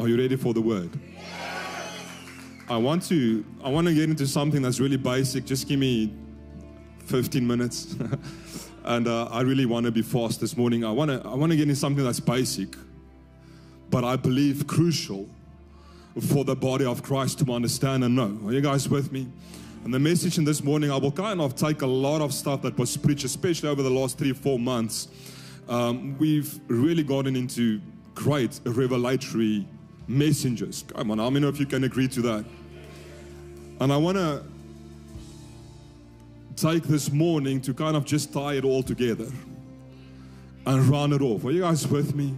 Are 0.00 0.08
you 0.08 0.16
ready 0.16 0.36
for 0.36 0.54
the 0.54 0.62
word? 0.62 0.98
I 2.70 2.78
want 2.78 3.02
to 3.08 3.44
I 3.62 3.68
want 3.68 3.86
to 3.86 3.92
get 3.92 4.08
into 4.08 4.26
something 4.26 4.62
that's 4.62 4.80
really 4.80 4.96
basic. 4.96 5.44
Just 5.44 5.68
give 5.68 5.78
me 5.78 6.14
15 7.04 7.46
minutes. 7.46 7.96
and 8.84 9.06
uh, 9.06 9.26
I 9.26 9.42
really 9.42 9.66
want 9.66 9.84
to 9.84 9.92
be 9.92 10.00
fast 10.00 10.40
this 10.40 10.56
morning. 10.56 10.86
I 10.86 10.90
want 10.90 11.10
to 11.10 11.28
I 11.28 11.34
want 11.34 11.52
to 11.52 11.56
get 11.56 11.64
into 11.64 11.76
something 11.76 12.02
that's 12.02 12.18
basic, 12.18 12.76
but 13.90 14.02
I 14.02 14.16
believe 14.16 14.66
crucial 14.66 15.28
for 16.28 16.44
the 16.44 16.56
body 16.56 16.86
of 16.86 17.02
Christ 17.02 17.40
to 17.40 17.52
understand 17.52 18.02
and 18.02 18.16
know. 18.16 18.40
Are 18.46 18.54
you 18.54 18.62
guys 18.62 18.88
with 18.88 19.12
me? 19.12 19.28
And 19.84 19.92
the 19.92 19.98
message 19.98 20.38
in 20.38 20.46
this 20.46 20.64
morning, 20.64 20.90
I 20.90 20.96
will 20.96 21.12
kind 21.12 21.42
of 21.42 21.56
take 21.56 21.82
a 21.82 21.86
lot 21.86 22.22
of 22.22 22.32
stuff 22.32 22.62
that 22.62 22.78
was 22.78 22.96
preached, 22.96 23.24
especially 23.24 23.68
over 23.68 23.82
the 23.82 23.90
last 23.90 24.16
three, 24.16 24.32
four 24.32 24.58
months. 24.58 25.08
Um, 25.68 26.16
we've 26.16 26.58
really 26.68 27.02
gotten 27.02 27.36
into 27.36 27.82
great 28.14 28.60
revelatory 28.64 29.66
messengers. 30.10 30.84
Come 30.88 31.12
on, 31.12 31.20
I 31.20 31.30
mean, 31.30 31.44
if 31.44 31.60
you 31.60 31.66
can 31.66 31.84
agree 31.84 32.08
to 32.08 32.22
that. 32.22 32.44
And 33.80 33.92
I 33.92 33.96
want 33.96 34.16
to 34.18 34.42
take 36.56 36.82
this 36.82 37.10
morning 37.10 37.60
to 37.62 37.72
kind 37.72 37.96
of 37.96 38.04
just 38.04 38.32
tie 38.32 38.54
it 38.54 38.64
all 38.64 38.82
together 38.82 39.26
and 40.66 40.82
run 40.88 41.12
it 41.12 41.22
off. 41.22 41.44
Are 41.44 41.50
you 41.50 41.62
guys 41.62 41.86
with 41.86 42.14
me? 42.14 42.34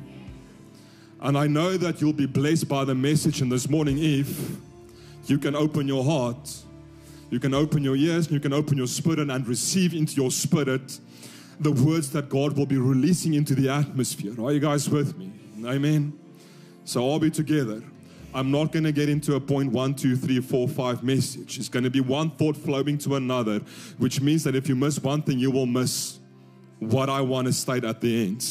And 1.20 1.36
I 1.36 1.46
know 1.46 1.76
that 1.76 2.00
you'll 2.00 2.12
be 2.12 2.26
blessed 2.26 2.68
by 2.68 2.84
the 2.84 2.94
message 2.94 3.42
in 3.42 3.48
this 3.48 3.68
morning 3.68 3.98
if 3.98 4.56
you 5.26 5.38
can 5.38 5.54
open 5.54 5.88
your 5.88 6.04
heart, 6.04 6.56
you 7.30 7.40
can 7.40 7.54
open 7.54 7.82
your 7.82 7.96
ears, 7.96 8.30
you 8.30 8.40
can 8.40 8.52
open 8.52 8.76
your 8.76 8.86
spirit 8.86 9.18
and 9.18 9.46
receive 9.46 9.94
into 9.94 10.14
your 10.20 10.30
spirit 10.30 10.98
the 11.60 11.72
words 11.72 12.10
that 12.10 12.28
God 12.28 12.56
will 12.56 12.66
be 12.66 12.76
releasing 12.76 13.34
into 13.34 13.54
the 13.54 13.68
atmosphere. 13.68 14.34
Are 14.44 14.52
you 14.52 14.60
guys 14.60 14.88
with 14.88 15.16
me? 15.16 15.32
Amen. 15.64 16.21
So 16.84 17.08
I'll 17.10 17.18
be 17.18 17.30
together. 17.30 17.82
I'm 18.34 18.50
not 18.50 18.72
going 18.72 18.84
to 18.84 18.92
get 18.92 19.08
into 19.08 19.34
a 19.34 19.40
point 19.40 19.72
one, 19.72 19.94
two, 19.94 20.16
three, 20.16 20.40
four, 20.40 20.66
five 20.66 21.02
message. 21.02 21.58
It's 21.58 21.68
going 21.68 21.84
to 21.84 21.90
be 21.90 22.00
one 22.00 22.30
thought 22.30 22.56
flowing 22.56 22.96
to 22.98 23.16
another, 23.16 23.58
which 23.98 24.20
means 24.20 24.42
that 24.44 24.56
if 24.56 24.68
you 24.68 24.74
miss 24.74 24.98
one 24.98 25.22
thing, 25.22 25.38
you 25.38 25.50
will 25.50 25.66
miss 25.66 26.18
what 26.78 27.10
I 27.10 27.20
want 27.20 27.46
to 27.46 27.52
state 27.52 27.84
at 27.84 28.00
the 28.00 28.26
end. 28.26 28.44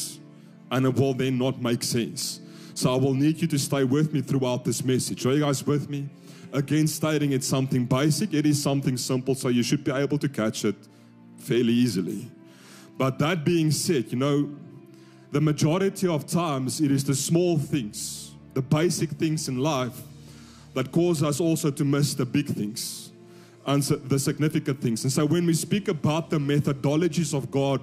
And 0.70 0.86
it 0.86 0.94
will 0.94 1.14
then 1.14 1.36
not 1.36 1.60
make 1.60 1.82
sense. 1.82 2.40
So 2.74 2.92
I 2.92 2.96
will 2.96 3.14
need 3.14 3.42
you 3.42 3.48
to 3.48 3.58
stay 3.58 3.84
with 3.84 4.12
me 4.12 4.22
throughout 4.22 4.64
this 4.64 4.84
message. 4.84 5.26
Are 5.26 5.34
you 5.34 5.40
guys 5.40 5.66
with 5.66 5.90
me? 5.90 6.08
Again, 6.52 6.86
stating 6.86 7.32
it's 7.32 7.46
something 7.46 7.84
basic, 7.86 8.34
it 8.34 8.46
is 8.46 8.62
something 8.62 8.96
simple, 8.96 9.34
so 9.34 9.48
you 9.48 9.62
should 9.62 9.84
be 9.84 9.90
able 9.90 10.18
to 10.18 10.28
catch 10.28 10.64
it 10.64 10.76
fairly 11.38 11.72
easily. 11.72 12.30
But 12.96 13.18
that 13.18 13.44
being 13.44 13.70
said, 13.70 14.12
you 14.12 14.18
know, 14.18 14.50
the 15.32 15.40
majority 15.40 16.06
of 16.06 16.26
times 16.26 16.80
it 16.80 16.90
is 16.90 17.04
the 17.04 17.14
small 17.14 17.58
things, 17.58 18.21
the 18.54 18.62
basic 18.62 19.10
things 19.10 19.48
in 19.48 19.58
life 19.58 20.02
that 20.74 20.92
cause 20.92 21.22
us 21.22 21.40
also 21.40 21.70
to 21.70 21.84
miss 21.84 22.14
the 22.14 22.24
big 22.24 22.46
things 22.46 23.10
and 23.66 23.82
the 23.82 24.18
significant 24.18 24.80
things. 24.80 25.04
And 25.04 25.12
so 25.12 25.26
when 25.26 25.46
we 25.46 25.54
speak 25.54 25.88
about 25.88 26.30
the 26.30 26.38
methodologies 26.38 27.34
of 27.34 27.50
God, 27.50 27.80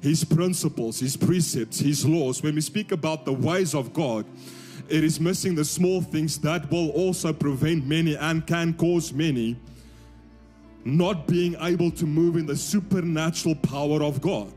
His 0.00 0.24
principles, 0.24 1.00
His 1.00 1.16
precepts, 1.16 1.78
His 1.78 2.04
laws, 2.04 2.42
when 2.42 2.54
we 2.54 2.60
speak 2.60 2.92
about 2.92 3.24
the 3.24 3.32
ways 3.32 3.74
of 3.74 3.92
God, 3.92 4.26
it 4.88 5.04
is 5.04 5.20
missing 5.20 5.54
the 5.54 5.64
small 5.64 6.02
things 6.02 6.38
that 6.38 6.70
will 6.70 6.90
also 6.90 7.32
prevent 7.32 7.86
many 7.86 8.16
and 8.16 8.46
can 8.46 8.74
cause 8.74 9.12
many 9.12 9.56
not 10.84 11.26
being 11.26 11.56
able 11.60 11.90
to 11.92 12.06
move 12.06 12.36
in 12.36 12.44
the 12.44 12.56
supernatural 12.56 13.54
power 13.54 14.02
of 14.02 14.20
God. 14.20 14.52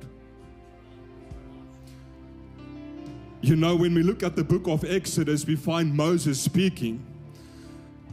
You 3.46 3.56
know, 3.56 3.76
when 3.76 3.94
we 3.94 4.02
look 4.02 4.24
at 4.24 4.36
the 4.36 4.44
book 4.44 4.68
of 4.68 4.84
Exodus, 4.84 5.46
we 5.46 5.56
find 5.56 5.94
Moses 5.94 6.42
speaking. 6.42 7.00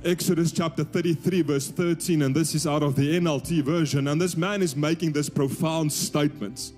Exodus 0.05 0.53
chapter 0.53 0.85
33, 0.85 1.41
verse 1.41 1.71
13, 1.71 2.21
and 2.21 2.37
this 2.37 2.55
is 2.55 2.67
out 2.67 2.83
of 2.83 2.97
the 2.97 3.19
NLT 3.19 3.63
version. 3.63 4.09
And 4.09 4.21
this 4.21 4.37
man 4.37 4.61
is 4.61 4.77
making 4.77 5.13
this 5.13 5.31
profound 5.31 5.91
statement 5.91 6.73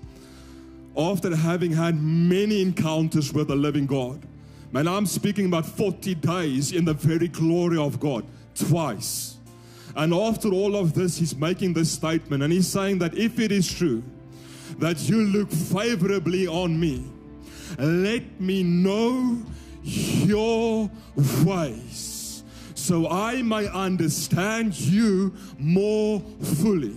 after 0.95 1.35
having 1.35 1.73
had 1.73 2.01
many 2.01 2.61
encounters 2.61 3.33
with 3.33 3.49
the 3.49 3.57
living 3.57 3.85
God. 3.85 4.21
Man, 4.71 4.87
I'm 4.87 5.05
speaking 5.05 5.47
about 5.47 5.65
40 5.65 6.15
days 6.15 6.71
in 6.71 6.85
the 6.85 6.93
very 6.93 7.27
glory 7.27 7.77
of 7.77 7.99
God, 7.99 8.23
twice. 8.55 9.35
And 9.97 10.13
after 10.13 10.47
all 10.47 10.77
of 10.77 10.93
this, 10.93 11.17
he's 11.17 11.35
making 11.35 11.73
this 11.73 11.91
statement, 11.91 12.41
and 12.41 12.53
he's 12.53 12.69
saying 12.69 12.99
that 12.99 13.17
if 13.17 13.37
it 13.37 13.51
is 13.51 13.69
true 13.69 14.01
that 14.79 15.09
you 15.09 15.25
look 15.25 15.51
favorably 15.51 16.47
on 16.47 16.79
me, 16.79 17.03
let 17.77 18.39
me 18.39 18.63
know 18.63 19.41
your 19.83 20.89
ways 21.43 22.43
so 22.85 23.09
I 23.09 23.41
may 23.41 23.67
understand 23.67 24.79
you 24.79 25.33
more 25.57 26.19
fully 26.59 26.95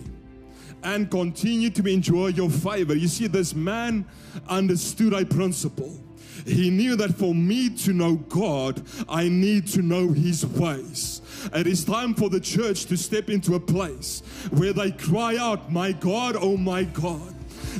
and 0.83 1.11
continue 1.11 1.71
to 1.71 1.87
enjoy 1.87 2.29
your 2.29 2.51
favor. 2.51 2.95
You 2.95 3.09
see, 3.09 3.27
this 3.27 3.55
man 3.55 4.05
understood 4.49 5.15
a 5.15 5.25
principle. 5.25 5.99
He 6.47 6.71
knew 6.71 6.95
that 6.97 7.15
for 7.15 7.35
me 7.35 7.71
to 7.71 7.93
know 7.93 8.17
God, 8.17 8.83
I 9.09 9.29
need 9.29 9.67
to 9.69 9.83
know 9.83 10.12
His 10.12 10.45
ways. 10.47 11.21
It 11.55 11.67
is 11.67 11.85
time 11.85 12.15
for 12.15 12.29
the 12.29 12.41
church 12.41 12.87
to 12.87 12.97
step 12.97 13.29
into 13.29 13.55
a 13.55 13.61
place 13.61 14.23
where 14.50 14.73
they 14.73 14.93
cry 14.93 15.37
out, 15.37 15.73
My 15.73 15.93
God, 15.93 16.37
oh 16.39 16.56
my 16.56 16.85
God, 16.85 17.35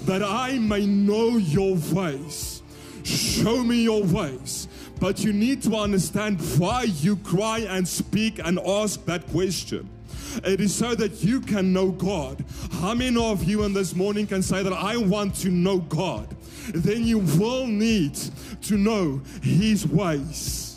that 0.07 0.23
I 0.23 0.59
may 0.59 0.87
know 0.87 1.37
your 1.37 1.77
ways. 1.93 2.58
Show 3.09 3.65
me 3.65 3.83
your 3.83 4.03
ways. 4.05 4.69
But 5.01 5.25
you 5.25 5.33
need 5.33 5.63
to 5.63 5.77
understand 5.77 6.41
why 6.59 6.83
you 6.83 7.17
cry 7.17 7.61
and 7.61 7.87
speak 7.87 8.39
and 8.39 8.59
ask 8.61 9.05
that 9.07 9.27
question. 9.29 9.89
It 10.45 10.61
is 10.61 10.75
so 10.75 10.95
that 10.95 11.25
you 11.25 11.41
can 11.41 11.73
know 11.73 11.91
God. 11.91 12.45
How 12.73 12.95
many 12.95 13.19
of 13.19 13.45
you 13.45 13.65
in 13.65 13.73
this 13.73 13.95
morning 13.95 14.27
can 14.27 14.43
say 14.43 14.63
that 14.63 14.73
I 14.73 14.97
want 14.97 15.35
to 15.37 15.51
know 15.51 15.79
God? 15.79 16.29
Then 16.75 17.05
you 17.05 17.19
will 17.19 17.67
need 17.67 18.19
to 18.63 18.77
know 18.77 19.23
His 19.43 19.87
ways 19.87 20.68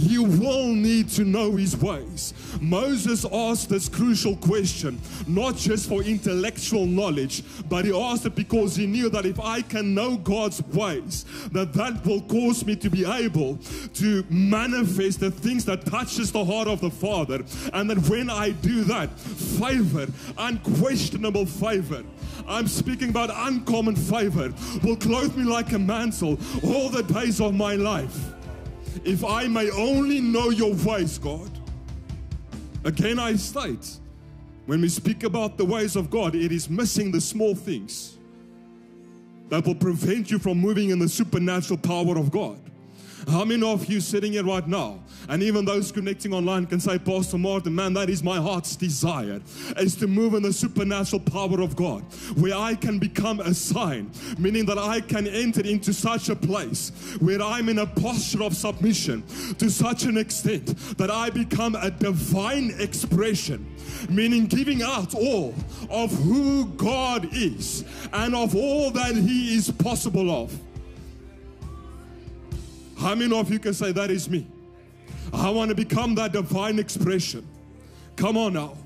you 0.00 0.24
will 0.24 0.68
need 0.68 1.08
to 1.10 1.24
know 1.24 1.56
his 1.56 1.76
ways. 1.76 2.32
Moses 2.60 3.26
asked 3.30 3.68
this 3.68 3.88
crucial 3.88 4.36
question, 4.36 5.00
not 5.26 5.56
just 5.56 5.88
for 5.88 6.02
intellectual 6.02 6.86
knowledge, 6.86 7.42
but 7.68 7.84
he 7.84 7.94
asked 7.94 8.24
it 8.26 8.34
because 8.34 8.76
he 8.76 8.86
knew 8.86 9.10
that 9.10 9.26
if 9.26 9.38
I 9.38 9.62
can 9.62 9.94
know 9.94 10.16
God's 10.16 10.62
ways, 10.68 11.24
that 11.52 11.72
that 11.74 12.04
will 12.06 12.22
cause 12.22 12.64
me 12.64 12.76
to 12.76 12.88
be 12.88 13.04
able 13.04 13.58
to 13.94 14.24
manifest 14.30 15.20
the 15.20 15.30
things 15.30 15.64
that 15.66 15.84
touches 15.84 16.32
the 16.32 16.44
heart 16.44 16.68
of 16.68 16.80
the 16.80 16.90
Father. 16.90 17.44
And 17.72 17.90
that 17.90 17.98
when 18.08 18.30
I 18.30 18.50
do 18.50 18.84
that, 18.84 19.10
favor, 19.18 20.06
unquestionable 20.38 21.46
favor, 21.46 22.02
I'm 22.48 22.66
speaking 22.66 23.10
about 23.10 23.30
uncommon 23.32 23.96
favor, 23.96 24.52
will 24.82 24.96
clothe 24.96 25.36
me 25.36 25.44
like 25.44 25.72
a 25.72 25.78
mantle 25.78 26.38
all 26.64 26.88
the 26.88 27.02
days 27.02 27.40
of 27.40 27.54
my 27.54 27.74
life. 27.74 28.34
If 29.04 29.24
I 29.24 29.46
may 29.48 29.70
only 29.70 30.20
know 30.20 30.50
your 30.50 30.74
ways, 30.74 31.18
God. 31.18 31.50
Again, 32.84 33.18
I 33.18 33.36
state, 33.36 33.98
when 34.66 34.80
we 34.80 34.88
speak 34.88 35.24
about 35.24 35.58
the 35.58 35.64
ways 35.64 35.96
of 35.96 36.10
God, 36.10 36.34
it 36.34 36.52
is 36.52 36.70
missing 36.70 37.10
the 37.10 37.20
small 37.20 37.54
things 37.54 38.16
that 39.48 39.66
will 39.66 39.74
prevent 39.74 40.30
you 40.30 40.38
from 40.38 40.58
moving 40.58 40.90
in 40.90 40.98
the 40.98 41.08
supernatural 41.08 41.78
power 41.78 42.16
of 42.16 42.30
God. 42.30 42.58
How 43.28 43.44
many 43.44 43.62
of 43.62 43.86
you 43.86 44.00
sitting 44.00 44.32
here 44.32 44.44
right 44.44 44.66
now, 44.66 45.00
and 45.28 45.42
even 45.42 45.64
those 45.64 45.92
connecting 45.92 46.32
online 46.32 46.66
can 46.66 46.80
say, 46.80 46.98
Pastor 46.98 47.38
Martin, 47.38 47.74
man, 47.74 47.92
that 47.94 48.08
is 48.08 48.22
my 48.22 48.38
heart's 48.38 48.76
desire, 48.76 49.40
is 49.76 49.94
to 49.96 50.06
move 50.06 50.34
in 50.34 50.42
the 50.42 50.52
supernatural 50.52 51.20
power 51.20 51.60
of 51.60 51.76
God, 51.76 52.02
where 52.36 52.56
I 52.56 52.74
can 52.74 52.98
become 52.98 53.40
a 53.40 53.52
sign, 53.52 54.10
meaning 54.38 54.64
that 54.66 54.78
I 54.78 55.00
can 55.00 55.26
enter 55.26 55.60
into 55.60 55.92
such 55.92 56.28
a 56.28 56.36
place 56.36 56.90
where 57.20 57.42
I'm 57.42 57.68
in 57.68 57.78
a 57.78 57.86
posture 57.86 58.42
of 58.42 58.56
submission 58.56 59.22
to 59.58 59.70
such 59.70 60.04
an 60.04 60.16
extent 60.16 60.76
that 60.96 61.10
I 61.10 61.30
become 61.30 61.74
a 61.74 61.90
divine 61.90 62.74
expression, 62.78 63.66
meaning 64.08 64.46
giving 64.46 64.82
out 64.82 65.14
all 65.14 65.54
of 65.90 66.10
who 66.12 66.66
God 66.76 67.28
is 67.32 67.84
and 68.12 68.34
of 68.34 68.56
all 68.56 68.90
that 68.92 69.14
He 69.14 69.54
is 69.54 69.70
possible 69.70 70.30
of. 70.30 70.58
How 73.00 73.14
many 73.14 73.34
of 73.34 73.50
you 73.50 73.58
can 73.58 73.72
say, 73.72 73.92
That 73.92 74.10
is 74.10 74.28
me? 74.28 74.46
I 75.32 75.48
want 75.48 75.70
to 75.70 75.74
become 75.74 76.14
that 76.16 76.32
divine 76.32 76.78
expression. 76.78 77.46
Come 78.14 78.36
on 78.36 78.52
now. 78.52 78.76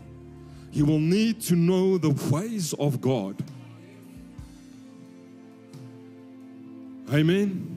You 0.72 0.84
will 0.84 1.00
need 1.00 1.40
to 1.42 1.56
know 1.56 1.98
the 1.98 2.10
ways 2.30 2.72
of 2.74 3.00
God. 3.00 3.42
Amen. 7.12 7.70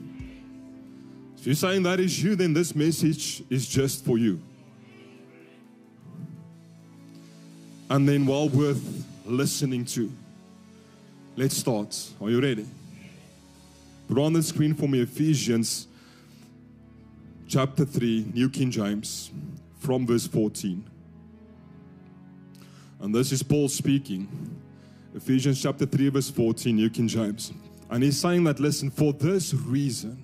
If 1.38 1.46
you're 1.46 1.54
saying 1.54 1.82
that 1.84 2.00
is 2.00 2.22
you, 2.22 2.36
then 2.36 2.52
this 2.54 2.74
message 2.74 3.42
is 3.50 3.68
just 3.68 4.04
for 4.04 4.18
you. 4.18 4.40
And 7.90 8.08
then, 8.08 8.26
well 8.26 8.48
worth 8.48 9.04
listening 9.24 9.84
to. 9.86 10.12
Let's 11.36 11.56
start. 11.56 11.96
Are 12.20 12.30
you 12.30 12.40
ready? 12.40 12.66
Put 14.08 14.18
on 14.18 14.32
the 14.32 14.42
screen 14.42 14.74
for 14.74 14.88
me 14.88 15.00
Ephesians 15.00 15.87
chapter 17.48 17.86
3, 17.86 18.32
New 18.34 18.50
King 18.50 18.70
James, 18.70 19.30
from 19.78 20.06
verse 20.06 20.26
14. 20.26 20.84
And 23.00 23.14
this 23.14 23.32
is 23.32 23.42
Paul 23.42 23.68
speaking. 23.68 24.60
Ephesians 25.14 25.60
chapter 25.60 25.86
3, 25.86 26.10
verse 26.10 26.30
14, 26.30 26.76
New 26.76 26.90
King 26.90 27.08
James. 27.08 27.52
And 27.90 28.04
he's 28.04 28.20
saying 28.20 28.44
that, 28.44 28.60
listen, 28.60 28.90
for 28.90 29.14
this 29.14 29.54
reason, 29.54 30.22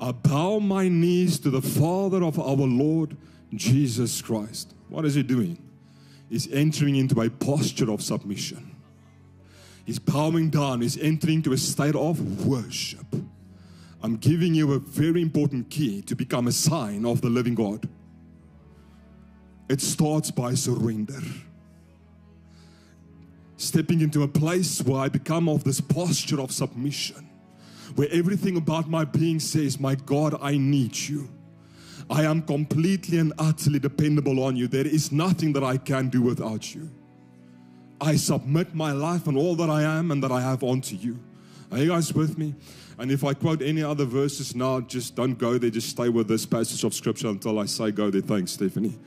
I 0.00 0.10
bow 0.10 0.58
my 0.58 0.88
knees 0.88 1.38
to 1.38 1.50
the 1.50 1.62
Father 1.62 2.24
of 2.24 2.38
our 2.40 2.56
Lord 2.56 3.16
Jesus 3.54 4.20
Christ. 4.20 4.74
What 4.88 5.04
is 5.04 5.14
he 5.14 5.22
doing? 5.22 5.56
He's 6.28 6.50
entering 6.52 6.96
into 6.96 7.20
a 7.20 7.30
posture 7.30 7.92
of 7.92 8.02
submission. 8.02 8.74
He's 9.84 10.00
bowing 10.00 10.50
down, 10.50 10.80
he's 10.80 10.98
entering 10.98 11.36
into 11.36 11.52
a 11.52 11.58
state 11.58 11.94
of 11.94 12.44
worship. 12.44 13.06
I'm 14.04 14.16
giving 14.16 14.54
you 14.54 14.74
a 14.74 14.78
very 14.78 15.22
important 15.22 15.70
key 15.70 16.02
to 16.02 16.14
become 16.14 16.46
a 16.46 16.52
sign 16.52 17.06
of 17.06 17.22
the 17.22 17.30
living 17.30 17.54
God. 17.54 17.88
It 19.70 19.80
starts 19.80 20.30
by 20.30 20.52
surrender. 20.52 21.22
Stepping 23.56 24.02
into 24.02 24.22
a 24.22 24.28
place 24.28 24.82
where 24.82 25.00
I 25.00 25.08
become 25.08 25.48
of 25.48 25.64
this 25.64 25.80
posture 25.80 26.38
of 26.38 26.52
submission, 26.52 27.30
where 27.94 28.08
everything 28.12 28.58
about 28.58 28.90
my 28.90 29.06
being 29.06 29.40
says, 29.40 29.80
My 29.80 29.94
God, 29.94 30.38
I 30.42 30.58
need 30.58 30.94
you. 30.98 31.30
I 32.10 32.24
am 32.24 32.42
completely 32.42 33.16
and 33.16 33.32
utterly 33.38 33.78
dependable 33.78 34.44
on 34.44 34.54
you. 34.54 34.68
There 34.68 34.86
is 34.86 35.12
nothing 35.12 35.54
that 35.54 35.64
I 35.64 35.78
can 35.78 36.10
do 36.10 36.20
without 36.20 36.74
you. 36.74 36.90
I 38.02 38.16
submit 38.16 38.74
my 38.74 38.92
life 38.92 39.26
and 39.26 39.38
all 39.38 39.54
that 39.54 39.70
I 39.70 39.80
am 39.80 40.10
and 40.10 40.22
that 40.22 40.30
I 40.30 40.42
have 40.42 40.62
onto 40.62 40.94
you. 40.94 41.18
Are 41.72 41.78
you 41.78 41.88
guys 41.88 42.12
with 42.12 42.36
me? 42.36 42.54
And 42.98 43.10
if 43.10 43.24
I 43.24 43.34
quote 43.34 43.60
any 43.62 43.82
other 43.82 44.04
verses 44.04 44.54
now, 44.54 44.80
just 44.80 45.16
don't 45.16 45.34
go 45.34 45.58
there. 45.58 45.70
Just 45.70 45.90
stay 45.90 46.08
with 46.08 46.28
this 46.28 46.46
passage 46.46 46.84
of 46.84 46.94
scripture 46.94 47.28
until 47.28 47.58
I 47.58 47.66
say 47.66 47.90
go 47.90 48.10
there. 48.10 48.20
Thanks, 48.20 48.52
Stephanie. 48.52 48.98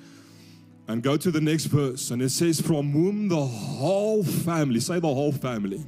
And 0.88 1.04
go 1.04 1.18
to 1.18 1.32
the 1.32 1.42
next 1.42 1.66
verse. 1.66 2.12
And 2.12 2.22
it 2.22 2.30
says, 2.30 2.60
From 2.60 2.92
whom 2.92 3.30
the 3.30 3.46
whole 3.46 4.24
family, 4.24 4.80
say 4.80 5.00
the 5.00 5.08
whole 5.08 5.32
family, 5.32 5.86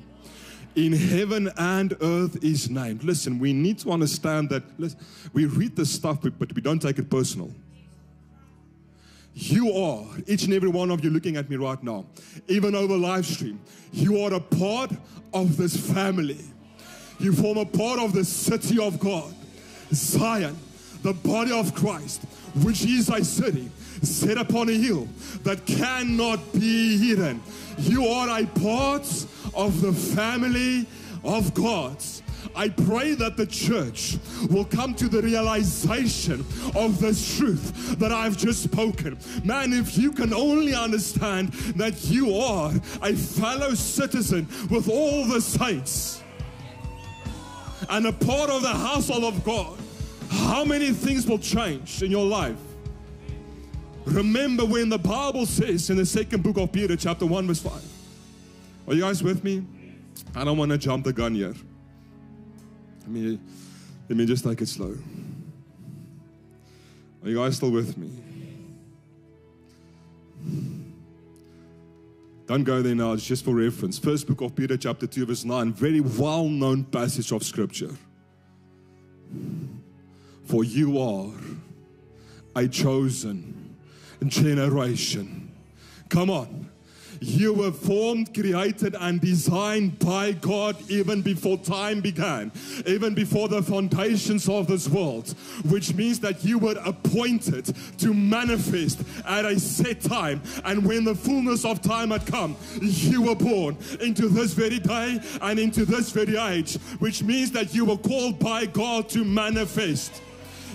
in 0.76 0.94
heaven 0.94 1.50
and 1.58 1.96
earth 2.02 2.44
is 2.44 2.70
named. 2.70 3.04
Listen, 3.04 3.40
we 3.40 3.54
need 3.54 3.80
to 3.80 3.92
understand 3.92 4.50
that 4.50 4.64
listen, 4.80 5.00
we 5.34 5.46
read 5.46 5.76
this 5.76 5.92
stuff, 5.92 6.20
but 6.22 6.54
we 6.54 6.62
don't 6.62 6.80
take 6.80 7.00
it 7.00 7.10
personal. 7.10 7.52
You 9.34 9.72
are, 9.72 10.06
each 10.28 10.44
and 10.44 10.54
every 10.54 10.70
one 10.70 10.92
of 10.92 11.04
you 11.04 11.10
looking 11.10 11.38
at 11.38 11.50
me 11.50 11.56
right 11.56 11.82
now, 11.82 12.06
even 12.48 12.76
over 12.76 12.98
live 12.98 13.26
stream, 13.26 13.60
you 13.92 14.22
are 14.22 14.34
a 14.34 14.40
part 14.40 14.92
of 15.34 15.56
this 15.56 15.76
family. 15.78 16.40
You 17.20 17.34
form 17.34 17.58
a 17.58 17.66
part 17.66 18.00
of 18.00 18.14
the 18.14 18.24
city 18.24 18.80
of 18.80 18.98
God, 19.00 19.34
Zion, 19.94 20.56
the 21.04 21.14
body 21.14 21.52
of 21.52 21.76
Christ, 21.76 22.22
which 22.64 22.86
is 22.86 23.10
a 23.10 23.24
city 23.26 23.70
set 24.02 24.38
upon 24.38 24.70
a 24.70 24.74
hill 24.74 25.08
that 25.44 25.66
cannot 25.66 26.40
be 26.54 26.98
hidden. 26.98 27.42
You 27.78 28.06
are 28.06 28.40
a 28.40 28.46
part 28.46 29.08
of 29.54 29.82
the 29.82 29.92
family 29.92 30.88
of 31.26 31.54
God. 31.54 31.98
I 32.56 32.70
pray 32.70 33.16
that 33.16 33.36
the 33.36 33.46
church 33.46 34.18
will 34.50 34.64
come 34.64 34.94
to 34.96 35.10
the 35.10 35.22
realization 35.22 36.46
of 36.74 37.00
this 37.00 37.38
truth 37.38 38.00
that 38.00 38.14
I've 38.14 38.38
just 38.38 38.64
spoken. 38.64 39.18
Man, 39.44 39.74
if 39.74 39.98
you 39.98 40.14
can 40.14 40.34
only 40.34 40.74
understand 40.74 41.52
that 41.76 42.06
you 42.06 42.36
are 42.36 42.72
a 43.02 43.14
fellow 43.14 43.74
citizen 43.74 44.48
with 44.70 44.90
all 44.90 45.26
the 45.26 45.42
saints 45.42 46.24
and 47.90 48.08
a 48.08 48.14
part 48.14 48.50
of 48.50 48.62
the 48.62 48.70
household 48.70 49.24
of 49.24 49.44
God, 49.44 49.78
how 50.30 50.64
many 50.66 50.92
things 50.92 51.28
will 51.28 51.40
change 51.40 52.04
in 52.04 52.12
your 52.12 52.26
life? 52.26 52.58
Remember 54.06 54.66
when 54.66 54.90
the 54.90 54.98
Bible 54.98 55.46
says 55.46 55.90
in 55.90 55.98
the 55.98 56.06
second 56.06 56.42
book 56.42 56.58
of 56.58 56.72
Peter, 56.72 56.96
chapter 56.96 57.26
1, 57.26 57.48
verse 57.48 57.62
5. 57.62 57.74
Are 58.88 58.94
you 58.94 59.02
guys 59.02 59.22
with 59.22 59.44
me? 59.44 59.66
I 60.36 60.44
don't 60.44 60.58
want 60.58 60.72
to 60.72 60.78
jump 60.78 61.06
the 61.06 61.14
gun 61.14 61.36
here. 61.36 61.54
Let 63.02 63.10
me, 63.10 63.40
let 64.08 64.18
me 64.18 64.26
just 64.26 64.44
take 64.44 64.62
it 64.62 64.68
slow. 64.68 64.96
Are 67.24 67.30
you 67.30 67.38
guys 67.38 67.58
still 67.58 67.72
with 67.72 67.98
me? 67.98 68.10
Don't 72.50 72.64
go 72.64 72.82
there 72.82 72.96
now, 72.96 73.14
it's 73.14 73.28
just 73.28 73.46
for 73.46 73.54
reference. 73.54 74.00
First 74.00 74.26
book 74.26 74.42
of 74.42 74.56
Peter, 74.56 74.76
chapter 74.76 75.06
2, 75.06 75.28
verse 75.28 75.46
9. 75.46 75.72
Very 75.72 76.00
well 76.00 76.46
known 76.46 76.84
passage 76.84 77.32
of 77.32 77.44
scripture. 77.44 77.92
For 80.46 80.64
you 80.64 81.00
are 81.00 81.32
a 82.56 82.68
chosen 82.68 83.76
generation. 84.26 85.52
Come 86.10 86.32
on. 86.32 86.69
You 87.22 87.54
were 87.54 87.72
formed, 87.72 88.34
created, 88.34 88.96
and 89.00 89.20
designed 89.20 90.00
by 90.00 90.32
God 90.34 90.78
even 90.90 91.22
before 91.22 91.58
time 91.58 92.02
began, 92.02 92.52
even 92.86 93.14
before 93.14 93.48
the 93.48 93.62
foundations 93.62 94.48
of 94.48 94.68
this 94.68 94.88
world, 94.88 95.30
which 95.70 95.94
means 95.94 96.20
that 96.22 96.46
you 96.46 96.58
were 96.58 96.78
appointed 96.86 97.74
to 97.98 98.14
manifest 98.14 99.04
at 99.26 99.46
a 99.46 99.60
set 99.60 100.02
time. 100.02 100.42
And 100.64 100.86
when 100.86 101.04
the 101.04 101.16
fullness 101.16 101.66
of 101.66 101.82
time 101.82 102.12
had 102.12 102.26
come, 102.26 102.56
you 102.82 103.24
were 103.24 103.36
born 103.36 103.78
into 104.00 104.30
this 104.30 104.54
very 104.54 104.80
day 104.80 105.20
and 105.42 105.60
into 105.60 105.86
this 105.86 106.12
very 106.12 106.38
age, 106.38 106.76
which 107.00 107.22
means 107.24 107.52
that 107.52 107.74
you 107.74 107.86
were 107.86 107.98
called 107.98 108.40
by 108.40 108.66
God 108.66 109.10
to 109.10 109.26
manifest 109.26 110.22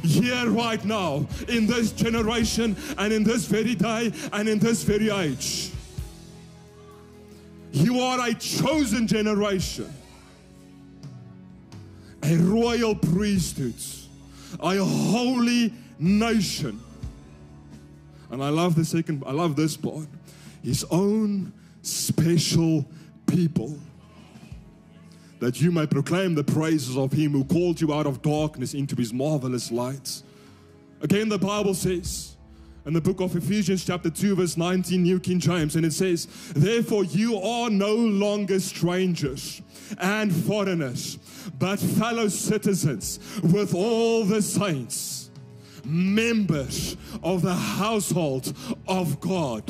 here 0.03 0.51
right 0.51 0.85
now 0.85 1.27
in 1.49 1.67
this 1.67 1.93
generation 1.93 2.77
and 2.99 3.13
in 3.13 3.25
this 3.25 3.47
very 3.47 3.75
day 3.75 4.13
and 4.33 4.49
in 4.49 4.59
this 4.59 4.83
very 4.83 5.09
age. 5.09 5.71
You 7.75 7.99
are 7.99 8.29
a 8.29 8.35
chosen 8.35 9.09
generation, 9.09 9.93
a 12.23 12.37
royal 12.37 12.95
priesthood, 12.95 13.75
a 14.61 14.77
holy 14.77 15.75
nation. 15.99 16.81
And 18.31 18.45
I 18.45 18.51
love 18.51 18.77
the 18.77 18.85
second, 18.85 19.25
I 19.27 19.33
love 19.33 19.57
this 19.57 19.77
part. 19.77 20.07
His 20.63 20.85
own 20.93 21.53
special 21.83 22.87
people. 23.27 23.77
That 25.41 25.61
you 25.61 25.73
may 25.73 25.89
proclaim 25.89 26.37
the 26.37 26.45
praises 26.45 26.97
of 26.97 27.11
him 27.11 27.33
who 27.33 27.45
called 27.45 27.81
you 27.81 27.93
out 27.93 28.07
of 28.07 28.23
darkness 28.23 28.75
into 28.75 28.95
his 28.95 29.13
marvelous 29.13 29.73
light. 29.73 30.23
Again, 31.01 31.29
the 31.29 31.39
Bible 31.39 31.75
says, 31.75 32.34
in 32.87 32.93
the 32.93 33.01
book 33.01 33.21
of 33.21 33.35
Ephesians, 33.35 33.85
chapter 33.85 34.11
2, 34.11 34.37
verse 34.37 34.57
19, 34.57 35.03
New 35.03 35.19
King 35.19 35.39
James, 35.39 35.77
and 35.77 35.87
it 35.87 35.93
says, 35.93 36.27
Therefore, 36.55 37.05
you 37.05 37.39
are 37.39 37.71
no 37.71 37.95
longer 37.95 38.61
strangers 38.61 39.63
and 39.99 40.33
foreigners, 40.33 41.17
but 41.59 41.79
fellow 41.79 42.29
citizens 42.29 43.19
with 43.43 43.75
all 43.75 44.25
the 44.25 44.43
saints, 44.43 45.31
members 45.85 46.97
of 47.23 47.43
the 47.43 47.55
household 47.55 48.55
of 48.87 49.19
God. 49.21 49.65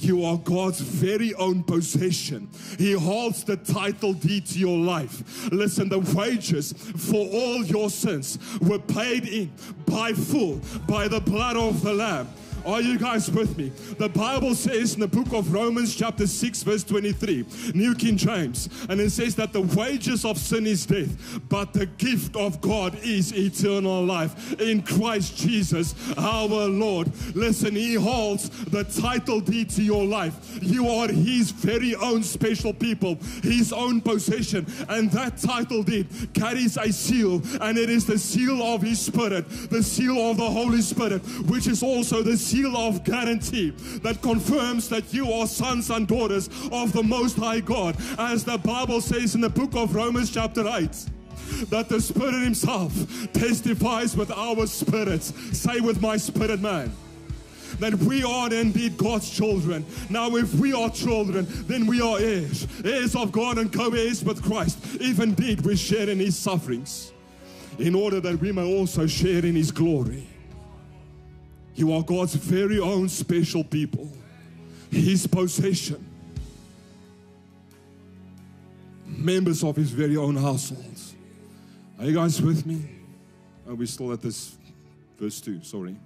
You 0.00 0.24
are 0.24 0.38
God's 0.38 0.80
very 0.80 1.34
own 1.34 1.62
possession. 1.62 2.48
He 2.78 2.92
holds 2.92 3.44
the 3.44 3.56
title 3.56 4.14
deed 4.14 4.46
to 4.46 4.58
your 4.58 4.78
life. 4.78 5.50
Listen, 5.52 5.88
the 5.90 5.98
wages 5.98 6.72
for 6.72 7.26
all 7.26 7.64
your 7.64 7.90
sins 7.90 8.38
were 8.60 8.78
paid 8.78 9.28
in 9.28 9.52
by 9.84 10.14
full 10.14 10.60
by 10.88 11.06
the 11.06 11.20
blood 11.20 11.56
of 11.56 11.82
the 11.82 11.92
Lamb. 11.92 12.28
Are 12.66 12.80
you 12.80 12.98
guys 12.98 13.30
with 13.30 13.56
me? 13.56 13.70
The 13.98 14.08
Bible 14.08 14.54
says 14.54 14.94
in 14.94 15.00
the 15.00 15.08
book 15.08 15.32
of 15.32 15.52
Romans, 15.52 15.94
chapter 15.94 16.26
6, 16.26 16.62
verse 16.62 16.84
23, 16.84 17.46
New 17.74 17.94
King 17.94 18.16
James, 18.16 18.68
and 18.88 19.00
it 19.00 19.10
says 19.10 19.34
that 19.36 19.52
the 19.52 19.62
wages 19.62 20.24
of 20.24 20.36
sin 20.36 20.66
is 20.66 20.84
death, 20.84 21.40
but 21.48 21.72
the 21.72 21.86
gift 21.86 22.36
of 22.36 22.60
God 22.60 22.98
is 23.02 23.32
eternal 23.32 24.04
life 24.04 24.60
in 24.60 24.82
Christ 24.82 25.36
Jesus 25.36 25.94
our 26.18 26.48
Lord. 26.48 27.10
Listen, 27.34 27.74
He 27.74 27.94
holds 27.94 28.50
the 28.66 28.84
title 28.84 29.40
deed 29.40 29.70
to 29.70 29.82
your 29.82 30.04
life. 30.04 30.58
You 30.62 30.88
are 30.88 31.08
His 31.08 31.50
very 31.50 31.94
own 31.94 32.22
special 32.22 32.74
people, 32.74 33.16
His 33.42 33.72
own 33.72 34.00
possession, 34.00 34.66
and 34.88 35.10
that 35.12 35.38
title 35.38 35.82
deed 35.82 36.08
carries 36.34 36.76
a 36.76 36.92
seal, 36.92 37.42
and 37.60 37.78
it 37.78 37.88
is 37.88 38.04
the 38.04 38.18
seal 38.18 38.62
of 38.62 38.82
His 38.82 39.00
Spirit, 39.00 39.48
the 39.70 39.82
seal 39.82 40.30
of 40.30 40.36
the 40.36 40.50
Holy 40.50 40.82
Spirit, 40.82 41.22
which 41.48 41.66
is 41.66 41.82
also 41.82 42.22
the 42.22 42.36
seal 42.50 42.76
of 42.76 43.04
guarantee 43.04 43.70
that 44.02 44.20
confirms 44.22 44.88
that 44.88 45.14
you 45.14 45.30
are 45.32 45.46
sons 45.46 45.90
and 45.90 46.08
daughters 46.08 46.48
of 46.72 46.92
the 46.92 47.02
Most 47.02 47.36
High 47.36 47.60
God. 47.60 47.96
As 48.18 48.44
the 48.44 48.58
Bible 48.58 49.00
says 49.00 49.34
in 49.34 49.40
the 49.40 49.48
book 49.48 49.74
of 49.74 49.94
Romans, 49.94 50.30
chapter 50.30 50.66
8 50.66 50.90
that 51.68 51.88
the 51.88 52.00
Spirit 52.00 52.42
Himself 52.42 52.92
testifies 53.32 54.16
with 54.16 54.30
our 54.30 54.66
spirits. 54.66 55.32
Say 55.56 55.80
with 55.80 56.00
my 56.00 56.16
spirit, 56.16 56.60
man. 56.60 56.92
That 57.78 57.94
we 57.94 58.24
are 58.24 58.52
indeed 58.52 58.98
God's 58.98 59.30
children. 59.30 59.86
Now, 60.08 60.36
if 60.36 60.52
we 60.54 60.72
are 60.72 60.90
children, 60.90 61.46
then 61.66 61.86
we 61.86 62.00
are 62.00 62.18
heirs, 62.18 62.66
heirs 62.84 63.14
of 63.14 63.30
God 63.30 63.58
and 63.58 63.72
co 63.72 63.90
heirs 63.90 64.24
with 64.24 64.42
Christ. 64.42 64.78
If 65.00 65.20
indeed 65.20 65.60
we 65.60 65.76
share 65.76 66.10
in 66.10 66.18
His 66.18 66.36
sufferings 66.36 67.12
in 67.80 67.94
order 67.94 68.20
that 68.20 68.40
we 68.40 68.52
may 68.52 68.78
also 68.78 69.06
share 69.06 69.44
in 69.44 69.54
his 69.54 69.70
glory. 69.70 70.26
You 71.80 71.94
are 71.94 72.02
God's 72.02 72.34
very 72.34 72.78
own 72.78 73.08
special 73.08 73.64
people, 73.64 74.06
his 74.90 75.26
possession, 75.26 76.06
members 79.06 79.64
of 79.64 79.76
his 79.76 79.88
very 79.88 80.14
own 80.14 80.36
households. 80.36 81.14
Are 81.98 82.04
you 82.04 82.12
guys 82.12 82.42
with 82.42 82.66
me? 82.66 82.84
Are 83.66 83.74
we 83.74 83.86
still 83.86 84.12
at 84.12 84.20
this 84.20 84.58
verse 85.18 85.40
2? 85.40 85.62
Sorry. 85.62 85.96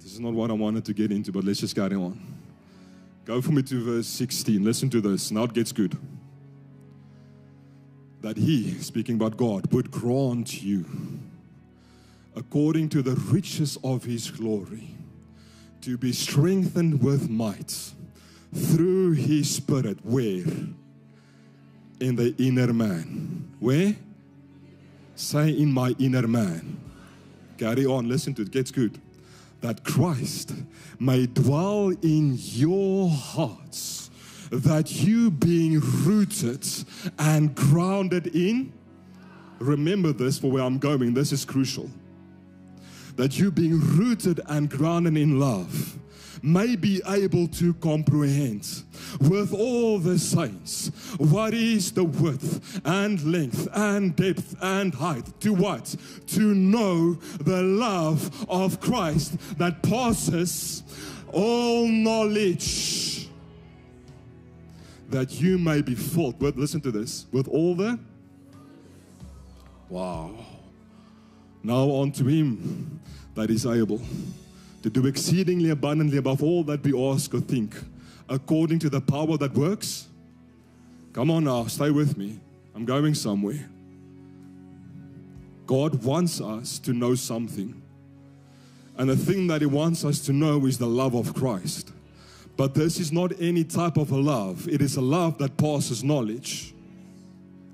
This 0.00 0.14
is 0.14 0.20
not 0.20 0.32
what 0.32 0.50
I 0.50 0.54
wanted 0.54 0.86
to 0.86 0.94
get 0.94 1.12
into, 1.12 1.32
but 1.32 1.44
let's 1.44 1.60
just 1.60 1.76
carry 1.76 1.96
on. 1.96 2.18
Go 3.26 3.42
for 3.42 3.52
me 3.52 3.62
to 3.64 3.84
verse 3.84 4.06
16. 4.06 4.64
Listen 4.64 4.88
to 4.88 5.02
this. 5.02 5.30
Now 5.30 5.42
it 5.42 5.52
gets 5.52 5.70
good. 5.70 5.98
That 8.20 8.36
he, 8.36 8.74
speaking 8.78 9.14
about 9.14 9.36
God, 9.36 9.72
would 9.72 9.90
grant 9.90 10.62
you, 10.62 10.84
according 12.36 12.90
to 12.90 13.02
the 13.02 13.12
riches 13.12 13.78
of 13.82 14.04
his 14.04 14.30
glory, 14.30 14.88
to 15.80 15.96
be 15.96 16.12
strengthened 16.12 17.02
with 17.02 17.30
might 17.30 17.92
through 18.54 19.12
his 19.12 19.54
spirit. 19.54 19.98
Where? 20.04 20.44
In 22.00 22.16
the 22.16 22.34
inner 22.38 22.72
man. 22.72 23.50
Where? 23.58 23.96
Say, 25.16 25.50
in 25.50 25.72
my 25.72 25.94
inner 25.98 26.26
man. 26.26 26.78
Carry 27.58 27.86
on. 27.86 28.08
Listen 28.08 28.34
to 28.34 28.42
it. 28.42 28.50
Gets 28.50 28.70
good 28.70 29.00
that 29.60 29.84
Christ 29.84 30.52
may 30.98 31.26
dwell 31.26 31.90
in 32.02 32.36
your 32.38 33.10
hearts, 33.10 34.09
that 34.50 35.02
you 35.02 35.30
being 35.30 35.80
rooted 35.80 36.66
and 37.18 37.54
grounded 37.54 38.28
in, 38.34 38.72
remember 39.58 40.12
this 40.12 40.38
for 40.38 40.50
where 40.50 40.64
I'm 40.64 40.78
going, 40.78 41.14
this 41.14 41.32
is 41.32 41.44
crucial. 41.44 41.88
That 43.16 43.38
you 43.38 43.50
being 43.50 43.78
rooted 43.80 44.40
and 44.48 44.68
grounded 44.68 45.16
in 45.16 45.38
love 45.38 45.98
may 46.42 46.74
be 46.74 47.02
able 47.06 47.46
to 47.48 47.74
comprehend 47.74 48.84
with 49.20 49.52
all 49.52 49.98
the 49.98 50.18
saints 50.18 50.90
what 51.18 51.52
is 51.52 51.92
the 51.92 52.04
width 52.04 52.80
and 52.84 53.22
length 53.24 53.68
and 53.74 54.16
depth 54.16 54.56
and 54.62 54.94
height 54.94 55.38
to 55.40 55.52
what 55.52 55.94
to 56.26 56.54
know 56.54 57.14
the 57.40 57.62
love 57.62 58.46
of 58.48 58.80
Christ 58.80 59.58
that 59.58 59.82
passes 59.82 60.82
all 61.32 61.86
knowledge 61.86 63.09
that 65.10 65.40
you 65.40 65.58
may 65.58 65.82
be 65.82 65.94
filled 65.94 66.40
with 66.40 66.56
listen 66.56 66.80
to 66.80 66.90
this 66.90 67.26
with 67.32 67.48
all 67.48 67.74
the 67.74 67.98
wow 69.88 70.32
now 71.62 72.00
unto 72.02 72.24
him 72.24 73.00
that 73.34 73.50
is 73.50 73.66
able 73.66 74.00
to 74.82 74.90
do 74.90 75.06
exceedingly 75.06 75.70
abundantly 75.70 76.18
above 76.18 76.42
all 76.42 76.64
that 76.64 76.82
we 76.82 76.98
ask 77.10 77.34
or 77.34 77.40
think, 77.40 77.74
according 78.28 78.78
to 78.78 78.88
the 78.88 79.00
power 79.00 79.36
that 79.36 79.52
works. 79.52 80.08
Come 81.12 81.30
on 81.30 81.44
now, 81.44 81.66
stay 81.66 81.90
with 81.90 82.16
me. 82.16 82.40
I'm 82.74 82.84
going 82.84 83.14
somewhere. 83.14 83.68
God 85.66 86.02
wants 86.02 86.40
us 86.40 86.78
to 86.80 86.92
know 86.92 87.14
something. 87.14 87.80
And 88.96 89.08
the 89.10 89.16
thing 89.16 89.46
that 89.48 89.60
He 89.60 89.66
wants 89.66 90.04
us 90.04 90.20
to 90.20 90.32
know 90.32 90.66
is 90.66 90.78
the 90.78 90.86
love 90.86 91.14
of 91.14 91.34
Christ. 91.34 91.92
But 92.56 92.74
this 92.74 92.98
is 92.98 93.12
not 93.12 93.32
any 93.40 93.64
type 93.64 93.96
of 93.96 94.10
a 94.10 94.16
love, 94.16 94.68
it 94.68 94.82
is 94.82 94.96
a 94.96 95.00
love 95.00 95.38
that 95.38 95.56
passes 95.56 96.04
knowledge. 96.04 96.74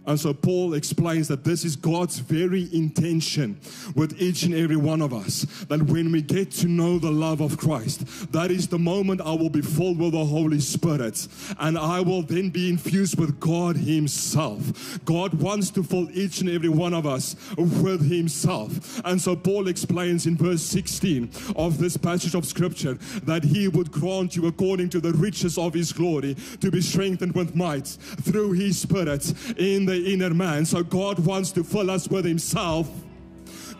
And 0.06 0.18
so 0.18 0.32
Paul 0.32 0.74
explains 0.74 1.28
that 1.28 1.44
this 1.44 1.64
is 1.64 1.74
God's 1.74 2.20
very 2.20 2.68
intention 2.72 3.58
with 3.94 4.20
each 4.20 4.44
and 4.44 4.54
every 4.54 4.76
one 4.76 5.02
of 5.02 5.12
us. 5.12 5.42
That 5.68 5.82
when 5.82 6.12
we 6.12 6.22
get 6.22 6.52
to 6.52 6.68
know 6.68 6.98
the 6.98 7.10
love 7.10 7.40
of 7.40 7.58
Christ, 7.58 8.32
that 8.32 8.50
is 8.50 8.68
the 8.68 8.78
moment 8.78 9.20
I 9.20 9.32
will 9.32 9.50
be 9.50 9.62
filled 9.62 9.98
with 9.98 10.12
the 10.12 10.24
Holy 10.24 10.60
Spirit. 10.60 11.26
And 11.58 11.76
I 11.76 12.00
will 12.00 12.22
then 12.22 12.50
be 12.50 12.68
infused 12.68 13.18
with 13.18 13.40
God 13.40 13.76
Himself. 13.76 15.04
God 15.04 15.34
wants 15.34 15.70
to 15.70 15.82
fill 15.82 16.08
each 16.12 16.40
and 16.40 16.50
every 16.50 16.68
one 16.68 16.94
of 16.94 17.06
us 17.06 17.34
with 17.58 18.08
Himself. 18.08 19.00
And 19.04 19.20
so 19.20 19.34
Paul 19.34 19.68
explains 19.68 20.26
in 20.26 20.36
verse 20.36 20.62
16 20.62 21.30
of 21.56 21.78
this 21.78 21.96
passage 21.96 22.34
of 22.34 22.46
Scripture 22.46 22.94
that 23.24 23.42
He 23.42 23.68
would 23.68 23.90
grant 23.90 24.36
you 24.36 24.46
according 24.46 24.90
to 24.90 25.00
the 25.00 25.12
riches 25.12 25.58
of 25.58 25.74
His 25.74 25.92
glory 25.92 26.36
to 26.60 26.70
be 26.70 26.80
strengthened 26.80 27.34
with 27.34 27.56
might 27.56 27.86
through 27.86 28.52
His 28.52 28.78
Spirit 28.78 29.32
in 29.58 29.84
the 29.84 29.95
inner 29.98 30.30
man. 30.30 30.64
So 30.64 30.82
God 30.82 31.18
wants 31.18 31.52
to 31.52 31.64
fill 31.64 31.90
us 31.90 32.08
with 32.08 32.24
Himself. 32.24 32.88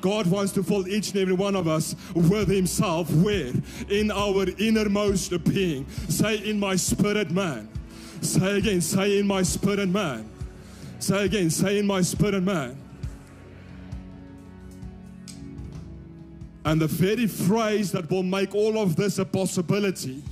God 0.01 0.27
wants 0.27 0.53
to 0.53 0.63
fill 0.63 0.87
each 0.87 1.11
and 1.11 1.21
every 1.21 1.35
one 1.35 1.57
of 1.57 1.69
us 1.69 1.97
with 2.15 2.49
Himself. 2.49 3.11
Where? 3.11 3.53
In 3.89 4.11
our 4.11 4.47
innermost 4.59 5.33
being. 5.45 5.89
Say, 6.09 6.39
in 6.49 6.61
my 6.61 6.77
spirit 6.77 7.31
man. 7.31 7.69
Say 8.21 8.59
again, 8.59 8.81
say, 8.81 9.19
in 9.19 9.27
my 9.27 9.43
spirit 9.43 9.89
man. 9.89 10.29
Say 10.99 11.25
again, 11.25 11.51
say, 11.51 11.79
in 11.79 11.87
my 11.87 12.03
spirit 12.03 12.43
man. 12.43 12.77
And 16.65 16.81
the 16.81 16.89
very 16.89 17.29
phrase 17.29 17.93
that 17.93 18.11
will 18.11 18.25
make 18.25 18.55
all 18.55 18.79
of 18.79 18.97
this 18.97 19.19
a 19.19 19.25
possibility 19.25 20.23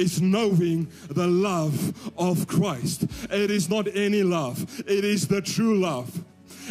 is 0.00 0.20
knowing 0.20 0.88
the 1.10 1.26
love 1.26 2.10
of 2.16 2.46
Christ. 2.46 3.04
It 3.30 3.50
is 3.50 3.68
not 3.68 3.86
any 3.94 4.22
love, 4.22 4.80
it 4.86 5.04
is 5.04 5.28
the 5.28 5.42
true 5.42 5.78
love. 5.78 6.24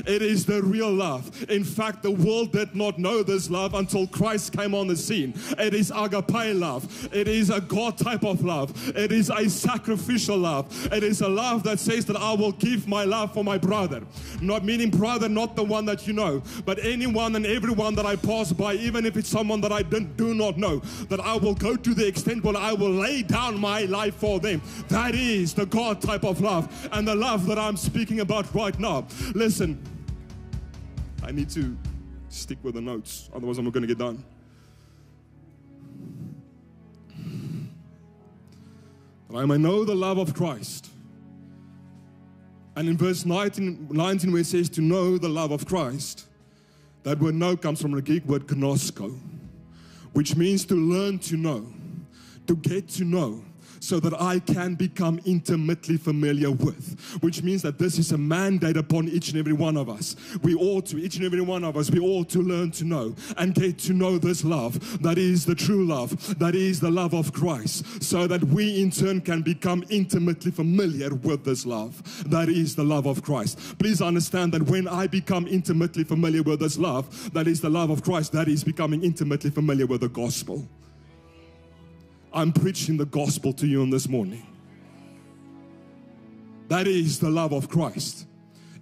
It 0.05 0.21
is 0.21 0.45
the 0.45 0.61
real 0.61 0.91
love. 0.91 1.49
In 1.49 1.63
fact, 1.63 2.03
the 2.03 2.11
world 2.11 2.51
did 2.51 2.75
not 2.75 2.97
know 2.99 3.23
this 3.23 3.49
love 3.49 3.73
until 3.73 4.07
Christ 4.07 4.53
came 4.53 4.73
on 4.73 4.87
the 4.87 4.95
scene. 4.95 5.33
It 5.57 5.73
is 5.73 5.91
agape 5.95 6.55
love. 6.55 7.09
It 7.13 7.27
is 7.27 7.49
a 7.49 7.61
God 7.61 7.97
type 7.97 8.23
of 8.23 8.43
love. 8.43 8.95
It 8.95 9.11
is 9.11 9.29
a 9.29 9.49
sacrificial 9.49 10.37
love. 10.37 10.91
It 10.91 11.03
is 11.03 11.21
a 11.21 11.29
love 11.29 11.63
that 11.63 11.79
says 11.79 12.05
that 12.05 12.17
I 12.17 12.33
will 12.33 12.51
give 12.53 12.87
my 12.87 13.03
love 13.03 13.33
for 13.33 13.43
my 13.43 13.57
brother. 13.57 14.01
Not 14.41 14.63
meaning 14.63 14.89
brother, 14.89 15.29
not 15.29 15.55
the 15.55 15.63
one 15.63 15.85
that 15.85 16.07
you 16.07 16.13
know, 16.13 16.41
but 16.65 16.83
anyone 16.83 17.35
and 17.35 17.45
everyone 17.45 17.95
that 17.95 18.05
I 18.05 18.15
pass 18.15 18.51
by, 18.51 18.73
even 18.73 19.05
if 19.05 19.17
it's 19.17 19.29
someone 19.29 19.61
that 19.61 19.71
I 19.71 19.83
do 19.83 20.33
not 20.33 20.57
know, 20.57 20.79
that 21.09 21.19
I 21.19 21.35
will 21.35 21.55
go 21.55 21.75
to 21.75 21.93
the 21.93 22.07
extent 22.07 22.43
where 22.43 22.57
I 22.57 22.73
will 22.73 22.91
lay 22.91 23.21
down 23.21 23.59
my 23.59 23.81
life 23.81 24.15
for 24.15 24.39
them. 24.39 24.61
That 24.87 25.15
is 25.15 25.53
the 25.53 25.65
God 25.65 26.01
type 26.01 26.23
of 26.23 26.41
love 26.41 26.89
and 26.91 27.07
the 27.07 27.15
love 27.15 27.45
that 27.47 27.59
I'm 27.59 27.77
speaking 27.77 28.19
about 28.19 28.53
right 28.53 28.77
now. 28.79 29.07
Listen, 29.33 29.81
I 31.29 31.31
need 31.31 31.49
to 31.51 31.77
stick 32.29 32.57
with 32.63 32.73
the 32.73 32.81
notes, 32.81 33.29
otherwise, 33.35 33.59
I'm 33.59 33.65
not 33.65 33.71
going 33.71 33.83
to 33.83 33.87
get 33.87 33.99
done. 33.99 34.25
That 39.29 39.37
I 39.37 39.45
may 39.45 39.59
know 39.59 39.85
the 39.85 39.93
love 39.93 40.17
of 40.17 40.33
Christ. 40.33 40.89
And 42.75 42.89
in 42.89 42.97
verse 42.97 43.27
19, 43.27 43.89
19, 43.91 44.31
where 44.31 44.41
it 44.41 44.45
says 44.45 44.69
to 44.69 44.81
know 44.81 45.19
the 45.19 45.29
love 45.29 45.51
of 45.51 45.67
Christ, 45.67 46.25
that 47.03 47.19
word 47.19 47.35
know 47.35 47.55
comes 47.55 47.79
from 47.79 47.91
the 47.91 48.01
Greek 48.01 48.25
word 48.25 48.47
ginosko, 48.47 49.15
which 50.13 50.35
means 50.35 50.65
to 50.65 50.73
learn 50.73 51.19
to 51.19 51.37
know, 51.37 51.71
to 52.47 52.55
get 52.55 52.87
to 52.89 53.03
know 53.03 53.43
so 53.79 53.99
that 53.99 54.13
I 54.19 54.39
can 54.39 54.75
become 54.75 55.19
intimately 55.25 55.97
familiar 55.97 56.51
with. 56.51 56.99
Which 57.21 57.43
means 57.43 57.61
that 57.63 57.77
this 57.77 57.97
is 57.97 58.11
a 58.11 58.17
mandate 58.17 58.77
upon 58.77 59.07
each 59.09 59.29
and 59.29 59.37
every 59.37 59.53
one 59.53 59.77
of 59.77 59.89
us. 59.89 60.15
We 60.43 60.55
ought 60.55 60.85
to, 60.87 60.97
each 60.97 61.17
and 61.17 61.25
every 61.25 61.41
one 61.41 61.63
of 61.63 61.77
us, 61.77 61.91
we 61.91 61.99
ought 61.99 62.29
to 62.29 62.39
learn 62.39 62.71
to 62.71 62.83
know 62.83 63.15
and 63.37 63.53
get 63.53 63.77
to 63.79 63.93
know 63.93 64.17
this 64.17 64.43
love 64.43 65.01
that 65.01 65.17
is 65.17 65.45
the 65.45 65.55
true 65.55 65.85
love, 65.85 66.39
that 66.39 66.55
is 66.55 66.79
the 66.79 66.91
love 66.91 67.13
of 67.13 67.33
Christ, 67.33 68.03
so 68.03 68.27
that 68.27 68.43
we 68.43 68.81
in 68.81 68.91
turn 68.91 69.21
can 69.21 69.41
become 69.41 69.83
intimately 69.89 70.51
familiar 70.51 71.13
with 71.13 71.43
this 71.43 71.65
love 71.65 72.01
that 72.29 72.49
is 72.49 72.75
the 72.75 72.83
love 72.83 73.05
of 73.05 73.23
Christ. 73.23 73.77
Please 73.79 74.01
understand 74.01 74.53
that 74.53 74.63
when 74.63 74.87
I 74.87 75.07
become 75.07 75.47
intimately 75.47 76.03
familiar 76.03 76.43
with 76.43 76.59
this 76.59 76.77
love, 76.77 77.33
that 77.33 77.47
is 77.47 77.61
the 77.61 77.69
love 77.69 77.89
of 77.89 78.03
Christ, 78.03 78.31
that 78.33 78.47
is 78.47 78.63
becoming 78.63 79.03
intimately 79.03 79.49
familiar 79.49 79.85
with 79.85 80.01
the 80.01 80.09
gospel. 80.09 80.67
I'm 82.31 82.51
preaching 82.51 82.97
the 82.97 83.05
gospel 83.05 83.53
to 83.53 83.67
you 83.67 83.81
on 83.81 83.89
this 83.89 84.07
morning. 84.07 84.45
That 86.67 86.87
is 86.87 87.19
the 87.19 87.29
love 87.29 87.51
of 87.51 87.69
Christ. 87.69 88.27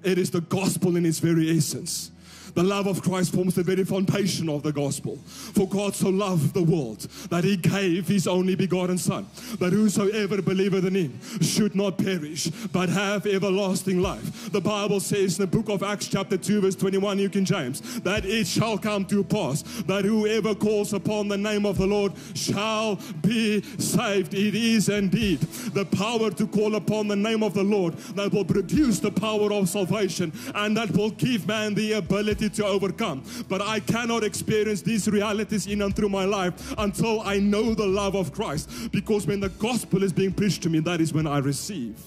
It 0.04 0.18
is 0.18 0.32
the 0.32 0.42
gospel 0.42 0.98
in 0.98 1.06
its 1.06 1.20
very 1.20 1.50
essence 1.56 2.12
The 2.58 2.64
love 2.64 2.88
of 2.88 3.04
Christ 3.04 3.36
forms 3.36 3.54
the 3.54 3.62
very 3.62 3.84
foundation 3.84 4.50
of 4.50 4.64
the 4.64 4.72
gospel. 4.72 5.18
For 5.28 5.68
God 5.68 5.94
so 5.94 6.10
loved 6.10 6.56
the 6.56 6.64
world 6.64 7.02
that 7.30 7.44
he 7.44 7.56
gave 7.56 8.08
his 8.08 8.26
only 8.26 8.56
begotten 8.56 8.98
Son, 8.98 9.28
that 9.60 9.74
whosoever 9.74 10.42
believeth 10.42 10.84
in 10.86 10.96
him 10.96 11.20
should 11.40 11.76
not 11.76 12.00
perish, 12.00 12.48
but 12.74 12.90
have 12.90 13.28
everlasting 13.28 14.02
life. 14.02 14.52
The 14.52 14.60
Bible 14.60 15.00
says 15.00 15.38
in 15.38 15.44
the 15.44 15.56
book 15.56 15.70
of 15.70 15.84
Acts, 15.84 16.08
chapter 16.08 16.36
2, 16.36 16.62
verse 16.62 16.76
21, 16.76 17.18
New 17.18 17.30
King 17.30 17.46
James, 17.46 18.00
that 18.00 18.26
it 18.26 18.48
shall 18.48 18.80
come 18.80 19.06
to 19.06 19.24
pass 19.24 19.62
that 19.84 20.04
whoever 20.04 20.56
calls 20.56 20.94
upon 20.94 21.28
the 21.28 21.38
name 21.38 21.64
of 21.64 21.78
the 21.78 21.86
Lord 21.86 22.14
shall 22.34 22.96
be 23.22 23.62
saved. 23.78 24.34
It 24.34 24.56
is 24.56 24.90
indeed 24.90 25.42
the 25.76 25.86
power 25.86 26.32
to 26.32 26.48
call 26.48 26.74
upon 26.74 27.08
the 27.08 27.16
name 27.16 27.44
of 27.44 27.54
the 27.54 27.64
Lord 27.64 27.94
that 28.16 28.34
will 28.34 28.46
produce 28.46 29.00
the 29.00 29.12
power 29.12 29.54
of 29.54 29.70
salvation 29.70 30.34
and 30.56 30.76
that 30.76 30.90
will 30.98 31.12
give 31.12 31.48
man 31.48 31.76
the 31.76 31.92
ability 31.92 32.47
to 32.50 32.66
overcome. 32.66 33.24
But 33.48 33.62
I 33.62 33.80
cannot 33.80 34.24
experience 34.24 34.82
these 34.82 35.08
realities 35.08 35.68
in 35.68 35.82
and 35.82 35.96
through 35.96 36.10
my 36.10 36.26
life 36.26 36.74
until 36.78 37.22
I 37.22 37.40
know 37.40 37.74
the 37.74 37.86
love 37.86 38.16
of 38.16 38.32
Christ. 38.32 38.92
Because 38.92 39.28
when 39.28 39.40
the 39.40 39.50
gospel 39.50 40.04
is 40.04 40.14
being 40.14 40.34
preached 40.34 40.64
to 40.64 40.70
me, 40.70 40.80
that 40.80 41.02
is 41.02 41.14
when 41.14 41.28
I 41.28 41.40
receive 41.40 41.98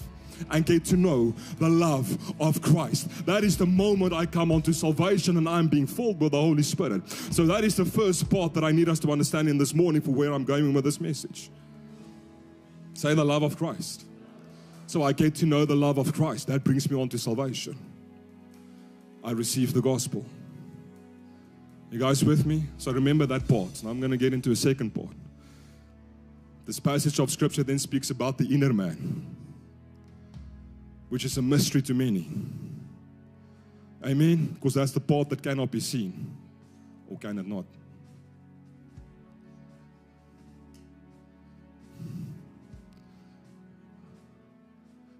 and 0.49 0.65
get 0.65 0.83
to 0.85 0.97
know 0.97 1.33
the 1.59 1.69
love 1.69 2.33
of 2.39 2.61
Christ. 2.61 3.25
That 3.25 3.43
is 3.43 3.57
the 3.57 3.65
moment 3.65 4.13
I 4.13 4.25
come 4.25 4.51
onto 4.51 4.73
salvation 4.73 5.37
and 5.37 5.47
I'm 5.47 5.67
being 5.67 5.87
filled 5.87 6.19
with 6.19 6.31
the 6.31 6.41
Holy 6.41 6.63
Spirit. 6.63 7.07
So 7.09 7.45
that 7.45 7.63
is 7.63 7.75
the 7.75 7.85
first 7.85 8.29
part 8.29 8.53
that 8.55 8.63
I 8.63 8.71
need 8.71 8.89
us 8.89 8.99
to 9.01 9.11
understand 9.11 9.49
in 9.49 9.57
this 9.57 9.73
morning 9.73 10.01
for 10.01 10.11
where 10.11 10.33
I'm 10.33 10.43
going 10.43 10.73
with 10.73 10.83
this 10.83 10.99
message. 10.99 11.51
Say 12.93 13.13
the 13.13 13.25
love 13.25 13.43
of 13.43 13.57
Christ. 13.57 14.05
So 14.87 15.03
I 15.03 15.13
get 15.13 15.35
to 15.35 15.45
know 15.45 15.65
the 15.65 15.75
love 15.75 15.97
of 15.97 16.13
Christ. 16.13 16.47
That 16.47 16.63
brings 16.63 16.89
me 16.89 16.99
on 16.99 17.07
to 17.09 17.17
salvation. 17.17 17.77
I 19.23 19.31
receive 19.31 19.73
the 19.73 19.81
gospel. 19.81 20.25
You 21.91 21.99
guys 21.99 22.23
with 22.23 22.45
me? 22.45 22.63
So 22.77 22.91
remember 22.91 23.25
that 23.27 23.47
part. 23.47 23.83
Now 23.83 23.89
I'm 23.89 23.99
going 23.99 24.11
to 24.11 24.17
get 24.17 24.33
into 24.33 24.51
a 24.51 24.55
second 24.55 24.91
part. 24.91 25.15
This 26.65 26.79
passage 26.79 27.19
of 27.19 27.29
scripture 27.29 27.63
then 27.63 27.79
speaks 27.79 28.09
about 28.11 28.37
the 28.37 28.45
inner 28.45 28.71
man, 28.71 29.35
which 31.09 31.25
is 31.25 31.37
a 31.37 31.41
mystery 31.41 31.81
to 31.83 31.93
many. 31.93 32.27
Amen? 34.05 34.55
Because 34.55 34.75
that's 34.75 34.91
the 34.91 34.99
part 34.99 35.29
that 35.29 35.43
cannot 35.43 35.69
be 35.69 35.79
seen, 35.79 36.35
or 37.09 37.17
can 37.17 37.37
it 37.37 37.47
not? 37.47 37.65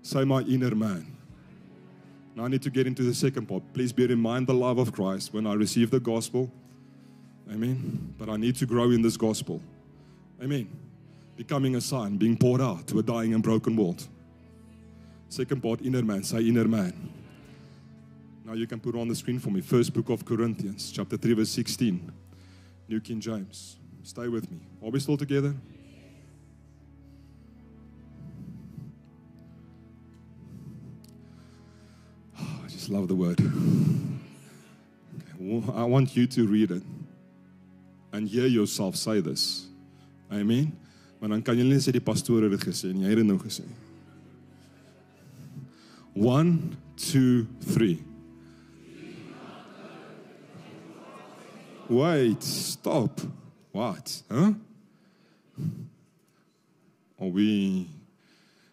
Say, 0.01 0.24
my 0.24 0.41
inner 0.41 0.74
man. 0.74 1.05
Now 2.36 2.46
I 2.46 2.48
need 2.48 2.62
to 2.62 2.70
get 2.70 2.88
into 2.88 3.04
the 3.04 3.14
second 3.14 3.48
part. 3.48 3.64
Please 3.74 3.92
bear 3.92 4.12
in 4.12 4.20
mind 4.20 4.48
the 4.48 4.54
love 4.54 4.78
of 4.78 4.92
Christ 4.92 5.34
when 5.34 5.46
I 5.46 5.54
receive 5.54 5.92
the 5.92 6.00
gospel. 6.00 6.52
Amen. 7.52 8.14
But 8.18 8.30
I 8.30 8.38
need 8.38 8.56
to 8.58 8.66
grow 8.66 8.92
in 8.92 9.02
this 9.02 9.18
gospel. 9.18 9.62
Amen. 10.42 10.70
Becoming 11.36 11.76
a 11.76 11.82
son, 11.82 12.18
being 12.18 12.38
poured 12.38 12.62
out 12.62 12.88
to 12.88 13.00
a 13.00 13.04
dying 13.04 13.34
and 13.34 13.44
broken 13.44 13.76
world. 13.76 14.08
Second 15.30 15.62
part, 15.62 15.82
inner 15.82 16.04
man. 16.04 16.24
Say 16.24 16.48
inner 16.48 16.68
man. 16.68 17.12
Now 18.46 18.54
you 18.54 18.68
can 18.68 18.80
put 18.80 18.96
on 18.96 19.08
the 19.08 19.16
screen 19.16 19.40
for 19.40 19.50
me. 19.50 19.62
First 19.62 19.94
book 19.94 20.10
of 20.10 20.26
Corinthians, 20.26 20.92
chapter 20.92 21.18
3, 21.18 21.34
verse 21.34 21.50
16. 21.50 22.12
New 22.88 23.00
King 23.00 23.22
James. 23.22 23.78
Stay 24.04 24.28
with 24.28 24.50
me. 24.52 24.60
Are 24.84 24.90
we 24.90 25.00
still 25.00 25.18
together? 25.18 25.56
Love 32.91 33.07
the 33.07 33.15
word. 33.15 33.39
I 35.74 35.86
want 35.86 36.15
you 36.15 36.27
to 36.27 36.45
read 36.45 36.71
it 36.71 36.83
and 38.12 38.27
hear 38.27 38.48
yourself 38.48 38.95
say 38.95 39.21
this. 39.21 39.67
Amen. 40.31 40.77
Maar 41.19 41.29
dan 41.29 41.41
kan 41.41 41.57
jy 41.57 41.63
net 41.63 41.83
sê 41.86 41.93
die 41.93 42.03
pastoor 42.03 42.43
het 42.43 42.51
dit 42.55 42.63
gesê 42.71 42.89
en 42.91 43.03
jy 43.03 43.12
het 43.12 43.19
dit 43.21 43.27
nou 43.27 43.38
gesê. 43.39 43.65
1 46.17 46.55
2 47.00 47.48
3 47.71 48.00
Wait, 51.91 52.43
stop. 52.43 53.19
What? 53.71 54.24
Huh? 54.29 54.53
Are 57.19 57.27
we 57.27 57.88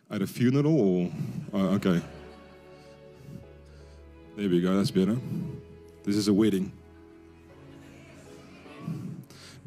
at 0.08 0.22
a 0.22 0.26
funeral 0.26 0.80
or 0.80 1.10
oh, 1.52 1.74
okay. 1.74 2.00
There 4.38 4.48
we 4.48 4.60
go. 4.60 4.76
That's 4.76 4.92
better. 4.92 5.18
This 6.04 6.14
is 6.14 6.28
a 6.28 6.32
wedding. 6.32 6.70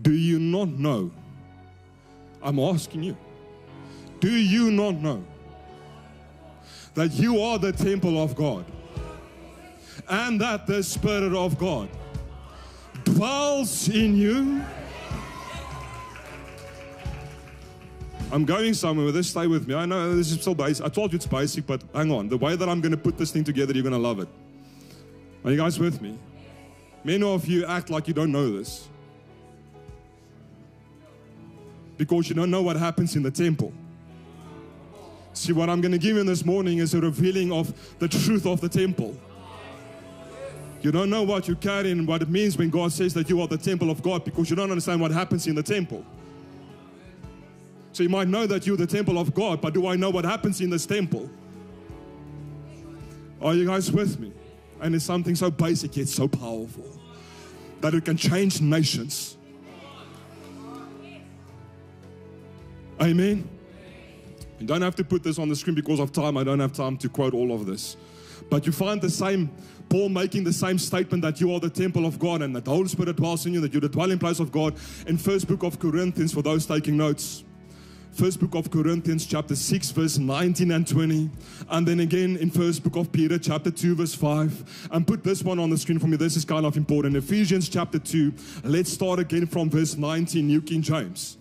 Do 0.01 0.13
you 0.13 0.39
not 0.39 0.69
know? 0.69 1.11
I'm 2.41 2.57
asking 2.57 3.03
you. 3.03 3.17
Do 4.21 4.31
you 4.31 4.71
not 4.71 4.95
know 4.95 5.25
that 6.93 7.11
you 7.11 7.41
are 7.41 7.59
the 7.59 7.73
temple 7.73 8.23
of 8.23 8.33
God 8.37 8.63
and 10.07 10.39
that 10.39 10.65
the 10.67 10.81
Spirit 10.81 11.33
of 11.33 11.57
God 11.57 11.89
dwells 13.03 13.89
in 13.89 14.15
you? 14.15 14.63
I'm 18.31 18.45
going 18.45 18.73
somewhere 18.73 19.07
with 19.07 19.15
this. 19.15 19.31
Stay 19.31 19.47
with 19.47 19.67
me. 19.67 19.75
I 19.75 19.85
know 19.85 20.15
this 20.15 20.31
is 20.31 20.39
still 20.39 20.55
basic. 20.55 20.85
I 20.85 20.87
told 20.87 21.11
you 21.11 21.17
it's 21.17 21.27
basic, 21.27 21.67
but 21.67 21.83
hang 21.93 22.09
on. 22.09 22.29
The 22.29 22.37
way 22.37 22.55
that 22.55 22.69
I'm 22.69 22.79
going 22.79 22.93
to 22.93 22.97
put 22.97 23.17
this 23.17 23.31
thing 23.31 23.43
together, 23.43 23.73
you're 23.73 23.83
going 23.83 23.91
to 23.91 23.99
love 23.99 24.19
it. 24.19 24.29
Are 25.43 25.51
you 25.51 25.57
guys 25.57 25.79
with 25.79 26.01
me? 26.01 26.17
Many 27.03 27.23
of 27.23 27.47
you 27.47 27.65
act 27.65 27.89
like 27.89 28.07
you 28.07 28.13
don't 28.13 28.31
know 28.31 28.57
this 28.57 28.87
because 31.97 32.29
you 32.29 32.35
don't 32.35 32.51
know 32.51 32.61
what 32.61 32.75
happens 32.75 33.15
in 33.15 33.23
the 33.23 33.31
temple. 33.31 33.73
See, 35.33 35.53
what 35.53 35.69
I'm 35.69 35.81
going 35.81 35.93
to 35.93 35.97
give 35.97 36.15
you 36.15 36.23
this 36.23 36.45
morning 36.45 36.79
is 36.79 36.93
a 36.93 37.01
revealing 37.01 37.51
of 37.51 37.73
the 37.99 38.07
truth 38.07 38.45
of 38.45 38.61
the 38.61 38.69
temple. 38.69 39.15
You 40.81 40.91
don't 40.91 41.09
know 41.09 41.23
what 41.23 41.47
you 41.47 41.55
carry 41.55 41.91
and 41.91 42.07
what 42.07 42.21
it 42.21 42.29
means 42.29 42.57
when 42.57 42.69
God 42.69 42.91
says 42.91 43.13
that 43.13 43.29
you 43.29 43.39
are 43.41 43.47
the 43.47 43.57
temple 43.57 43.89
of 43.89 44.01
God 44.01 44.25
because 44.25 44.49
you 44.49 44.55
don't 44.55 44.69
understand 44.69 44.99
what 44.99 45.11
happens 45.11 45.47
in 45.47 45.55
the 45.55 45.63
temple. 45.63 46.03
So 47.93 48.03
you 48.03 48.09
might 48.09 48.27
know 48.27 48.47
that 48.47 48.65
you're 48.65 48.77
the 48.77 48.87
temple 48.87 49.19
of 49.19 49.33
God, 49.33 49.61
but 49.61 49.73
do 49.73 49.87
I 49.87 49.95
know 49.95 50.09
what 50.09 50.25
happens 50.25 50.61
in 50.61 50.69
this 50.69 50.85
temple? 50.85 51.29
Are 53.41 53.53
you 53.53 53.65
guys 53.65 53.91
with 53.91 54.19
me? 54.19 54.33
And 54.81 54.95
it's 54.95 55.05
something 55.05 55.35
so 55.35 55.51
basic 55.51 55.95
yet 55.95 56.07
so 56.07 56.27
powerful 56.27 56.99
that 57.81 57.93
it 57.93 58.03
can 58.03 58.17
change 58.17 58.61
nations. 58.61 59.37
Amen. 62.99 63.47
You 64.59 64.67
don't 64.67 64.81
have 64.81 64.95
to 64.95 65.03
put 65.03 65.23
this 65.23 65.39
on 65.39 65.49
the 65.49 65.55
screen 65.55 65.75
because 65.75 65.99
of 65.99 66.11
time. 66.11 66.37
I 66.37 66.43
don't 66.43 66.59
have 66.59 66.73
time 66.73 66.97
to 66.97 67.09
quote 67.09 67.33
all 67.33 67.51
of 67.51 67.65
this. 67.65 67.97
But 68.49 68.65
you 68.65 68.71
find 68.71 69.01
the 69.01 69.09
same 69.09 69.49
Paul 69.91 70.07
making 70.07 70.45
the 70.45 70.53
same 70.53 70.79
statement 70.79 71.21
that 71.23 71.41
you 71.41 71.53
are 71.53 71.59
the 71.59 71.69
temple 71.69 72.05
of 72.05 72.17
God 72.17 72.41
and 72.41 72.55
that 72.55 72.63
the 72.63 72.71
Holy 72.71 72.87
Spirit 72.87 73.17
dwells 73.17 73.45
in 73.45 73.53
you, 73.53 73.59
that 73.59 73.73
you're 73.73 73.81
the 73.81 73.89
dwelling 73.89 74.19
place 74.19 74.39
of 74.39 74.49
God 74.51 74.75
in 75.05 75.17
first 75.17 75.47
book 75.47 75.63
of 75.63 75.79
Corinthians 75.79 76.33
for 76.33 76.41
those 76.41 76.65
taking 76.65 76.95
notes. 76.95 77.43
First 78.13 78.39
book 78.39 78.55
of 78.55 78.69
Corinthians, 78.69 79.25
chapter 79.25 79.55
6, 79.55 79.91
verse 79.91 80.17
19 80.17 80.71
and 80.71 80.87
20. 80.87 81.29
And 81.69 81.87
then 81.87 82.01
again 82.01 82.37
in 82.37 82.51
first 82.51 82.83
book 82.83 82.97
of 82.97 83.11
Peter, 83.11 83.39
chapter 83.39 83.71
2, 83.71 83.95
verse 83.95 84.13
5. 84.13 84.89
And 84.91 85.07
put 85.07 85.23
this 85.23 85.43
one 85.43 85.59
on 85.59 85.69
the 85.69 85.77
screen 85.77 85.97
for 85.97 86.07
me. 86.07 86.17
This 86.17 86.35
is 86.35 86.43
kind 86.43 86.65
of 86.65 86.75
important. 86.75 87.15
Ephesians 87.15 87.69
chapter 87.69 87.99
2. 87.99 88.33
Let's 88.63 88.91
start 88.91 89.19
again 89.19 89.45
from 89.47 89.69
verse 89.69 89.95
19, 89.95 90.45
New 90.45 90.61
King 90.61 90.81
James. 90.81 91.37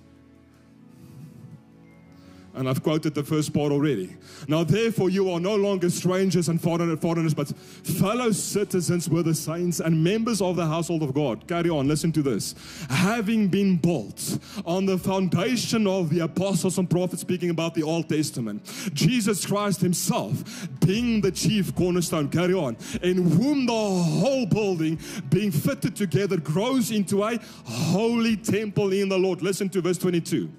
And 2.55 2.69
I've 2.69 2.83
quoted 2.83 3.15
the 3.15 3.23
first 3.23 3.55
part 3.55 3.71
already. 3.71 4.17
Now, 4.49 4.65
therefore, 4.65 5.09
you 5.09 5.31
are 5.31 5.39
no 5.39 5.55
longer 5.55 5.89
strangers 5.89 6.49
and 6.49 6.61
foreigners, 6.61 7.35
but 7.35 7.49
fellow 7.49 8.33
citizens 8.33 9.09
with 9.09 9.27
the 9.27 9.35
saints 9.35 9.81
and 9.81 10.03
members 10.03 10.43
of 10.43 10.57
the 10.57 10.67
household 10.67 11.03
of 11.03 11.15
God. 11.15 11.47
Carry 11.47 11.71
on, 11.71 11.87
listen 11.87 12.11
to 12.13 12.23
this. 12.23 12.55
Having 12.91 13.49
been 13.49 13.77
built 13.77 14.39
on 14.67 14.85
the 14.85 14.99
foundation 14.99 15.87
of 15.87 16.11
the 16.11 16.21
apostles 16.21 16.79
and 16.79 16.91
prophets, 16.91 17.23
speaking 17.23 17.51
about 17.51 17.75
the 17.75 17.85
Old 17.85 18.09
Testament, 18.09 18.65
Jesus 18.95 19.47
Christ 19.47 19.81
Himself 19.81 20.69
being 20.85 21.21
the 21.21 21.31
chief 21.31 21.75
cornerstone. 21.77 22.29
Carry 22.29 22.55
on. 22.55 22.77
In 23.03 23.31
whom 23.31 23.67
the 23.67 23.73
whole 23.73 24.47
building, 24.47 24.99
being 25.29 25.53
fitted 25.53 25.95
together, 25.95 26.37
grows 26.37 26.91
into 26.91 27.23
a 27.23 27.39
holy 27.65 28.37
temple 28.37 28.93
in 28.93 29.09
the 29.09 29.19
Lord. 29.19 29.41
Listen 29.41 29.69
to 29.71 29.81
verse 29.81 29.99
22 29.99 30.51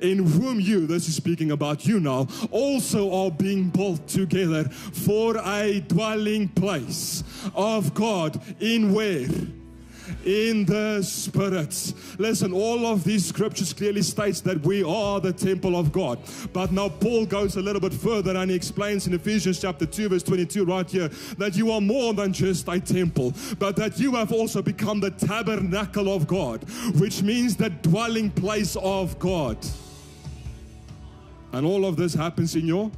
in 0.00 0.24
whom 0.24 0.60
you, 0.60 0.86
this 0.86 1.08
is 1.08 1.14
speaking 1.14 1.50
about 1.50 1.86
you 1.86 2.00
now, 2.00 2.26
also 2.50 3.12
are 3.12 3.30
being 3.30 3.68
built 3.70 4.06
together 4.08 4.64
for 4.64 5.36
a 5.38 5.80
dwelling 5.88 6.48
place 6.48 7.22
of 7.54 7.94
God 7.94 8.40
in 8.60 8.92
where? 8.92 9.28
In 10.24 10.64
the 10.64 11.02
spirit. 11.02 11.92
Listen, 12.18 12.52
all 12.52 12.86
of 12.86 13.04
these 13.04 13.26
scriptures 13.26 13.72
clearly 13.72 14.02
states 14.02 14.40
that 14.42 14.60
we 14.62 14.82
are 14.82 15.20
the 15.20 15.32
temple 15.32 15.76
of 15.76 15.92
God. 15.92 16.18
But 16.52 16.72
now 16.72 16.88
Paul 16.88 17.26
goes 17.26 17.56
a 17.56 17.62
little 17.62 17.80
bit 17.80 17.94
further 17.94 18.36
and 18.36 18.50
he 18.50 18.56
explains 18.56 19.06
in 19.06 19.14
Ephesians 19.14 19.60
chapter 19.60 19.86
2 19.86 20.08
verse 20.08 20.22
22 20.22 20.64
right 20.64 20.88
here 20.88 21.08
that 21.38 21.56
you 21.56 21.70
are 21.70 21.80
more 21.80 22.14
than 22.14 22.32
just 22.32 22.68
a 22.68 22.80
temple, 22.80 23.32
but 23.58 23.76
that 23.76 23.98
you 23.98 24.14
have 24.14 24.32
also 24.32 24.62
become 24.62 25.00
the 25.00 25.10
tabernacle 25.10 26.12
of 26.14 26.26
God, 26.26 26.64
which 26.98 27.22
means 27.22 27.56
the 27.56 27.70
dwelling 27.70 28.30
place 28.30 28.76
of 28.76 29.18
God. 29.18 29.58
And 31.52 31.64
all 31.64 31.84
of 31.84 31.96
this 31.96 32.14
happens 32.14 32.56
in 32.56 32.66
your 32.66 32.90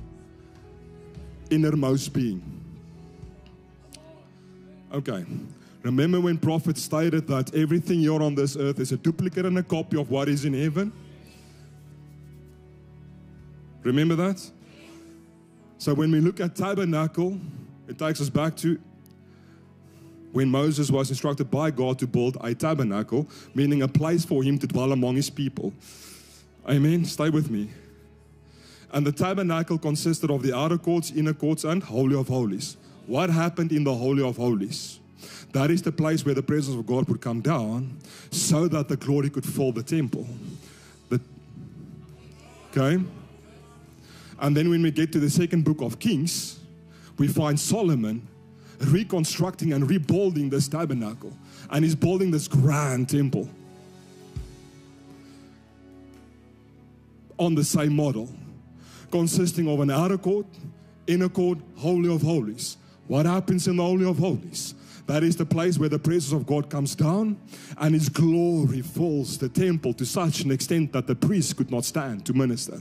innermost 1.50 2.12
being. 2.12 2.42
Okay. 4.92 5.24
Remember 5.86 6.20
when 6.20 6.36
prophets 6.36 6.82
stated 6.82 7.28
that 7.28 7.54
everything 7.54 8.00
you're 8.00 8.22
on 8.22 8.34
this 8.34 8.56
earth 8.56 8.80
is 8.80 8.92
a 8.92 8.96
duplicate 8.96 9.46
and 9.46 9.56
a 9.58 9.62
copy 9.62 9.96
of 9.96 10.10
what 10.10 10.28
is 10.28 10.44
in 10.44 10.52
heaven? 10.52 10.92
Remember 13.84 14.16
that? 14.16 14.50
So 15.78 15.94
when 15.94 16.10
we 16.10 16.20
look 16.20 16.40
at 16.40 16.56
tabernacle, 16.56 17.38
it 17.86 17.98
takes 17.98 18.20
us 18.20 18.28
back 18.28 18.56
to 18.56 18.80
when 20.32 20.50
Moses 20.50 20.90
was 20.90 21.08
instructed 21.08 21.50
by 21.50 21.70
God 21.70 21.98
to 22.00 22.06
build 22.06 22.36
a 22.40 22.52
tabernacle, 22.52 23.28
meaning 23.54 23.82
a 23.82 23.88
place 23.88 24.24
for 24.24 24.42
him 24.42 24.58
to 24.58 24.66
dwell 24.66 24.90
among 24.90 25.14
his 25.14 25.30
people. 25.30 25.72
Amen. 26.68 27.04
Stay 27.04 27.30
with 27.30 27.48
me. 27.48 27.70
And 28.92 29.06
the 29.06 29.12
tabernacle 29.12 29.78
consisted 29.78 30.30
of 30.30 30.42
the 30.42 30.54
outer 30.54 30.78
courts, 30.78 31.12
inner 31.12 31.32
courts, 31.32 31.62
and 31.62 31.82
Holy 31.82 32.16
of 32.16 32.26
Holies. 32.26 32.76
What 33.06 33.30
happened 33.30 33.70
in 33.70 33.84
the 33.84 33.94
Holy 33.94 34.22
of 34.22 34.36
Holies? 34.36 34.98
That 35.52 35.70
is 35.70 35.82
the 35.82 35.92
place 35.92 36.24
where 36.24 36.34
the 36.34 36.42
presence 36.42 36.76
of 36.76 36.86
God 36.86 37.08
would 37.08 37.20
come 37.20 37.40
down 37.40 37.98
so 38.30 38.68
that 38.68 38.88
the 38.88 38.96
glory 38.96 39.30
could 39.30 39.44
fill 39.44 39.72
the 39.72 39.82
temple. 39.82 40.26
The, 41.08 41.20
okay? 42.70 43.02
And 44.38 44.56
then 44.56 44.68
when 44.68 44.82
we 44.82 44.90
get 44.90 45.12
to 45.12 45.18
the 45.18 45.30
second 45.30 45.64
book 45.64 45.80
of 45.80 45.98
Kings, 45.98 46.58
we 47.18 47.28
find 47.28 47.58
Solomon 47.58 48.26
reconstructing 48.80 49.72
and 49.72 49.88
rebuilding 49.88 50.50
this 50.50 50.68
tabernacle. 50.68 51.32
And 51.70 51.84
he's 51.84 51.94
building 51.94 52.30
this 52.30 52.46
grand 52.48 53.08
temple 53.08 53.48
on 57.38 57.54
the 57.54 57.64
same 57.64 57.94
model, 57.94 58.28
consisting 59.10 59.68
of 59.68 59.80
an 59.80 59.90
outer 59.90 60.18
court, 60.18 60.46
inner 61.06 61.28
court, 61.28 61.58
holy 61.76 62.12
of 62.12 62.22
holies. 62.22 62.76
What 63.06 63.26
happens 63.26 63.68
in 63.68 63.76
the 63.76 63.82
holy 63.82 64.06
of 64.06 64.18
holies? 64.18 64.74
That 65.06 65.22
is 65.22 65.36
the 65.36 65.46
place 65.46 65.78
where 65.78 65.88
the 65.88 66.00
presence 66.00 66.32
of 66.32 66.46
God 66.46 66.68
comes 66.68 66.94
down 66.96 67.38
and 67.78 67.94
His 67.94 68.08
glory 68.08 68.82
fills 68.82 69.38
the 69.38 69.48
temple 69.48 69.92
to 69.94 70.04
such 70.04 70.40
an 70.40 70.50
extent 70.50 70.92
that 70.92 71.06
the 71.06 71.14
priest 71.14 71.56
could 71.56 71.70
not 71.70 71.84
stand 71.84 72.26
to 72.26 72.34
minister. 72.34 72.80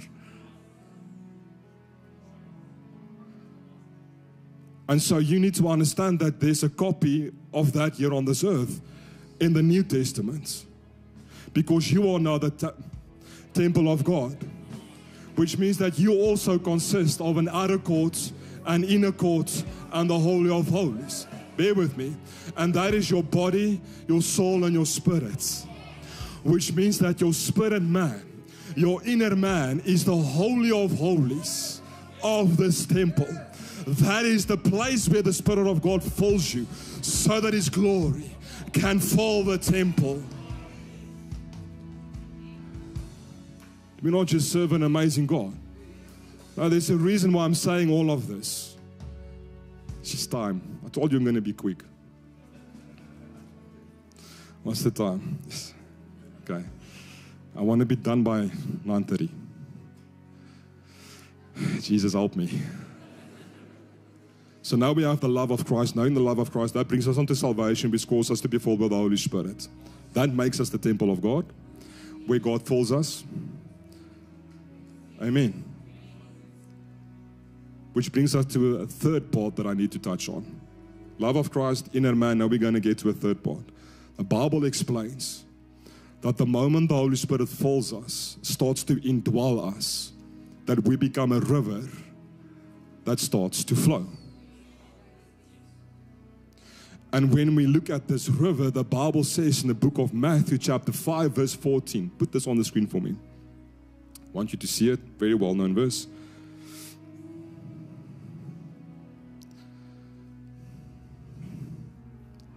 And 4.88 5.02
so 5.02 5.18
you 5.18 5.40
need 5.40 5.56
to 5.56 5.68
understand 5.68 6.20
that 6.20 6.40
there's 6.40 6.64
a 6.64 6.70
copy 6.70 7.32
of 7.54 7.74
that 7.74 7.96
here 7.96 8.14
on 8.14 8.26
this 8.26 8.44
earth 8.44 8.82
in 9.40 9.54
the 9.54 9.64
New 9.64 9.84
Testament. 9.84 10.66
Because 11.54 11.92
you 11.92 12.12
are 12.12 12.20
now 12.20 12.38
the 12.38 12.52
te- 12.52 12.68
temple 13.54 13.92
of 13.92 14.04
God, 14.04 14.38
which 15.36 15.58
means 15.58 15.78
that 15.78 15.98
you 15.98 16.14
also 16.14 16.60
consist 16.60 17.22
of 17.22 17.38
an 17.38 17.50
outer 17.50 17.78
court, 17.78 18.32
an 18.66 18.84
inner 18.84 19.12
court, 19.12 19.64
and 19.94 20.10
the 20.10 20.20
Holy 20.20 20.50
of 20.50 20.68
Holies. 20.68 21.28
Bear 21.58 21.74
with 21.74 21.98
me. 21.98 22.16
And 22.58 22.74
that 22.74 22.94
is 22.94 23.10
your 23.10 23.24
body, 23.24 23.82
your 24.08 24.22
soul, 24.22 24.66
and 24.66 24.74
your 24.74 24.86
spirit. 24.86 25.66
Which 26.44 26.74
means 26.74 27.00
that 27.00 27.22
your 27.22 27.34
spirit 27.34 27.82
man, 27.82 28.44
your 28.76 29.04
inner 29.04 29.36
man, 29.36 29.82
is 29.86 30.06
the 30.06 30.16
Holy 30.16 30.72
of 30.72 30.98
Holies 30.98 31.82
of 32.24 32.58
this 32.58 32.86
temple. 32.86 33.28
That 33.88 34.26
is 34.26 34.46
the 34.46 34.58
place 34.58 35.08
where 35.08 35.22
the 35.22 35.34
Spirit 35.34 35.68
of 35.68 35.82
God 35.82 36.04
fills 36.04 36.54
you 36.54 36.66
so 37.02 37.40
that 37.40 37.54
His 37.54 37.70
glory 37.70 38.32
can 38.74 39.00
fill 39.00 39.44
the 39.44 39.60
temple. 39.60 40.24
We 44.02 44.12
not 44.12 44.28
just 44.28 44.52
serve 44.52 44.74
an 44.74 44.84
amazing 44.84 45.28
God. 45.28 45.54
Now, 46.58 46.70
there's 46.70 46.90
a 46.90 46.96
reason 46.96 47.32
why 47.34 47.46
I'm 47.46 47.56
saying 47.56 47.92
all 47.92 48.12
of 48.12 48.28
this. 48.28 48.76
It's 50.02 50.12
just 50.12 50.32
time. 50.32 50.75
Told 50.96 51.12
you 51.12 51.18
I'm 51.18 51.26
going 51.26 51.36
to 51.36 51.42
be 51.42 51.52
quick. 51.52 51.84
What's 54.64 54.82
the 54.82 54.92
time? 54.92 55.40
Okay. 56.50 56.64
I 57.54 57.62
want 57.62 57.80
to 57.82 57.86
be 57.86 57.98
done 57.98 58.24
by 58.24 58.50
9:30. 58.86 59.30
Jesus 61.82 62.14
help 62.14 62.38
me. 62.38 62.62
So 64.62 64.78
now 64.78 64.94
we 64.94 65.04
have 65.04 65.20
the 65.20 65.28
love 65.28 65.52
of 65.52 65.66
Christ, 65.66 65.98
knowing 65.98 66.14
the 66.14 66.22
love 66.22 66.40
of 66.40 66.50
Christ. 66.50 66.74
That 66.76 66.88
brings 66.88 67.10
us 67.10 67.18
unto 67.18 67.36
salvation, 67.36 67.92
which 67.92 68.08
causes 68.08 68.32
us 68.32 68.40
to 68.40 68.48
be 68.48 68.58
filled 68.58 68.80
with 68.80 68.92
the 68.92 68.96
Holy 68.96 69.18
Spirit. 69.18 69.68
That 70.14 70.30
makes 70.30 70.62
us 70.62 70.70
the 70.70 70.78
temple 70.78 71.12
of 71.12 71.22
God, 71.22 71.46
where 72.26 72.40
God 72.40 72.66
fills 72.66 72.94
us. 72.94 73.26
Amen. 75.22 75.62
Which 77.92 78.14
brings 78.14 78.34
us 78.34 78.46
to 78.54 78.78
a 78.78 78.88
third 78.88 79.30
part 79.30 79.58
that 79.58 79.68
I 79.68 79.74
need 79.74 79.92
to 79.92 80.00
touch 80.00 80.30
on. 80.30 80.55
Love 81.18 81.36
of 81.36 81.52
Christ, 81.52 81.90
inner 81.94 82.16
man. 82.16 82.38
Now 82.40 82.48
we're 82.48 82.60
going 82.60 82.74
to 82.74 82.80
get 82.80 82.98
to 83.00 83.10
a 83.10 83.14
third 83.14 83.44
part. 83.44 83.64
The 84.18 84.24
Bible 84.24 84.66
explains 84.66 85.46
that 86.22 86.38
the 86.38 86.46
moment 86.46 86.90
the 86.90 86.96
Holy 86.96 87.16
Spirit 87.16 87.48
fills 87.48 87.94
us, 87.94 88.38
starts 88.42 88.84
to 88.86 88.96
indwell 88.96 89.76
us, 89.76 90.12
that 90.66 90.84
we 90.84 90.96
become 90.96 91.32
a 91.32 91.40
river 91.40 91.88
that 93.04 93.20
starts 93.20 93.64
to 93.66 93.76
flow. 93.76 94.06
And 97.14 97.34
when 97.34 97.56
we 97.56 97.66
look 97.66 97.90
at 97.90 98.08
this 98.08 98.28
river, 98.28 98.70
the 98.70 98.84
Bible 98.84 99.24
says 99.24 99.62
in 99.62 99.70
the 99.70 99.74
book 99.74 100.00
of 100.00 100.14
Matthew, 100.14 100.58
chapter 100.58 100.92
5, 100.92 101.32
verse 101.32 101.56
14, 101.56 102.12
put 102.18 102.32
this 102.32 102.46
on 102.46 102.58
the 102.58 102.66
screen 102.66 102.88
for 102.88 103.00
me. 103.00 103.16
I 104.18 104.30
want 104.34 104.52
you 104.52 104.60
to 104.60 104.68
see 104.68 104.90
it, 104.90 105.00
very 105.18 105.34
well 105.34 105.54
known 105.54 105.74
verse. 105.74 106.08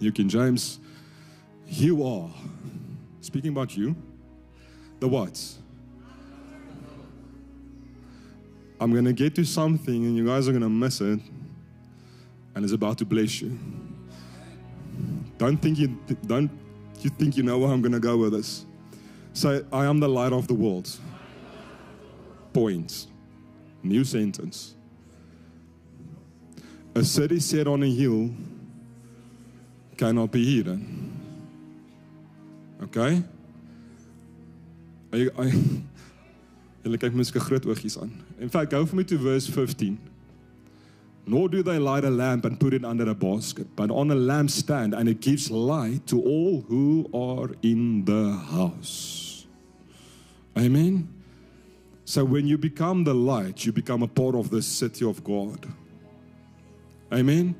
New 0.00 0.12
King 0.12 0.28
James, 0.28 0.78
you 1.66 2.06
are, 2.06 2.30
speaking 3.20 3.50
about 3.50 3.76
you, 3.76 3.96
the 5.00 5.08
what? 5.08 5.40
I'm 8.80 8.92
going 8.92 9.04
to 9.06 9.12
get 9.12 9.34
to 9.34 9.44
something 9.44 10.04
and 10.04 10.16
you 10.16 10.24
guys 10.24 10.46
are 10.46 10.52
going 10.52 10.62
to 10.62 10.68
miss 10.68 11.00
it, 11.00 11.18
and 12.54 12.64
it's 12.64 12.72
about 12.72 12.98
to 12.98 13.04
bless 13.04 13.40
you. 13.40 13.58
Don't 15.36 15.56
think 15.56 15.78
you 15.78 15.88
don't 16.26 16.50
you 17.00 17.10
think 17.10 17.36
you 17.36 17.42
know 17.42 17.58
where 17.58 17.70
I'm 17.70 17.80
going 17.80 17.92
to 17.92 18.00
go 18.00 18.16
with 18.16 18.32
this. 18.32 18.64
So 19.32 19.64
I 19.72 19.84
am 19.84 20.00
the 20.00 20.08
light 20.08 20.32
of 20.32 20.48
the 20.48 20.54
world. 20.54 20.90
Point. 22.52 23.06
New 23.82 24.02
sentence. 24.04 24.74
A 26.94 27.04
city 27.04 27.38
set 27.38 27.68
on 27.68 27.82
a 27.84 27.90
hill 27.90 28.30
cannot 29.98 30.30
be 30.30 30.44
hidden. 30.56 30.80
Okay? 32.82 33.22
I 35.12 35.28
I 35.36 35.52
Julle 36.84 36.98
kyk 36.98 37.12
mens 37.12 37.30
groot 37.30 37.66
oogies 37.66 37.98
aan. 38.00 38.12
In 38.40 38.48
fact, 38.48 38.70
go 38.70 38.86
for 38.86 38.96
me 38.96 39.04
to 39.04 39.18
verse 39.18 39.46
15. 39.46 39.98
Nor 41.26 41.48
do 41.50 41.62
they 41.62 41.78
light 41.78 42.04
a 42.04 42.10
lamp 42.10 42.46
and 42.46 42.58
put 42.58 42.72
it 42.72 42.84
under 42.84 43.10
a 43.10 43.14
basket, 43.14 43.66
but 43.76 43.90
on 43.90 44.10
a 44.10 44.14
lampstand, 44.14 44.96
and 44.96 45.08
it 45.08 45.20
gives 45.20 45.50
light 45.50 46.06
to 46.06 46.22
all 46.22 46.62
who 46.68 47.10
are 47.12 47.50
in 47.62 48.04
the 48.06 48.32
house. 48.32 49.46
Amen. 50.56 51.08
So 52.06 52.24
when 52.24 52.46
you 52.46 52.56
become 52.56 53.04
the 53.04 53.12
light, 53.12 53.66
you 53.66 53.72
become 53.72 54.02
a 54.02 54.08
part 54.08 54.34
of 54.34 54.48
the 54.48 54.62
city 54.62 55.04
of 55.04 55.22
God. 55.22 55.66
Amen. 57.12 57.54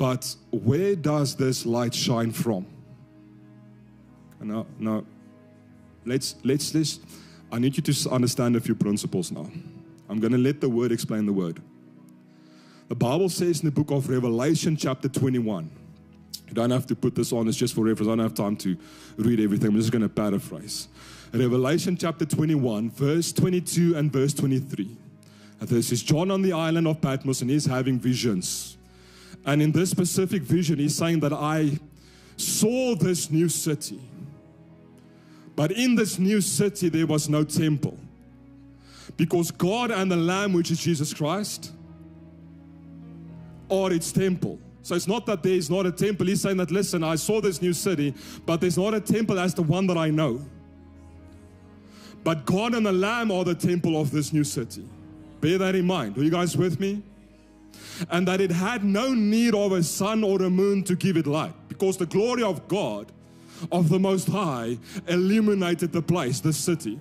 But 0.00 0.34
where 0.50 0.96
does 0.96 1.36
this 1.36 1.66
light 1.66 1.92
shine 1.92 2.32
from? 2.32 2.64
Now, 4.40 4.64
now 4.78 5.04
let's 6.06 6.36
let's 6.42 6.74
let's 6.74 7.00
I 7.52 7.58
need 7.58 7.76
you 7.76 7.82
to 7.82 8.10
understand 8.10 8.56
a 8.56 8.60
few 8.60 8.74
principles 8.74 9.30
now. 9.30 9.46
I'm 10.08 10.18
going 10.18 10.32
to 10.32 10.38
let 10.38 10.62
the 10.62 10.70
word 10.70 10.90
explain 10.90 11.26
the 11.26 11.34
word. 11.34 11.60
The 12.88 12.94
Bible 12.94 13.28
says 13.28 13.60
in 13.60 13.66
the 13.66 13.72
book 13.72 13.90
of 13.90 14.08
Revelation, 14.08 14.74
chapter 14.74 15.06
21. 15.06 15.70
You 16.48 16.54
don't 16.54 16.70
have 16.70 16.86
to 16.86 16.96
put 16.96 17.14
this 17.14 17.30
on, 17.30 17.46
it's 17.46 17.58
just 17.58 17.74
for 17.74 17.84
reference. 17.84 18.08
I 18.08 18.12
don't 18.12 18.20
have 18.20 18.34
time 18.34 18.56
to 18.56 18.78
read 19.18 19.38
everything. 19.38 19.68
I'm 19.68 19.76
just 19.76 19.92
going 19.92 20.00
to 20.00 20.08
paraphrase. 20.08 20.88
Revelation 21.34 21.98
chapter 21.98 22.24
21, 22.24 22.90
verse 22.90 23.32
22 23.32 23.96
and 23.96 24.10
verse 24.10 24.32
23. 24.32 24.96
And 25.60 25.68
this 25.68 25.92
is 25.92 26.02
John 26.02 26.30
on 26.30 26.40
the 26.40 26.54
island 26.54 26.88
of 26.88 27.02
Patmos 27.02 27.42
and 27.42 27.50
he's 27.50 27.66
having 27.66 27.98
visions. 27.98 28.78
And 29.44 29.62
in 29.62 29.72
this 29.72 29.90
specific 29.90 30.42
vision, 30.42 30.78
he's 30.78 30.94
saying 30.94 31.20
that 31.20 31.32
I 31.32 31.78
saw 32.36 32.94
this 32.94 33.30
new 33.30 33.48
city. 33.48 34.00
But 35.56 35.72
in 35.72 35.94
this 35.94 36.18
new 36.18 36.40
city, 36.40 36.88
there 36.88 37.06
was 37.06 37.28
no 37.28 37.44
temple. 37.44 37.98
Because 39.16 39.50
God 39.50 39.90
and 39.90 40.10
the 40.10 40.16
Lamb, 40.16 40.52
which 40.52 40.70
is 40.70 40.80
Jesus 40.80 41.12
Christ, 41.12 41.72
are 43.70 43.92
its 43.92 44.12
temple. 44.12 44.58
So 44.82 44.94
it's 44.94 45.06
not 45.06 45.26
that 45.26 45.42
there 45.42 45.52
is 45.52 45.68
not 45.68 45.86
a 45.86 45.92
temple. 45.92 46.26
He's 46.26 46.40
saying 46.40 46.56
that, 46.56 46.70
listen, 46.70 47.04
I 47.04 47.16
saw 47.16 47.40
this 47.40 47.60
new 47.60 47.72
city, 47.72 48.14
but 48.46 48.60
there's 48.60 48.78
not 48.78 48.94
a 48.94 49.00
temple 49.00 49.38
as 49.38 49.54
the 49.54 49.62
one 49.62 49.86
that 49.88 49.98
I 49.98 50.10
know. 50.10 50.40
But 52.24 52.44
God 52.44 52.74
and 52.74 52.84
the 52.84 52.92
Lamb 52.92 53.30
are 53.30 53.44
the 53.44 53.54
temple 53.54 54.00
of 54.00 54.10
this 54.10 54.32
new 54.32 54.44
city. 54.44 54.86
Bear 55.40 55.58
that 55.58 55.74
in 55.74 55.86
mind. 55.86 56.18
Are 56.18 56.22
you 56.22 56.30
guys 56.30 56.56
with 56.56 56.80
me? 56.80 57.02
And 58.10 58.26
that 58.28 58.40
it 58.40 58.50
had 58.50 58.84
no 58.84 59.12
need 59.12 59.54
of 59.54 59.72
a 59.72 59.82
sun 59.82 60.24
or 60.24 60.42
a 60.42 60.50
moon 60.50 60.82
to 60.84 60.96
give 60.96 61.16
it 61.16 61.26
light, 61.26 61.52
because 61.68 61.96
the 61.96 62.06
glory 62.06 62.42
of 62.42 62.66
God, 62.66 63.12
of 63.70 63.88
the 63.90 63.98
Most 63.98 64.28
High, 64.28 64.78
illuminated 65.06 65.92
the 65.92 66.00
place, 66.00 66.40
the 66.40 66.52
city. 66.52 66.98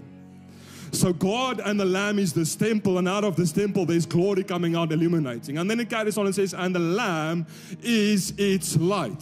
So 0.92 1.14
God 1.14 1.62
and 1.64 1.80
the 1.80 1.86
Lamb 1.86 2.20
is 2.20 2.34
this 2.34 2.56
temple, 2.56 2.98
and 2.98 3.08
out 3.08 3.24
of 3.24 3.36
this 3.36 3.52
temple 3.52 3.86
there's 3.86 4.06
glory 4.06 4.44
coming 4.44 4.76
out, 4.76 4.92
illuminating. 4.92 5.58
And 5.58 5.70
then 5.70 5.80
it 5.80 5.90
carries 5.90 6.18
on 6.18 6.26
and 6.26 6.36
says, 6.36 6.54
and 6.54 6.74
the 6.76 6.80
Lamb 6.80 7.46
is 7.82 8.34
its 8.38 8.76
light. 8.76 9.22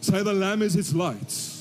Say 0.00 0.22
the 0.22 0.34
Lamb 0.34 0.60
is 0.60 0.76
its 0.76 0.92
light. 0.92 1.53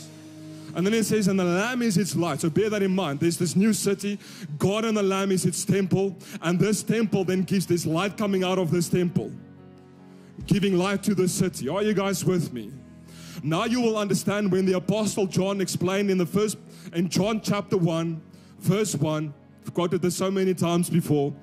And 0.75 0.85
then 0.85 0.93
it 0.93 1.03
says, 1.03 1.27
and 1.27 1.39
the 1.39 1.43
Lamb 1.43 1.81
is 1.81 1.97
its 1.97 2.15
light. 2.15 2.41
So 2.41 2.49
bear 2.49 2.69
that 2.69 2.81
in 2.81 2.95
mind. 2.95 3.19
There's 3.19 3.37
this 3.37 3.55
new 3.55 3.73
city. 3.73 4.17
God 4.57 4.85
and 4.85 4.97
the 4.97 5.03
Lamb 5.03 5.31
is 5.31 5.45
its 5.45 5.63
temple. 5.65 6.17
And 6.41 6.59
this 6.59 6.81
temple 6.81 7.25
then 7.25 7.43
gives 7.43 7.67
this 7.67 7.85
light 7.85 8.17
coming 8.17 8.43
out 8.43 8.57
of 8.57 8.71
this 8.71 8.89
temple, 8.89 9.31
giving 10.47 10.77
light 10.77 11.03
to 11.03 11.13
the 11.13 11.27
city. 11.27 11.69
Are 11.69 11.83
you 11.83 11.93
guys 11.93 12.25
with 12.25 12.51
me? 12.53 12.71
Now 13.43 13.65
you 13.65 13.81
will 13.81 13.97
understand 13.97 14.51
when 14.51 14.65
the 14.65 14.73
Apostle 14.73 15.27
John 15.27 15.61
explained 15.61 16.09
in 16.09 16.17
the 16.17 16.25
first, 16.25 16.57
in 16.93 17.09
John 17.09 17.41
chapter 17.41 17.77
1, 17.77 18.21
verse 18.59 18.95
1, 18.95 19.33
I've 19.65 19.73
quoted 19.73 20.01
this 20.01 20.15
so 20.15 20.31
many 20.31 20.53
times 20.53 20.89
before. 20.89 21.33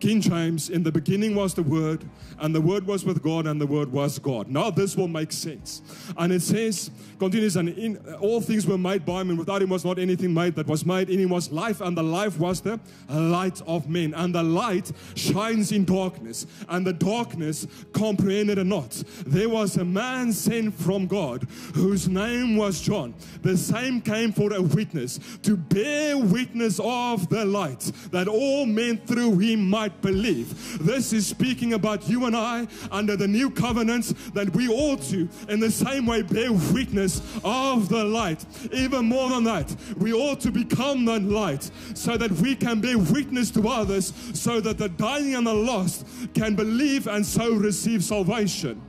King 0.00 0.20
James, 0.20 0.70
in 0.70 0.82
the 0.82 0.92
beginning 0.92 1.34
was 1.34 1.54
the 1.54 1.62
Word, 1.62 2.04
and 2.38 2.54
the 2.54 2.60
Word 2.60 2.86
was 2.86 3.04
with 3.04 3.22
God, 3.22 3.46
and 3.46 3.60
the 3.60 3.66
Word 3.66 3.90
was 3.90 4.18
God. 4.18 4.48
Now 4.48 4.70
this 4.70 4.96
will 4.96 5.08
make 5.08 5.32
sense. 5.32 5.82
And 6.16 6.32
it 6.32 6.40
says, 6.40 6.90
continues, 7.18 7.56
and 7.56 7.70
in, 7.70 7.96
all 8.20 8.40
things 8.40 8.66
were 8.66 8.78
made 8.78 9.04
by 9.04 9.22
him, 9.22 9.30
and 9.30 9.38
without 9.38 9.60
him 9.60 9.70
was 9.70 9.84
not 9.84 9.98
anything 9.98 10.32
made 10.32 10.54
that 10.54 10.68
was 10.68 10.86
made. 10.86 11.10
In 11.10 11.18
him 11.18 11.30
was 11.30 11.50
life, 11.50 11.80
and 11.80 11.96
the 11.96 12.02
life 12.02 12.38
was 12.38 12.60
the 12.60 12.78
light 13.08 13.60
of 13.66 13.88
men. 13.88 14.14
And 14.14 14.34
the 14.34 14.42
light 14.42 14.92
shines 15.16 15.72
in 15.72 15.84
darkness, 15.84 16.46
and 16.68 16.86
the 16.86 16.92
darkness 16.92 17.66
comprehended 17.92 18.58
it 18.58 18.64
not. 18.64 19.02
There 19.26 19.48
was 19.48 19.76
a 19.78 19.84
man 19.84 20.32
sent 20.32 20.74
from 20.74 21.06
God, 21.06 21.42
whose 21.74 22.08
name 22.08 22.56
was 22.56 22.80
John. 22.80 23.14
The 23.42 23.56
same 23.56 24.00
came 24.00 24.32
for 24.32 24.52
a 24.52 24.62
witness, 24.62 25.18
to 25.42 25.56
bear 25.56 26.16
witness 26.16 26.78
of 26.82 27.28
the 27.28 27.44
light, 27.44 27.90
that 28.12 28.28
all 28.28 28.64
men 28.64 28.98
through 28.98 29.38
him 29.38 29.68
might 29.68 29.87
might 29.88 30.02
believe. 30.02 30.78
This 30.84 31.12
is 31.14 31.26
speaking 31.26 31.72
about 31.72 32.08
you 32.08 32.26
and 32.26 32.36
I 32.36 32.66
under 32.90 33.16
the 33.16 33.26
new 33.26 33.50
covenant 33.50 34.12
that 34.34 34.54
we 34.54 34.68
ought 34.68 35.00
to, 35.04 35.28
in 35.48 35.60
the 35.60 35.70
same 35.70 36.04
way, 36.04 36.20
bear 36.20 36.52
witness 36.52 37.22
of 37.42 37.88
the 37.88 38.04
light. 38.04 38.44
Even 38.72 39.06
more 39.06 39.30
than 39.30 39.44
that, 39.44 39.74
we 39.96 40.12
ought 40.12 40.40
to 40.40 40.50
become 40.50 41.06
that 41.06 41.22
light 41.22 41.70
so 41.94 42.18
that 42.18 42.30
we 42.32 42.54
can 42.54 42.80
bear 42.80 42.98
witness 42.98 43.50
to 43.52 43.66
others 43.66 44.12
so 44.34 44.60
that 44.60 44.76
the 44.76 44.90
dying 44.90 45.34
and 45.34 45.46
the 45.46 45.54
lost 45.54 46.06
can 46.34 46.54
believe 46.54 47.06
and 47.06 47.24
so 47.24 47.54
receive 47.54 48.04
salvation. 48.04 48.80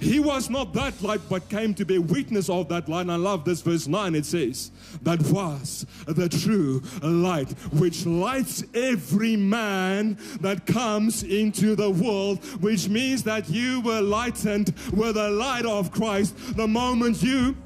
He 0.00 0.20
was 0.20 0.48
not 0.48 0.72
that 0.74 1.00
light, 1.02 1.20
but 1.28 1.48
came 1.48 1.74
to 1.74 1.84
be 1.84 1.98
witness 1.98 2.48
of 2.48 2.68
that 2.68 2.88
light. 2.88 3.02
And 3.02 3.12
I 3.12 3.16
love 3.16 3.44
this 3.44 3.62
verse 3.62 3.86
9. 3.86 4.14
It 4.14 4.26
says, 4.26 4.70
That 5.02 5.20
was 5.22 5.86
the 6.06 6.28
true 6.28 6.82
light, 7.02 7.50
which 7.72 8.06
lights 8.06 8.64
every 8.74 9.36
man 9.36 10.18
that 10.40 10.66
comes 10.66 11.24
into 11.24 11.74
the 11.74 11.90
world, 11.90 12.44
which 12.60 12.88
means 12.88 13.22
that 13.24 13.48
you 13.48 13.80
were 13.80 14.00
lightened 14.00 14.72
with 14.92 15.16
the 15.16 15.30
light 15.30 15.66
of 15.66 15.90
Christ 15.90 16.34
the 16.56 16.68
moment 16.68 17.22
you. 17.22 17.56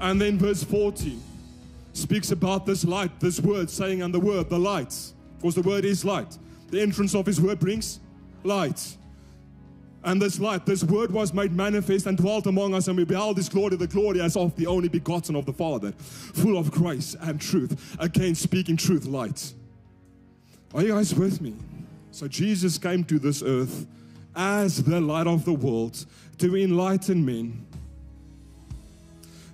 And 0.00 0.20
then 0.20 0.38
verse 0.38 0.64
14 0.64 1.22
speaks 1.92 2.30
about 2.30 2.66
this 2.66 2.84
light, 2.84 3.18
this 3.20 3.40
word, 3.40 3.70
saying, 3.70 4.02
And 4.02 4.12
the 4.12 4.20
word, 4.20 4.48
the 4.48 4.58
light, 4.58 4.94
because 5.36 5.54
the 5.54 5.62
word 5.62 5.84
is 5.84 6.04
light. 6.04 6.38
The 6.70 6.80
entrance 6.80 7.14
of 7.14 7.26
his 7.26 7.40
word 7.40 7.58
brings 7.58 8.00
light. 8.44 8.96
And 10.04 10.20
this 10.20 10.40
light, 10.40 10.66
this 10.66 10.82
word 10.82 11.12
was 11.12 11.32
made 11.32 11.52
manifest 11.52 12.06
and 12.06 12.18
dwelt 12.18 12.46
among 12.46 12.74
us, 12.74 12.88
and 12.88 12.96
we 12.96 13.04
beheld 13.04 13.36
his 13.36 13.48
glory, 13.48 13.76
the 13.76 13.86
glory 13.86 14.20
as 14.20 14.36
of 14.36 14.54
the 14.56 14.66
only 14.66 14.88
begotten 14.88 15.36
of 15.36 15.46
the 15.46 15.52
Father, 15.52 15.92
full 15.92 16.58
of 16.58 16.70
grace 16.70 17.14
and 17.20 17.40
truth. 17.40 17.96
Again, 18.00 18.34
speaking 18.34 18.76
truth, 18.76 19.06
light. 19.06 19.52
Are 20.74 20.82
you 20.82 20.88
guys 20.88 21.14
with 21.14 21.40
me? 21.40 21.54
So 22.10 22.26
Jesus 22.26 22.78
came 22.78 23.04
to 23.04 23.18
this 23.18 23.42
earth 23.42 23.86
as 24.34 24.82
the 24.82 25.00
light 25.00 25.26
of 25.26 25.44
the 25.44 25.52
world 25.52 26.04
to 26.38 26.56
enlighten 26.56 27.24
men 27.24 27.66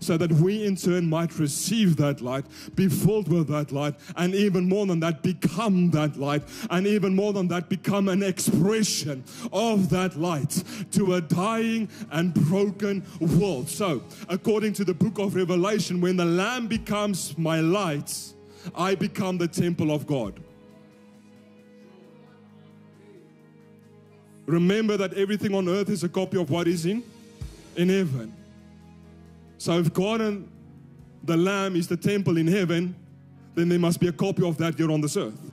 so 0.00 0.16
that 0.16 0.30
we 0.32 0.64
in 0.64 0.76
turn 0.76 1.08
might 1.08 1.38
receive 1.38 1.96
that 1.96 2.20
light, 2.20 2.44
be 2.74 2.88
filled 2.88 3.28
with 3.28 3.48
that 3.48 3.72
light, 3.72 3.94
and 4.16 4.34
even 4.34 4.68
more 4.68 4.86
than 4.86 5.00
that, 5.00 5.22
become 5.22 5.90
that 5.90 6.16
light, 6.16 6.42
and 6.70 6.86
even 6.86 7.14
more 7.14 7.32
than 7.32 7.48
that, 7.48 7.68
become 7.68 8.08
an 8.08 8.22
expression 8.22 9.24
of 9.52 9.90
that 9.90 10.16
light 10.16 10.62
to 10.92 11.14
a 11.14 11.20
dying 11.20 11.88
and 12.10 12.34
broken 12.34 13.04
world. 13.20 13.68
So, 13.68 14.02
according 14.28 14.74
to 14.74 14.84
the 14.84 14.94
book 14.94 15.18
of 15.18 15.34
Revelation, 15.34 16.00
when 16.00 16.16
the 16.16 16.24
Lamb 16.24 16.66
becomes 16.66 17.36
my 17.36 17.60
light, 17.60 18.14
I 18.74 18.94
become 18.94 19.38
the 19.38 19.48
temple 19.48 19.92
of 19.92 20.06
God. 20.06 20.40
Remember 24.46 24.96
that 24.96 25.12
everything 25.12 25.54
on 25.54 25.68
earth 25.68 25.90
is 25.90 26.04
a 26.04 26.08
copy 26.08 26.38
of 26.38 26.48
what 26.48 26.66
is 26.66 26.86
in 26.86 27.02
in 27.76 27.90
heaven. 27.90 28.37
So 29.58 29.78
if 29.78 29.92
God 29.92 30.20
and 30.20 30.50
the 31.24 31.36
Lamb 31.36 31.76
is 31.76 31.88
the 31.88 31.96
temple 31.96 32.38
in 32.38 32.46
heaven, 32.46 32.94
then 33.54 33.68
there 33.68 33.78
must 33.78 34.00
be 34.00 34.08
a 34.08 34.12
copy 34.12 34.46
of 34.46 34.56
that 34.58 34.76
here 34.76 34.90
on 34.90 35.00
this 35.00 35.16
earth. 35.16 35.52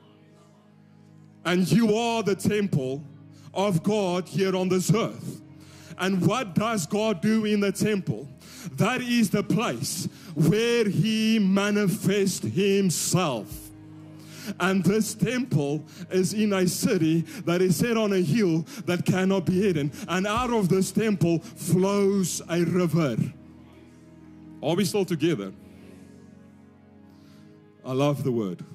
And 1.43 1.69
you 1.71 1.95
are 1.95 2.23
the 2.23 2.35
temple 2.35 3.03
of 3.53 3.83
God 3.83 4.27
here 4.27 4.55
on 4.55 4.69
this 4.69 4.93
earth. 4.93 5.41
And 5.97 6.25
what 6.25 6.55
does 6.55 6.85
God 6.85 7.21
do 7.21 7.45
in 7.45 7.61
the 7.61 7.71
temple? 7.71 8.27
That 8.73 9.01
is 9.01 9.29
the 9.29 9.43
place 9.43 10.07
where 10.33 10.87
He 10.87 11.39
manifests 11.39 12.45
Himself. 12.45 13.65
And 14.59 14.83
this 14.83 15.15
temple 15.15 15.83
is 16.11 16.33
in 16.33 16.53
a 16.53 16.67
city 16.67 17.21
that 17.45 17.61
is 17.61 17.77
set 17.77 17.97
on 17.97 18.13
a 18.13 18.21
hill 18.21 18.65
that 18.85 19.05
cannot 19.05 19.45
be 19.45 19.61
hidden. 19.61 19.91
And 20.07 20.27
out 20.27 20.51
of 20.51 20.69
this 20.69 20.91
temple 20.91 21.39
flows 21.39 22.41
a 22.49 22.63
river. 22.63 23.17
Are 24.65 24.75
we 24.75 24.83
still 24.83 25.05
together? 25.05 25.53
I 27.85 27.93
love 27.93 28.23
the 28.23 28.31
word. 28.31 28.65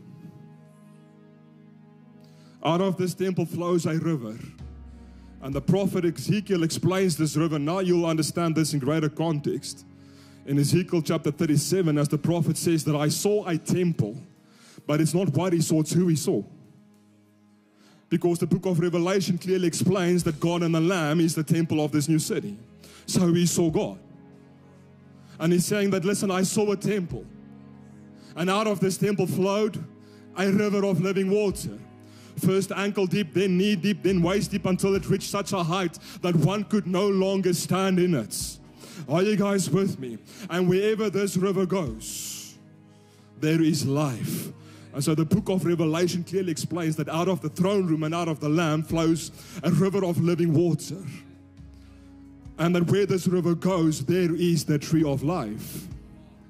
Out 2.65 2.81
of 2.81 2.97
this 2.97 3.13
temple 3.13 3.45
flows 3.45 3.87
a 3.87 3.95
river. 3.99 4.39
And 5.43 5.53
the 5.53 5.61
prophet 5.61 6.05
Ezekiel 6.05 6.63
explains 6.63 7.17
this 7.17 7.37
river. 7.37 7.59
Now 7.59 7.81
you'll 7.81 8.07
understand 8.07 8.55
this 8.55 8.73
in 8.73 8.79
greater 8.79 9.09
context. 9.09 9.85
In 10.47 10.61
Ezekiel 10.61 11.03
chapter 11.03 11.33
37, 11.33 11.99
as 11.99 12.07
the 12.09 12.19
prophet 12.19 12.57
says, 12.57 12.85
that 12.85 12.95
I 12.95 13.09
saw 13.09 13.49
a 13.49 13.59
temple, 13.59 14.17
but 14.87 15.01
it's 15.01 15.13
not 15.13 15.31
what 15.31 15.53
he 15.53 15.61
saw, 15.61 15.81
it's 15.81 15.93
who 15.93 16.07
he 16.07 16.15
saw. 16.15 16.45
Because 18.09 18.39
the 18.39 18.47
book 18.47 18.67
of 18.67 18.79
Revelation 18.79 19.39
clearly 19.39 19.67
explains 19.67 20.23
that 20.23 20.39
God 20.39 20.63
and 20.63 20.73
the 20.73 20.81
Lamb 20.81 21.19
is 21.19 21.35
the 21.35 21.43
temple 21.43 21.85
of 21.85 21.91
this 21.91 22.09
new 22.09 22.21
city. 22.21 22.57
So 23.07 23.33
he 23.33 23.47
saw 23.47 23.71
God. 23.71 23.99
And 25.41 25.53
he's 25.53 25.65
saying 25.65 25.91
that, 25.91 26.05
listen, 26.05 26.31
I 26.31 26.43
saw 26.43 26.71
a 26.71 26.77
temple. 26.77 27.25
And 28.37 28.49
out 28.49 28.67
of 28.67 28.79
this 28.79 28.99
temple 28.99 29.27
flowed 29.27 29.83
a 30.37 30.53
river 30.53 30.85
of 30.85 31.01
living 31.01 31.31
water. 31.31 31.79
First 32.37 32.73
ankle 32.73 33.07
deep, 33.07 33.35
then 33.35 33.59
knee 33.59 33.75
deep, 33.75 34.03
then 34.03 34.23
waist 34.23 34.51
deep 34.51 34.67
until 34.67 34.95
it 34.95 35.09
reached 35.09 35.31
such 35.31 35.53
a 35.53 35.63
height 35.63 35.99
that 36.23 36.37
one 36.37 36.65
could 36.65 36.87
no 36.87 37.09
longer 37.09 37.53
stand 37.55 37.99
in 37.99 38.15
it. 38.15 38.59
Are 39.09 39.23
you 39.23 39.35
guys 39.35 39.69
with 39.71 39.99
me? 39.99 40.19
And 40.49 40.69
wherever 40.69 41.11
this 41.11 41.37
river 41.37 41.67
goes, 41.67 42.55
there 43.41 43.63
is 43.63 43.87
life. 43.87 44.53
And 44.93 45.03
so 45.03 45.15
the 45.15 45.25
book 45.25 45.49
of 45.49 45.65
Revelation 45.65 46.23
clearly 46.23 46.53
explains 46.53 46.97
that 46.97 47.09
out 47.09 47.29
of 47.29 47.41
the 47.41 47.49
throne 47.49 47.87
room 47.87 48.03
and 48.03 48.15
out 48.15 48.29
of 48.29 48.41
the 48.41 48.49
Lamb 48.49 48.83
flows 48.83 49.31
a 49.63 49.71
river 49.71 50.05
of 50.05 50.21
living 50.21 50.53
water. 50.53 50.99
And 52.61 52.77
that 52.77 52.87
where 52.91 53.07
this 53.07 53.27
river 53.27 53.55
goes, 53.55 54.05
there 54.05 54.35
is 54.35 54.67
the 54.67 54.79
tree 54.79 55.03
of 55.03 55.23
life. 55.23 55.89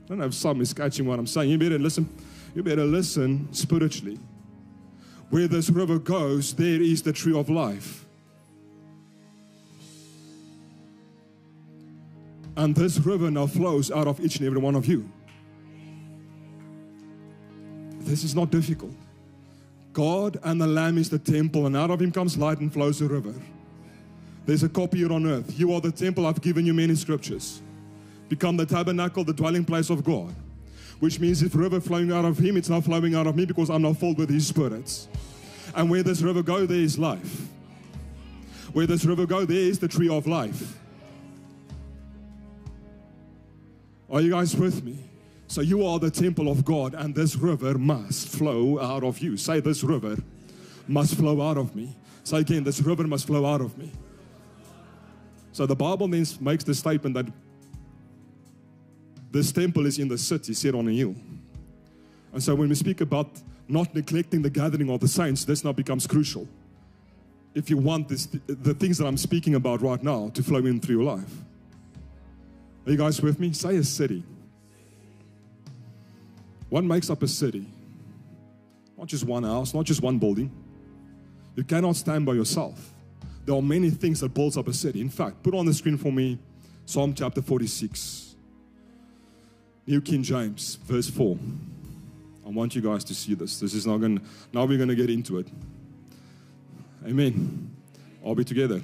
I 0.04 0.08
don't 0.08 0.18
know 0.18 0.24
if 0.24 0.34
some 0.34 0.60
is 0.60 0.74
catching 0.74 1.06
what 1.06 1.20
I'm 1.20 1.26
saying. 1.26 1.50
You 1.50 1.56
better 1.56 1.78
listen. 1.78 2.08
You 2.52 2.64
better 2.64 2.84
listen 2.84 3.48
spiritually. 3.52 4.18
Where 5.30 5.46
this 5.46 5.70
river 5.70 6.00
goes, 6.00 6.52
there 6.52 6.82
is 6.82 7.00
the 7.02 7.12
tree 7.12 7.38
of 7.38 7.48
life. 7.48 8.04
And 12.56 12.74
this 12.74 12.98
river 12.98 13.30
now 13.30 13.46
flows 13.46 13.92
out 13.92 14.08
of 14.08 14.18
each 14.18 14.38
and 14.38 14.46
every 14.48 14.58
one 14.58 14.74
of 14.74 14.86
you. 14.86 15.08
This 18.00 18.24
is 18.24 18.34
not 18.34 18.50
difficult. 18.50 18.96
God 19.92 20.40
and 20.42 20.60
the 20.60 20.66
Lamb 20.66 20.98
is 20.98 21.08
the 21.08 21.20
temple, 21.20 21.66
and 21.66 21.76
out 21.76 21.92
of 21.92 22.02
him 22.02 22.10
comes 22.10 22.36
light 22.36 22.58
and 22.58 22.72
flows 22.72 23.00
a 23.00 23.06
river. 23.06 23.34
There's 24.50 24.64
a 24.64 24.68
copy 24.68 24.98
here 24.98 25.12
on 25.12 25.24
earth. 25.26 25.56
You 25.56 25.72
are 25.74 25.80
the 25.80 25.92
temple, 25.92 26.26
I've 26.26 26.40
given 26.40 26.66
you 26.66 26.74
many 26.74 26.96
scriptures. 26.96 27.62
Become 28.28 28.56
the 28.56 28.66
tabernacle, 28.66 29.22
the 29.22 29.32
dwelling 29.32 29.64
place 29.64 29.90
of 29.90 30.02
God. 30.02 30.34
Which 30.98 31.20
means 31.20 31.40
if 31.44 31.54
river 31.54 31.80
flowing 31.80 32.10
out 32.10 32.24
of 32.24 32.36
him, 32.36 32.56
it's 32.56 32.68
not 32.68 32.82
flowing 32.82 33.14
out 33.14 33.28
of 33.28 33.36
me 33.36 33.46
because 33.46 33.70
I'm 33.70 33.82
not 33.82 33.98
filled 33.98 34.18
with 34.18 34.28
his 34.28 34.48
spirits. 34.48 35.06
And 35.76 35.88
where 35.88 36.02
this 36.02 36.20
river 36.20 36.42
go, 36.42 36.66
there 36.66 36.80
is 36.80 36.98
life. 36.98 37.46
Where 38.72 38.88
this 38.88 39.04
river 39.04 39.24
go, 39.24 39.44
there 39.44 39.56
is 39.56 39.78
the 39.78 39.86
tree 39.86 40.08
of 40.08 40.26
life. 40.26 40.76
Are 44.10 44.20
you 44.20 44.30
guys 44.30 44.56
with 44.56 44.82
me? 44.82 44.98
So 45.46 45.60
you 45.60 45.86
are 45.86 46.00
the 46.00 46.10
temple 46.10 46.50
of 46.50 46.64
God, 46.64 46.94
and 46.94 47.14
this 47.14 47.36
river 47.36 47.78
must 47.78 48.30
flow 48.30 48.80
out 48.80 49.04
of 49.04 49.20
you. 49.20 49.36
Say, 49.36 49.60
This 49.60 49.84
river 49.84 50.16
must 50.88 51.14
flow 51.14 51.40
out 51.40 51.56
of 51.56 51.76
me. 51.76 51.94
Say 52.24 52.38
again, 52.38 52.64
This 52.64 52.80
river 52.80 53.04
must 53.04 53.28
flow 53.28 53.46
out 53.46 53.60
of 53.60 53.78
me. 53.78 53.92
So 55.52 55.66
the 55.66 55.76
Bible 55.76 56.08
then 56.08 56.24
makes 56.40 56.64
the 56.64 56.74
statement 56.74 57.14
that 57.14 57.26
this 59.30 59.52
temple 59.52 59.86
is 59.86 59.98
in 59.98 60.08
the 60.08 60.18
city, 60.18 60.54
set 60.54 60.74
on 60.74 60.88
a 60.88 60.92
hill. 60.92 61.14
And 62.32 62.42
so 62.42 62.54
when 62.54 62.68
we 62.68 62.74
speak 62.74 63.00
about 63.00 63.28
not 63.68 63.94
neglecting 63.94 64.42
the 64.42 64.50
gathering 64.50 64.90
of 64.90 65.00
the 65.00 65.08
saints, 65.08 65.44
this 65.44 65.64
now 65.64 65.72
becomes 65.72 66.06
crucial. 66.06 66.48
If 67.54 67.70
you 67.70 67.76
want 67.76 68.08
this, 68.08 68.26
the 68.46 68.74
things 68.74 68.98
that 68.98 69.06
I'm 69.06 69.16
speaking 69.16 69.54
about 69.56 69.82
right 69.82 70.02
now 70.02 70.30
to 70.34 70.42
flow 70.42 70.58
in 70.58 70.80
through 70.80 70.96
your 70.96 71.16
life. 71.16 71.32
Are 72.86 72.92
you 72.92 72.96
guys 72.96 73.20
with 73.20 73.38
me? 73.38 73.52
Say 73.52 73.76
a 73.76 73.84
city. 73.84 74.22
What 76.68 76.84
makes 76.84 77.10
up 77.10 77.22
a 77.22 77.28
city? 77.28 77.66
Not 78.96 79.08
just 79.08 79.24
one 79.24 79.42
house, 79.42 79.74
not 79.74 79.84
just 79.84 80.02
one 80.02 80.18
building. 80.18 80.50
You 81.56 81.64
cannot 81.64 81.96
stand 81.96 82.24
by 82.24 82.34
yourself. 82.34 82.94
There 83.46 83.54
are 83.54 83.62
many 83.62 83.90
things 83.90 84.20
that 84.20 84.34
builds 84.34 84.56
up 84.56 84.68
a 84.68 84.72
city. 84.72 85.00
In 85.00 85.08
fact, 85.08 85.42
put 85.42 85.54
on 85.54 85.66
the 85.66 85.74
screen 85.74 85.96
for 85.96 86.12
me 86.12 86.38
Psalm 86.86 87.14
chapter 87.14 87.40
46. 87.40 88.34
New 89.86 90.00
King 90.00 90.22
James, 90.22 90.76
verse 90.84 91.08
4. 91.08 91.38
I 92.46 92.48
want 92.48 92.74
you 92.74 92.82
guys 92.82 93.04
to 93.04 93.14
see 93.14 93.34
this. 93.34 93.60
This 93.60 93.74
is 93.74 93.86
not 93.86 93.98
going 93.98 94.20
now 94.52 94.64
we're 94.64 94.76
going 94.76 94.88
to 94.88 94.96
get 94.96 95.08
into 95.08 95.38
it. 95.38 95.46
Amen. 97.06 97.70
Are 98.24 98.34
we 98.34 98.44
together? 98.44 98.80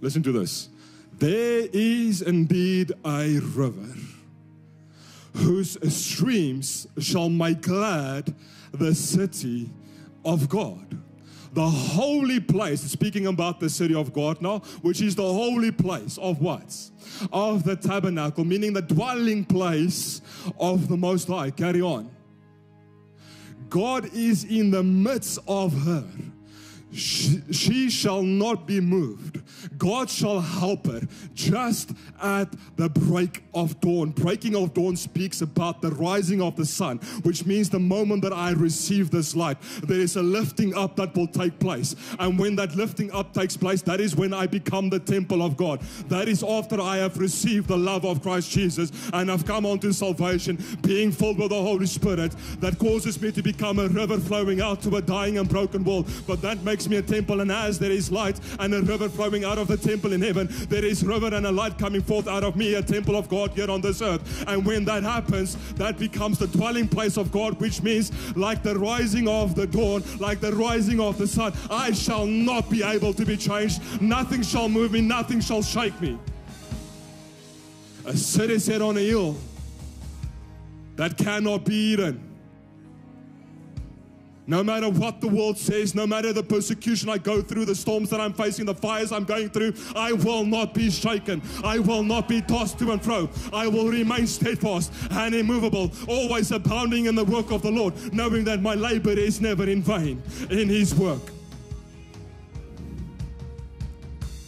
Listen 0.00 0.22
to 0.22 0.32
this. 0.32 0.68
There 1.18 1.66
is 1.72 2.22
indeed 2.22 2.92
a 3.04 3.38
river 3.40 3.94
whose 5.34 5.76
streams 5.94 6.86
shall 6.98 7.28
make 7.28 7.62
glad 7.62 8.34
the 8.72 8.94
city 8.94 9.70
of 10.24 10.48
God. 10.48 10.98
The 11.52 11.68
holy 11.68 12.40
place, 12.40 12.80
speaking 12.82 13.26
about 13.26 13.60
the 13.60 13.70
city 13.70 13.94
of 13.94 14.12
God 14.12 14.40
now, 14.42 14.60
which 14.82 15.00
is 15.00 15.14
the 15.14 15.22
holy 15.22 15.70
place 15.70 16.18
of 16.18 16.40
what? 16.40 16.74
Of 17.32 17.64
the 17.64 17.76
tabernacle, 17.76 18.44
meaning 18.44 18.72
the 18.72 18.82
dwelling 18.82 19.44
place 19.44 20.20
of 20.58 20.88
the 20.88 20.96
Most 20.96 21.28
High. 21.28 21.50
Carry 21.50 21.80
on. 21.80 22.10
God 23.68 24.12
is 24.14 24.44
in 24.44 24.70
the 24.70 24.82
midst 24.82 25.38
of 25.48 25.72
her 25.82 26.06
she, 26.92 27.90
shall 27.90 28.22
not 28.22 28.66
be 28.66 28.80
moved. 28.80 29.42
God 29.78 30.08
shall 30.08 30.40
help 30.40 30.86
her 30.86 31.00
just 31.34 31.92
at 32.22 32.48
the 32.76 32.88
break 32.88 33.42
of 33.54 33.80
dawn. 33.80 34.10
Breaking 34.10 34.54
of 34.56 34.72
dawn 34.74 34.96
speaks 34.96 35.40
about 35.40 35.82
the 35.82 35.90
rising 35.90 36.40
of 36.40 36.56
the 36.56 36.64
sun, 36.64 36.98
which 37.22 37.44
means 37.44 37.68
the 37.68 37.80
moment 37.80 38.22
that 38.22 38.32
I 38.32 38.52
receive 38.52 39.10
this 39.10 39.34
light, 39.34 39.58
there 39.82 40.00
is 40.00 40.16
a 40.16 40.22
lifting 40.22 40.74
up 40.74 40.96
that 40.96 41.14
will 41.14 41.26
take 41.26 41.58
place. 41.58 41.96
And 42.18 42.38
when 42.38 42.56
that 42.56 42.76
lifting 42.76 43.10
up 43.12 43.34
takes 43.34 43.56
place, 43.56 43.82
that 43.82 44.00
is 44.00 44.16
when 44.16 44.32
I 44.32 44.46
become 44.46 44.88
the 44.88 45.00
temple 45.00 45.42
of 45.42 45.56
God. 45.56 45.80
That 46.08 46.28
is 46.28 46.42
after 46.42 46.80
I 46.80 46.98
have 46.98 47.18
received 47.18 47.68
the 47.68 47.76
love 47.76 48.04
of 48.04 48.22
Christ 48.22 48.50
Jesus 48.50 48.92
and 49.12 49.30
I've 49.30 49.46
come 49.46 49.66
onto 49.66 49.92
salvation, 49.92 50.62
being 50.82 51.12
filled 51.12 51.38
with 51.38 51.50
the 51.50 51.60
Holy 51.60 51.86
Spirit, 51.86 52.34
that 52.60 52.78
causes 52.78 53.20
me 53.20 53.32
to 53.32 53.42
become 53.42 53.78
a 53.78 53.88
river 53.88 54.18
flowing 54.18 54.60
out 54.60 54.82
to 54.82 54.96
a 54.96 55.02
dying 55.02 55.38
and 55.38 55.48
broken 55.48 55.84
world. 55.84 56.08
But 56.26 56.40
that 56.42 56.62
makes 56.62 56.75
makes 56.76 56.90
me 56.90 56.96
a 56.98 57.02
temple, 57.02 57.40
and 57.40 57.50
as 57.50 57.78
there 57.78 57.90
is 57.90 58.12
light 58.12 58.38
and 58.58 58.74
a 58.74 58.82
river 58.82 59.08
flowing 59.08 59.44
out 59.44 59.56
of 59.56 59.66
the 59.66 59.78
temple 59.78 60.12
in 60.12 60.20
heaven, 60.20 60.46
there 60.68 60.84
is 60.84 61.02
river 61.02 61.34
and 61.34 61.46
a 61.46 61.50
light 61.50 61.78
coming 61.78 62.02
forth 62.02 62.28
out 62.28 62.44
of 62.44 62.54
me, 62.54 62.74
a 62.74 62.82
temple 62.82 63.16
of 63.16 63.30
God 63.30 63.52
here 63.52 63.70
on 63.70 63.80
this 63.80 64.02
earth. 64.02 64.44
And 64.46 64.66
when 64.66 64.84
that 64.84 65.02
happens, 65.02 65.56
that 65.76 65.98
becomes 65.98 66.38
the 66.38 66.48
dwelling 66.48 66.86
place 66.86 67.16
of 67.16 67.32
God, 67.32 67.58
which 67.62 67.82
means 67.82 68.12
like 68.36 68.62
the 68.62 68.78
rising 68.78 69.26
of 69.26 69.54
the 69.54 69.66
dawn, 69.66 70.04
like 70.18 70.40
the 70.40 70.52
rising 70.52 71.00
of 71.00 71.16
the 71.16 71.26
sun, 71.26 71.54
I 71.70 71.92
shall 71.92 72.26
not 72.26 72.68
be 72.68 72.82
able 72.82 73.14
to 73.14 73.24
be 73.24 73.38
changed. 73.38 73.80
Nothing 74.02 74.42
shall 74.42 74.68
move 74.68 74.92
me, 74.92 75.00
nothing 75.00 75.40
shall 75.40 75.62
shake 75.62 75.98
me. 75.98 76.18
A 78.04 78.14
city 78.14 78.58
set 78.58 78.82
on 78.82 78.98
a 78.98 79.00
hill 79.00 79.34
that 80.96 81.16
cannot 81.16 81.64
be 81.64 81.92
eaten 81.94 82.25
no 84.46 84.62
matter 84.62 84.88
what 84.88 85.20
the 85.20 85.28
world 85.28 85.58
says, 85.58 85.94
no 85.94 86.06
matter 86.06 86.32
the 86.32 86.42
persecution 86.42 87.08
I 87.08 87.18
go 87.18 87.42
through, 87.42 87.64
the 87.64 87.74
storms 87.74 88.10
that 88.10 88.20
I'm 88.20 88.32
facing, 88.32 88.66
the 88.66 88.74
fires 88.74 89.12
I'm 89.12 89.24
going 89.24 89.50
through, 89.50 89.74
I 89.94 90.12
will 90.12 90.44
not 90.44 90.72
be 90.74 90.90
shaken. 90.90 91.42
I 91.64 91.78
will 91.78 92.02
not 92.02 92.28
be 92.28 92.40
tossed 92.40 92.78
to 92.78 92.92
and 92.92 93.02
fro. 93.02 93.28
I 93.52 93.66
will 93.66 93.88
remain 93.88 94.26
steadfast 94.26 94.92
and 95.10 95.34
immovable, 95.34 95.90
always 96.08 96.52
abounding 96.52 97.06
in 97.06 97.14
the 97.14 97.24
work 97.24 97.50
of 97.50 97.62
the 97.62 97.70
Lord, 97.70 97.94
knowing 98.12 98.44
that 98.44 98.62
my 98.62 98.74
labor 98.74 99.10
is 99.10 99.40
never 99.40 99.68
in 99.68 99.82
vain 99.82 100.22
in 100.50 100.68
His 100.68 100.94
work. 100.94 101.22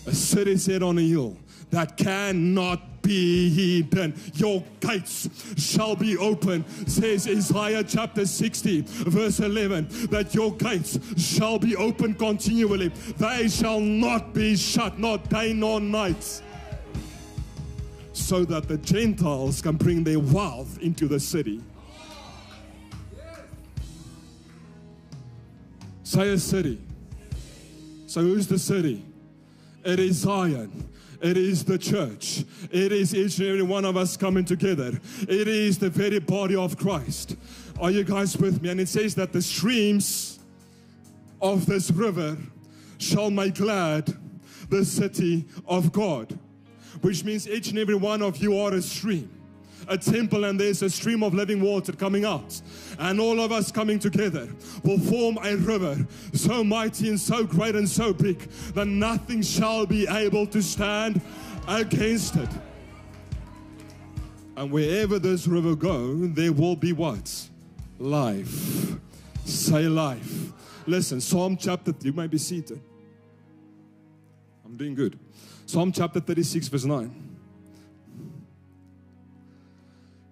A 0.06 0.14
city 0.14 0.56
set 0.56 0.82
on 0.82 0.98
a 0.98 1.02
hill 1.02 1.36
that 1.70 1.96
cannot 1.96 2.97
be 3.02 3.50
hidden. 3.50 4.14
Your 4.34 4.62
gates 4.80 5.28
shall 5.56 5.96
be 5.96 6.16
open, 6.16 6.66
says 6.86 7.26
Isaiah 7.26 7.84
chapter 7.84 8.26
60, 8.26 8.82
verse 8.86 9.40
11, 9.40 9.88
that 10.10 10.34
your 10.34 10.52
gates 10.54 10.98
shall 11.16 11.58
be 11.58 11.76
open 11.76 12.14
continually. 12.14 12.88
They 12.88 13.48
shall 13.48 13.80
not 13.80 14.34
be 14.34 14.56
shut, 14.56 14.98
not 14.98 15.28
day 15.28 15.52
nor 15.52 15.80
night. 15.80 16.42
So 18.12 18.44
that 18.44 18.68
the 18.68 18.78
Gentiles 18.78 19.62
can 19.62 19.76
bring 19.76 20.04
their 20.04 20.18
wealth 20.18 20.78
into 20.80 21.06
the 21.06 21.20
city. 21.20 21.62
Say 26.02 26.30
a 26.30 26.38
city. 26.38 26.80
So 28.06 28.22
who's 28.22 28.46
the 28.46 28.58
city? 28.58 29.04
It 29.84 30.00
is 30.00 30.16
Zion. 30.16 30.88
It 31.20 31.36
is 31.36 31.64
the 31.64 31.78
church. 31.78 32.44
It 32.70 32.92
is 32.92 33.14
each 33.14 33.38
and 33.38 33.48
every 33.48 33.62
one 33.62 33.84
of 33.84 33.96
us 33.96 34.16
coming 34.16 34.44
together. 34.44 34.98
It 35.22 35.48
is 35.48 35.78
the 35.78 35.90
very 35.90 36.20
body 36.20 36.54
of 36.54 36.76
Christ. 36.76 37.36
Are 37.80 37.90
you 37.90 38.04
guys 38.04 38.36
with 38.36 38.62
me? 38.62 38.70
And 38.70 38.80
it 38.80 38.88
says 38.88 39.14
that 39.16 39.32
the 39.32 39.42
streams 39.42 40.38
of 41.40 41.66
this 41.66 41.90
river 41.90 42.36
shall 42.98 43.30
make 43.30 43.56
glad 43.56 44.16
the 44.68 44.84
city 44.84 45.46
of 45.66 45.92
God, 45.92 46.38
which 47.00 47.24
means 47.24 47.48
each 47.48 47.70
and 47.70 47.78
every 47.78 47.94
one 47.94 48.22
of 48.22 48.36
you 48.38 48.58
are 48.58 48.72
a 48.74 48.82
stream 48.82 49.37
a 49.88 49.96
temple 49.96 50.44
and 50.44 50.58
there's 50.58 50.82
a 50.82 50.90
stream 50.90 51.22
of 51.22 51.34
living 51.34 51.60
water 51.60 51.92
coming 51.92 52.24
out. 52.24 52.60
And 52.98 53.20
all 53.20 53.40
of 53.40 53.52
us 53.52 53.72
coming 53.72 53.98
together 53.98 54.48
will 54.84 54.98
form 54.98 55.38
a 55.42 55.56
river 55.56 56.06
so 56.32 56.62
mighty 56.62 57.08
and 57.08 57.18
so 57.18 57.44
great 57.44 57.74
and 57.74 57.88
so 57.88 58.12
big 58.12 58.38
that 58.74 58.86
nothing 58.86 59.42
shall 59.42 59.86
be 59.86 60.06
able 60.08 60.46
to 60.48 60.62
stand 60.62 61.20
against 61.66 62.36
it. 62.36 62.50
And 64.56 64.72
wherever 64.72 65.18
this 65.18 65.46
river 65.46 65.76
go, 65.76 66.26
there 66.26 66.52
will 66.52 66.76
be 66.76 66.92
what? 66.92 67.48
Life. 67.98 68.96
Say 69.44 69.88
life. 69.88 70.52
Listen, 70.86 71.20
Psalm 71.20 71.56
chapter, 71.56 71.94
you 72.02 72.12
may 72.12 72.26
be 72.26 72.38
seated. 72.38 72.80
I'm 74.64 74.76
doing 74.76 74.94
good. 74.94 75.18
Psalm 75.66 75.92
chapter 75.92 76.18
36, 76.18 76.68
verse 76.68 76.84
9. 76.84 77.27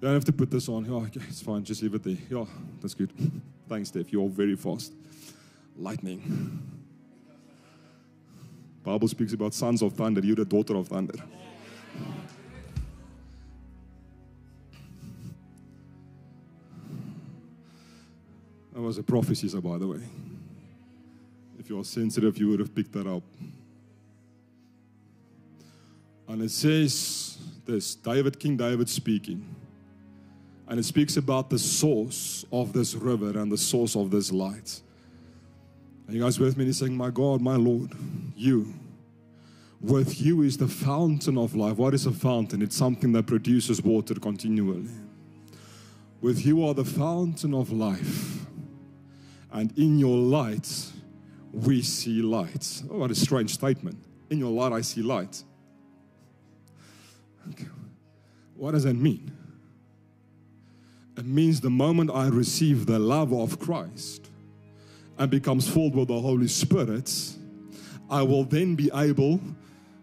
Don't 0.07 0.14
have 0.14 0.25
to 0.27 0.33
put 0.33 0.53
this 0.53 0.69
on. 0.69 0.87
Oh, 0.88 0.99
okay, 0.99 1.21
it's 1.29 1.42
fine. 1.42 1.64
Just 1.64 1.83
leave 1.83 1.95
it 1.95 2.05
there. 2.05 2.16
Yeah, 2.31 2.45
that's 2.81 2.95
good. 2.95 3.11
Thanks, 3.69 3.88
Steph. 3.88 4.12
You're 4.12 4.29
very 4.29 4.55
fast. 4.55 4.92
Lightning. 5.77 6.62
Bible 8.85 9.09
speaks 9.09 9.33
about 9.33 9.53
sons 9.53 9.83
of 9.83 9.95
thunder. 9.95 10.21
You're 10.21 10.37
the 10.37 10.45
daughter 10.45 10.77
of 10.77 10.87
thunder. 10.87 11.14
That 18.73 18.81
was 18.81 18.98
a 18.98 19.02
prophecy, 19.02 19.48
so 19.48 19.61
by 19.61 19.77
the 19.77 19.88
way. 19.88 20.02
If 21.59 21.69
you're 21.69 21.83
sensitive, 21.83 22.38
you 22.38 22.48
would 22.50 22.61
have 22.61 22.73
picked 22.73 22.92
that 22.92 23.09
up. 23.09 23.25
And 26.29 26.42
it 26.42 26.52
says 26.52 27.38
this 27.65 27.96
David, 27.96 28.38
King 28.38 28.57
David 28.57 28.88
speaking. 28.88 29.56
And 30.69 30.81
it 30.81 30.85
speaks 30.85 31.17
about 31.17 31.48
the 31.48 31.58
source 31.58 32.44
of 32.52 32.73
this 32.73 32.94
river 32.94 33.38
and 33.38 33.50
the 33.50 33.58
source 33.58 33.96
of 33.96 34.10
this 34.10 34.33
light. 34.33 34.81
And 36.06 36.17
you 36.17 36.23
guys 36.23 36.38
with 36.38 36.56
me? 36.56 36.64
He's 36.64 36.79
saying, 36.79 36.96
My 36.96 37.10
God, 37.10 37.40
my 37.40 37.56
Lord, 37.56 37.92
you. 38.37 38.75
With 39.81 40.21
you 40.21 40.42
is 40.42 40.56
the 40.56 40.69
fountain 40.69 41.37
of 41.37 41.54
life. 41.54 41.77
What 41.77 41.94
is 41.94 42.06
a 42.06 42.12
fountain? 42.12 42.62
It's 42.62 42.77
something 42.77 43.12
that 43.12 43.27
produces 43.27 43.83
water 43.83 44.14
continually. 44.14 44.88
With 46.21 46.44
you 46.44 46.64
are 46.64 46.75
the 46.75 46.85
fountain 46.85 47.54
of 47.54 47.73
life. 47.73 48.46
And 49.52 49.77
in 49.79 49.98
your 49.98 50.17
light, 50.17 50.69
we 51.52 51.83
see 51.83 52.23
light. 52.23 52.83
Oh, 52.90 52.98
what 52.98 53.10
a 53.10 53.14
strange 53.14 53.54
statement. 53.54 53.98
In 54.31 54.38
your 54.38 54.50
light, 54.50 54.73
I 54.73 54.81
see 54.81 55.02
light. 55.02 55.42
Okay. 57.50 57.69
What 58.56 58.73
does 58.73 58.85
that 58.85 58.94
mean? 58.94 59.31
It 61.17 61.25
means 61.25 61.60
the 61.60 61.71
moment 61.71 62.10
I 62.10 62.29
receive 62.29 62.87
the 62.87 62.98
love 62.98 63.33
of 63.33 63.58
Christ 63.58 64.31
and 65.19 65.31
becomes 65.31 65.69
filled 65.69 65.94
with 65.94 66.08
the 66.08 66.21
Holy 66.21 66.48
Spirit, 66.48 67.10
I 68.10 68.23
will 68.23 68.44
then 68.44 68.75
be 68.75 68.90
able 68.94 69.40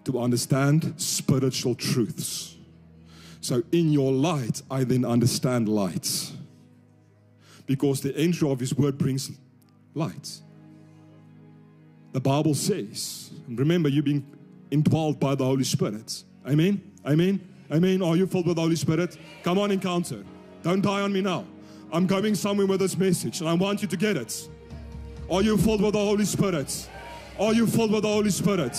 to 0.05 0.19
understand 0.19 0.93
spiritual 0.97 1.75
truths. 1.75 2.55
So, 3.41 3.61
in 3.71 3.91
your 3.91 4.11
light, 4.11 4.61
I 4.71 4.83
then 4.85 5.05
understand 5.05 5.69
light. 5.69 6.31
Because 7.65 8.01
the 8.01 8.15
entry 8.17 8.49
of 8.49 8.59
His 8.59 8.73
word 8.73 8.97
brings 8.97 9.31
light. 9.93 10.39
The 12.11 12.19
Bible 12.19 12.53
says, 12.53 13.31
remember, 13.47 13.89
you're 13.89 14.03
being 14.03 14.25
indwelled 14.71 15.19
by 15.19 15.35
the 15.35 15.45
Holy 15.45 15.63
Spirit. 15.63 16.23
Amen? 16.47 16.81
Amen? 17.05 17.39
Amen? 17.71 18.01
Are 18.01 18.15
you 18.15 18.27
filled 18.27 18.47
with 18.47 18.55
the 18.55 18.61
Holy 18.61 18.75
Spirit? 18.75 19.17
Come 19.43 19.59
on, 19.59 19.71
encounter. 19.71 20.23
Don't 20.63 20.81
die 20.81 21.01
on 21.01 21.11
me 21.11 21.21
now. 21.21 21.45
I'm 21.91 22.07
going 22.07 22.33
somewhere 22.33 22.65
with 22.65 22.79
this 22.79 22.97
message, 22.97 23.41
and 23.41 23.49
I 23.49 23.53
want 23.53 23.81
you 23.81 23.87
to 23.89 23.97
get 23.97 24.17
it. 24.17 24.49
Are 25.29 25.41
you 25.41 25.57
filled 25.57 25.81
with 25.81 25.93
the 25.93 25.99
Holy 25.99 26.25
Spirit? 26.25 26.89
Are 27.39 27.53
you 27.53 27.67
filled 27.67 27.91
with 27.91 28.03
the 28.03 28.07
Holy 28.07 28.31
Spirit? 28.31 28.75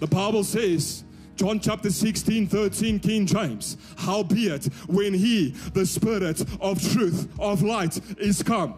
The 0.00 0.08
Bible 0.08 0.44
says, 0.44 1.04
John 1.36 1.60
chapter 1.60 1.90
16, 1.90 2.48
13, 2.48 2.98
King 3.00 3.26
James, 3.26 3.76
howbeit 3.96 4.66
when 4.86 5.14
he, 5.14 5.50
the 5.72 5.86
Spirit 5.86 6.44
of 6.60 6.92
truth, 6.92 7.28
of 7.38 7.62
light, 7.62 8.00
is 8.18 8.42
come, 8.42 8.74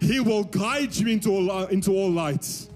he 0.00 0.18
will 0.18 0.44
guide 0.44 0.94
you 0.96 1.08
into 1.08 1.30
all, 1.30 1.66
into 1.66 1.92
all 1.92 2.10
light, 2.10 2.68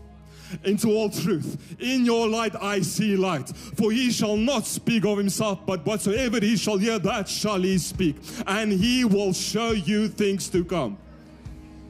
into 0.65 0.89
all 0.89 1.11
truth. 1.11 1.77
In 1.81 2.05
your 2.05 2.29
light 2.29 2.55
I 2.61 2.81
see 2.81 3.17
light. 3.17 3.49
For 3.49 3.91
he 3.91 4.11
shall 4.11 4.37
not 4.37 4.67
speak 4.67 5.05
of 5.05 5.19
himself, 5.19 5.65
but 5.67 5.85
whatsoever 5.85 6.41
he 6.41 6.57
shall 6.57 6.79
hear, 6.79 6.99
that 6.99 7.29
shall 7.29 7.61
he 7.61 7.79
speak. 7.79 8.17
And 8.47 8.73
he 8.73 9.05
will 9.05 9.33
show 9.33 9.73
you 9.73 10.09
things 10.09 10.49
to 10.51 10.65
come. 10.65 10.99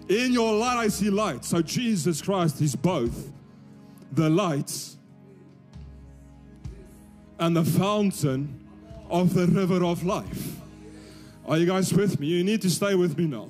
In 0.08 0.32
your 0.32 0.52
light 0.54 0.76
I 0.76 0.88
see 0.88 1.10
light. 1.10 1.44
So 1.44 1.62
Jesus 1.62 2.20
Christ 2.20 2.60
is 2.60 2.76
both 2.76 3.30
the 4.12 4.28
light 4.28 4.90
and 7.38 7.56
the 7.56 7.64
fountain 7.64 8.60
of 9.10 9.34
the 9.34 9.46
river 9.46 9.84
of 9.84 10.04
life. 10.04 10.56
Are 11.46 11.58
you 11.58 11.66
guys 11.66 11.92
with 11.92 12.18
me? 12.20 12.26
You 12.28 12.44
need 12.44 12.62
to 12.62 12.70
stay 12.70 12.94
with 12.94 13.18
me 13.18 13.26
now. 13.26 13.48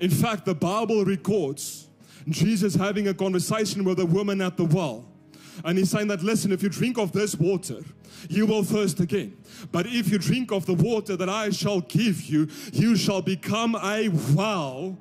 In 0.00 0.10
fact, 0.10 0.44
the 0.44 0.54
Bible 0.54 1.04
records 1.04 1.87
Jesus 2.28 2.74
having 2.74 3.08
a 3.08 3.14
conversation 3.14 3.84
with 3.84 4.00
a 4.00 4.06
woman 4.06 4.40
at 4.40 4.56
the 4.56 4.64
well. 4.64 5.04
And 5.64 5.78
he's 5.78 5.90
saying 5.90 6.08
that, 6.08 6.22
listen, 6.22 6.52
if 6.52 6.62
you 6.62 6.68
drink 6.68 6.98
of 6.98 7.12
this 7.12 7.34
water, 7.34 7.82
you 8.28 8.46
will 8.46 8.62
thirst 8.62 9.00
again. 9.00 9.36
But 9.72 9.86
if 9.86 10.10
you 10.10 10.18
drink 10.18 10.52
of 10.52 10.66
the 10.66 10.74
water 10.74 11.16
that 11.16 11.28
I 11.28 11.50
shall 11.50 11.80
give 11.80 12.22
you, 12.22 12.48
you 12.72 12.96
shall 12.96 13.22
become 13.22 13.76
a 13.76 14.08
well 14.34 14.96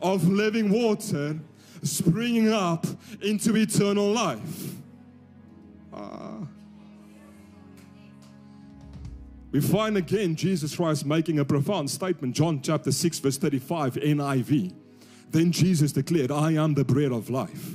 of 0.00 0.28
living 0.28 0.70
water 0.70 1.38
springing 1.82 2.52
up 2.52 2.86
into 3.20 3.56
eternal 3.56 4.10
life. 4.10 4.74
Uh, 5.92 6.46
we 9.50 9.60
find 9.60 9.96
again 9.96 10.34
Jesus 10.34 10.76
Christ 10.76 11.04
making 11.04 11.38
a 11.38 11.44
profound 11.44 11.90
statement, 11.90 12.34
John 12.34 12.62
chapter 12.62 12.90
6, 12.90 13.18
verse 13.18 13.36
35, 13.36 13.94
NIV. 13.94 14.74
Then 15.32 15.50
Jesus 15.50 15.92
declared, 15.92 16.30
I 16.30 16.52
am 16.52 16.74
the 16.74 16.84
bread 16.84 17.10
of 17.10 17.30
life. 17.30 17.74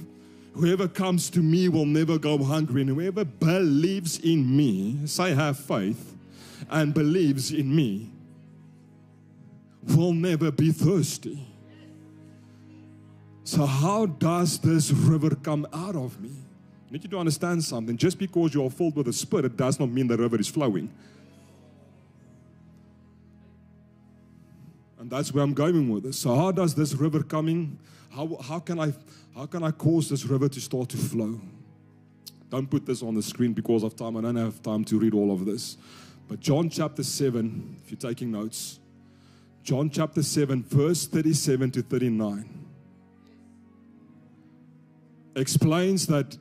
Whoever 0.53 0.87
comes 0.87 1.29
to 1.31 1.39
me 1.39 1.69
will 1.69 1.85
never 1.85 2.17
go 2.17 2.43
hungry, 2.43 2.81
and 2.81 2.89
whoever 2.89 3.25
believes 3.25 4.19
in 4.19 4.55
me, 4.55 4.97
say, 5.05 5.33
have 5.33 5.59
faith, 5.59 6.15
and 6.69 6.93
believes 6.93 7.51
in 7.51 7.75
me, 7.75 8.09
will 9.95 10.13
never 10.13 10.51
be 10.51 10.71
thirsty. 10.71 11.47
So, 13.43 13.65
how 13.65 14.05
does 14.05 14.59
this 14.59 14.91
river 14.91 15.35
come 15.35 15.67
out 15.71 15.95
of 15.95 16.19
me? 16.19 16.31
I 16.89 16.93
need 16.93 17.03
you 17.03 17.09
to 17.11 17.19
understand 17.19 17.63
something. 17.63 17.97
Just 17.97 18.19
because 18.19 18.53
you 18.53 18.65
are 18.65 18.69
filled 18.69 18.95
with 18.95 19.05
the 19.05 19.13
Spirit 19.13 19.57
does 19.57 19.79
not 19.79 19.89
mean 19.89 20.07
the 20.07 20.17
river 20.17 20.39
is 20.39 20.47
flowing. 20.47 20.89
And 25.07 25.13
that's 25.13 25.33
where 25.33 25.41
I'm 25.41 25.53
going 25.53 25.87
with 25.87 26.03
this. 26.03 26.19
So 26.19 26.35
how 26.35 26.51
does 26.51 26.75
this 26.75 26.93
river 26.93 27.23
coming? 27.23 27.79
How, 28.13 28.37
how 28.43 28.59
can 28.59 28.77
I 28.77 28.91
how 29.33 29.45
can 29.45 29.63
I 29.63 29.71
cause 29.71 30.09
this 30.09 30.25
river 30.25 30.49
to 30.49 30.59
start 30.59 30.89
to 30.89 30.97
flow? 30.97 31.39
Don't 32.49 32.69
put 32.69 32.85
this 32.85 33.01
on 33.01 33.13
the 33.13 33.23
screen 33.23 33.53
because 33.53 33.83
of 33.83 33.95
time. 33.95 34.17
I 34.17 34.21
don't 34.21 34.35
have 34.35 34.61
time 34.61 34.83
to 34.83 34.99
read 34.99 35.13
all 35.13 35.31
of 35.31 35.45
this. 35.45 35.77
But 36.27 36.41
John 36.41 36.69
chapter 36.69 37.03
7, 37.03 37.77
if 37.85 37.89
you're 37.89 37.97
taking 37.97 38.33
notes, 38.33 38.79
John 39.63 39.89
chapter 39.89 40.21
7, 40.21 40.65
verse 40.65 41.07
37 41.07 41.71
to 41.71 41.81
39, 41.83 42.65
explains 45.37 46.05
that 46.07 46.37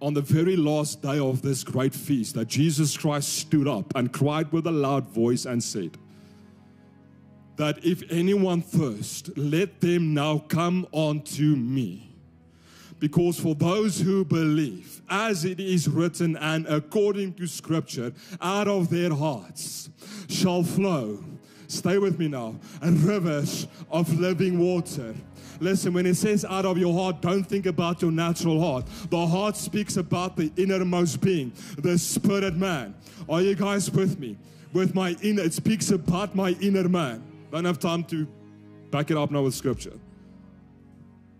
on 0.00 0.14
the 0.14 0.22
very 0.22 0.56
last 0.56 1.02
day 1.02 1.18
of 1.18 1.42
this 1.42 1.62
great 1.62 1.92
feast, 1.92 2.36
that 2.36 2.48
Jesus 2.48 2.96
Christ 2.96 3.34
stood 3.34 3.68
up 3.68 3.94
and 3.94 4.10
cried 4.14 4.50
with 4.50 4.66
a 4.66 4.72
loud 4.72 5.08
voice 5.08 5.44
and 5.44 5.62
said, 5.62 5.98
that 7.58 7.84
if 7.84 8.02
anyone 8.10 8.62
thirst, 8.62 9.36
let 9.36 9.80
them 9.80 10.14
now 10.14 10.38
come 10.38 10.86
unto 10.94 11.56
me. 11.56 12.08
Because 13.00 13.38
for 13.38 13.54
those 13.54 14.00
who 14.00 14.24
believe, 14.24 15.02
as 15.10 15.44
it 15.44 15.60
is 15.60 15.88
written 15.88 16.36
and 16.36 16.66
according 16.66 17.34
to 17.34 17.46
scripture, 17.46 18.12
out 18.40 18.68
of 18.68 18.90
their 18.90 19.12
hearts 19.12 19.90
shall 20.28 20.62
flow, 20.62 21.22
stay 21.66 21.98
with 21.98 22.18
me 22.18 22.28
now, 22.28 22.56
and 22.80 23.00
rivers 23.02 23.66
of 23.90 24.18
living 24.18 24.58
water. 24.58 25.14
Listen, 25.60 25.92
when 25.92 26.06
it 26.06 26.14
says 26.14 26.44
out 26.44 26.64
of 26.64 26.78
your 26.78 26.94
heart, 26.94 27.20
don't 27.20 27.44
think 27.44 27.66
about 27.66 28.00
your 28.02 28.12
natural 28.12 28.60
heart. 28.60 28.86
The 29.10 29.26
heart 29.26 29.56
speaks 29.56 29.96
about 29.96 30.36
the 30.36 30.52
innermost 30.56 31.20
being, 31.20 31.52
the 31.76 31.98
spirit 31.98 32.54
man. 32.54 32.94
Are 33.28 33.42
you 33.42 33.56
guys 33.56 33.90
with 33.90 34.18
me? 34.20 34.36
With 34.72 34.94
my 34.94 35.16
inner, 35.22 35.42
it 35.42 35.54
speaks 35.54 35.90
about 35.90 36.36
my 36.36 36.50
inner 36.60 36.88
man. 36.88 37.27
Don't 37.50 37.64
have 37.64 37.78
time 37.78 38.04
to 38.04 38.26
back 38.90 39.10
it 39.10 39.16
up 39.16 39.30
now 39.30 39.42
with 39.42 39.54
scripture. 39.54 39.98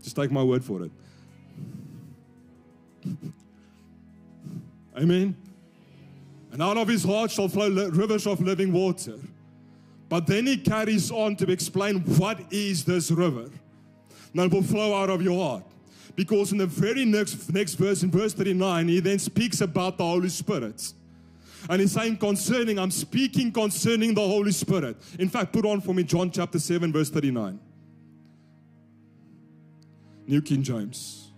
Just 0.03 0.17
take 0.17 0.31
my 0.31 0.43
word 0.43 0.65
for 0.65 0.85
it. 0.85 0.91
Amen. 4.97 5.37
And 6.53 6.63
out 6.63 6.77
of 6.77 6.89
his 6.89 7.05
heart 7.05 7.31
shall 7.31 7.49
flow 7.49 7.69
rivers 7.91 8.27
of 8.27 8.41
living 8.41 8.73
water. 8.73 9.19
But 10.09 10.27
then 10.27 10.47
he 10.47 10.57
carries 10.57 11.11
on 11.11 11.37
to 11.37 11.51
explain 11.51 12.01
what 12.17 12.41
is 12.51 12.85
this 12.85 13.11
river. 13.11 13.51
It 14.35 14.53
will 14.53 14.63
flow 14.63 14.95
out 14.95 15.11
of 15.11 15.23
your 15.23 15.43
heart. 15.43 15.65
Because 16.17 16.53
in 16.53 16.59
the 16.59 16.67
very 16.67 17.05
next, 17.05 17.53
next 17.53 17.75
verse, 17.75 18.03
in 18.03 18.11
verse 18.11 18.33
39, 18.33 18.89
he 18.89 19.01
then 19.01 19.19
speaks 19.19 19.61
about 19.61 19.99
the 19.99 20.05
Holy 20.05 20.29
Spirit. 20.29 20.93
And 21.69 21.81
he's 21.81 21.93
saying 21.93 22.19
concerning, 22.19 22.79
I'm 22.79 22.91
speaking 22.91 23.53
concerning 23.53 24.15
the 24.15 24.21
Holy 24.21 24.53
Spirit. 24.53 24.97
In 25.19 25.29
fact, 25.29 25.53
put 25.53 25.65
on 25.65 25.81
for 25.81 25.95
me 25.95 26.03
John 26.05 26.31
chapter 26.31 26.59
7, 26.59 26.93
verse 26.93 27.11
39. 27.11 27.59
New 30.27 30.43
King 30.43 30.63
James. 30.63 31.31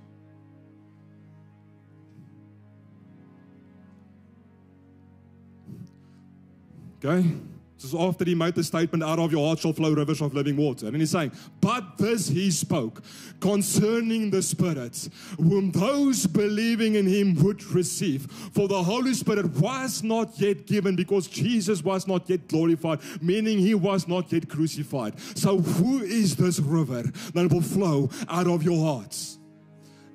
Okay? 7.03 7.31
This 7.77 7.85
is 7.87 7.95
after 7.95 8.27
he 8.27 8.35
made 8.35 8.55
the 8.55 8.63
statement, 8.63 9.03
out 9.03 9.19
of 9.19 9.33
your 9.33 9.47
heart 9.47 9.59
shall 9.61 9.73
flow 9.73 9.93
rivers 9.93 10.21
of 10.21 10.35
living 10.35 10.57
water. 10.57 10.89
And 10.89 10.97
he's 10.97 11.13
saying, 11.13 11.33
But 11.71 11.99
this 11.99 12.27
he 12.27 12.51
spoke 12.51 13.01
concerning 13.39 14.29
the 14.29 14.43
Spirit, 14.43 15.09
whom 15.39 15.71
those 15.71 16.27
believing 16.27 16.97
in 16.97 17.07
him 17.07 17.37
would 17.45 17.63
receive. 17.63 18.29
For 18.53 18.67
the 18.67 18.83
Holy 18.83 19.15
Spirit 19.15 19.47
was 19.53 20.03
not 20.03 20.37
yet 20.41 20.67
given 20.67 20.97
because 20.97 21.29
Jesus 21.29 21.85
was 21.85 22.09
not 22.09 22.29
yet 22.29 22.49
glorified, 22.49 22.99
meaning 23.23 23.61
he 23.61 23.77
was 23.77 24.09
not 24.09 24.33
yet 24.33 24.49
crucified. 24.49 25.15
So, 25.37 25.59
who 25.59 26.03
is 26.03 26.35
this 26.35 26.59
river 26.59 27.05
that 27.35 27.53
will 27.53 27.63
flow 27.63 28.11
out 28.29 28.49
of 28.49 28.65
your 28.65 28.85
hearts? 28.85 29.39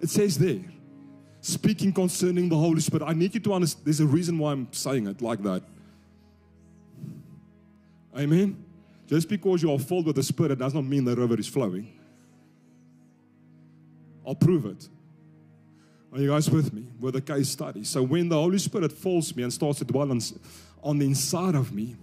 It 0.01 0.09
says 0.09 0.37
there, 0.37 0.65
speaking 1.39 1.93
concerning 1.93 2.49
the 2.49 2.57
Holy 2.57 2.81
Spirit. 2.81 3.05
I 3.07 3.13
need 3.13 3.33
you 3.33 3.39
to 3.39 3.53
understand 3.53 3.85
there's 3.85 4.01
a 4.01 4.05
reason 4.05 4.37
why 4.39 4.51
I'm 4.51 4.67
saying 4.73 5.07
it 5.07 5.21
like 5.21 5.41
that. 5.43 5.63
Amen. 8.13 8.65
Just 9.07 9.29
because 9.29 9.61
you 9.61 9.71
are 9.71 9.79
filled 9.79 10.07
with 10.07 10.15
the 10.15 10.23
Spirit 10.23 10.57
does 10.57 10.73
not 10.73 10.83
mean 10.83 11.05
the 11.05 11.15
river 11.15 11.39
is 11.39 11.47
flowing. 11.47 11.99
I'll 14.25 14.35
prove 14.35 14.65
it. 14.65 14.89
Are 16.11 16.19
you 16.19 16.29
guys 16.29 16.49
with 16.49 16.73
me? 16.73 16.87
With 16.99 17.15
a 17.15 17.21
case 17.21 17.49
study. 17.49 17.83
So 17.83 18.01
when 18.01 18.29
the 18.29 18.35
Holy 18.35 18.57
Spirit 18.57 18.91
fills 18.91 19.35
me 19.35 19.43
and 19.43 19.53
starts 19.53 19.79
to 19.79 19.85
dwell 19.85 20.09
on, 20.09 20.21
on 20.81 20.97
the 20.97 21.05
inside 21.05 21.55
of 21.55 21.73
me, 21.73 21.95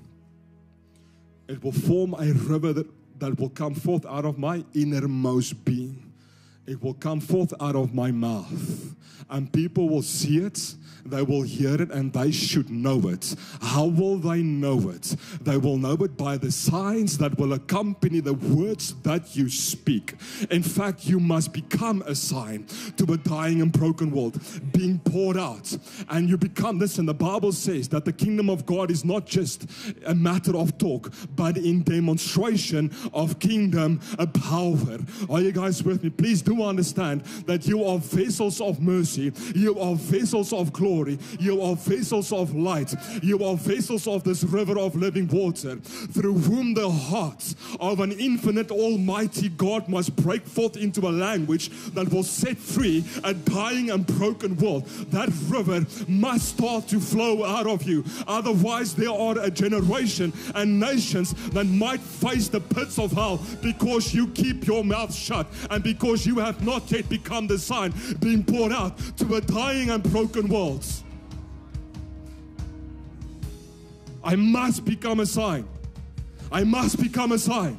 it 1.49 1.63
will 1.63 1.73
form 1.73 2.15
a 2.15 2.33
river 2.33 2.73
that, 2.73 2.87
that 3.19 3.39
will 3.39 3.49
come 3.49 3.75
forth 3.75 4.07
out 4.07 4.25
of 4.25 4.39
my 4.39 4.65
innermost 4.75 5.65
being. 5.65 6.13
It 6.67 6.81
will 6.83 6.95
come 6.95 7.21
forth 7.21 7.53
out 7.61 7.75
of 7.75 7.95
my 7.95 8.13
mouth. 8.13 8.95
And 9.29 9.53
people 9.53 9.89
will 9.89 10.03
see 10.03 10.39
it 10.39 10.75
they 11.05 11.23
will 11.23 11.43
hear 11.43 11.81
it 11.81 11.91
and 11.91 12.13
they 12.13 12.31
should 12.31 12.71
know 12.71 13.09
it. 13.09 13.35
How 13.61 13.87
will 13.87 14.19
they 14.19 14.43
know 14.43 14.91
it? 14.91 15.17
They 15.41 15.57
will 15.57 15.79
know 15.79 15.95
it 15.95 16.17
by 16.17 16.37
the 16.37 16.53
signs 16.53 17.19
that 17.19 17.39
will 17.39 17.55
accompany 17.55 18.21
the 18.21 18.35
words 18.35 18.95
that 19.03 19.35
you 19.37 19.49
speak. 19.49 20.15
In 20.51 20.63
fact, 20.63 21.07
you 21.07 21.21
must 21.21 21.53
become 21.53 22.03
a 22.03 22.15
sign 22.15 22.67
to 22.97 23.13
a 23.13 23.17
dying 23.17 23.61
and 23.63 23.73
broken 23.73 24.11
world, 24.11 24.41
being 24.73 24.99
poured 24.99 25.37
out. 25.37 25.77
And 26.09 26.29
you 26.29 26.37
become 26.37 26.81
and 26.99 27.09
the 27.09 27.15
Bible 27.15 27.53
says 27.53 27.89
that 27.91 28.05
the 28.05 28.13
kingdom 28.13 28.49
of 28.51 28.67
God 28.67 28.91
is 28.91 29.05
not 29.05 29.27
just 29.27 29.67
a 30.07 30.15
matter 30.15 30.57
of 30.57 30.79
talk, 30.79 31.13
but 31.37 31.57
in 31.57 31.83
demonstration 31.83 32.91
of 33.13 33.39
kingdom 33.39 34.01
power. 34.27 34.99
Are 35.31 35.41
you 35.41 35.53
guys 35.53 35.83
with 35.83 36.03
me? 36.03 36.11
Please 36.11 36.43
do 36.43 36.63
understand 36.63 37.25
that 37.47 37.67
you 37.67 37.85
are 37.85 37.99
vessels 37.99 38.61
of 38.61 38.81
mercy, 38.81 39.33
you 39.55 39.79
are 39.79 39.95
vessels 39.95 40.53
of 40.53 40.73
glory 40.73 40.92
glory. 40.93 41.19
You 41.39 41.63
are 41.63 41.75
vessels 41.75 42.33
of 42.33 42.55
light. 42.55 42.95
You 43.23 43.45
are 43.45 43.57
vessels 43.57 44.07
of 44.07 44.25
this 44.25 44.45
river 44.45 44.79
of 44.79 44.95
living 44.95 45.29
water, 45.29 45.77
through 45.77 46.35
whom 46.35 46.75
the 46.75 46.91
heart 46.91 47.55
of 47.81 48.01
an 48.01 48.13
infinite 48.13 48.71
almighty 48.71 49.49
God 49.49 49.89
must 49.89 50.15
break 50.17 50.47
forth 50.47 50.77
into 50.77 51.09
a 51.09 51.13
language 51.13 51.71
that 51.95 52.13
will 52.13 52.23
set 52.23 52.59
free 52.59 53.05
a 53.25 53.33
dying 53.33 53.91
and 53.91 54.07
broken 54.07 54.57
world. 54.57 54.87
That 55.11 55.31
river 55.49 55.87
must 56.09 56.57
start 56.57 56.89
to 56.89 57.01
flow 57.01 57.45
out 57.45 57.67
of 57.67 57.85
you. 57.85 58.05
Otherwise, 58.27 58.95
there 58.95 59.13
are 59.13 59.39
a 59.39 59.51
generation 59.51 60.33
and 60.55 60.79
nations 60.79 61.33
that 61.51 61.65
might 61.65 62.01
face 62.01 62.49
the 62.49 62.61
pits 62.61 62.99
of 62.99 63.13
hell 63.13 63.41
because 63.63 64.13
you 64.13 64.29
keep 64.29 64.67
your 64.67 64.85
mouth 64.85 65.15
shut 65.15 65.47
and 65.71 65.83
because 65.83 66.27
you 66.27 66.39
have 66.39 66.63
not 66.63 66.91
yet 66.91 67.09
become 67.09 67.47
the 67.47 67.59
sign 67.59 67.95
being 68.21 68.45
poured 68.45 68.73
out 68.73 68.99
to 69.17 69.37
a 69.37 69.41
dying 69.41 69.91
and 69.91 70.03
broken 70.03 70.49
world. 70.49 70.82
I 74.25 74.37
must 74.37 74.85
become 74.85 75.21
a 75.21 75.27
sign. 75.27 75.67
I 76.51 76.65
must 76.65 77.01
become 77.01 77.33
a 77.33 77.39
sign. 77.39 77.79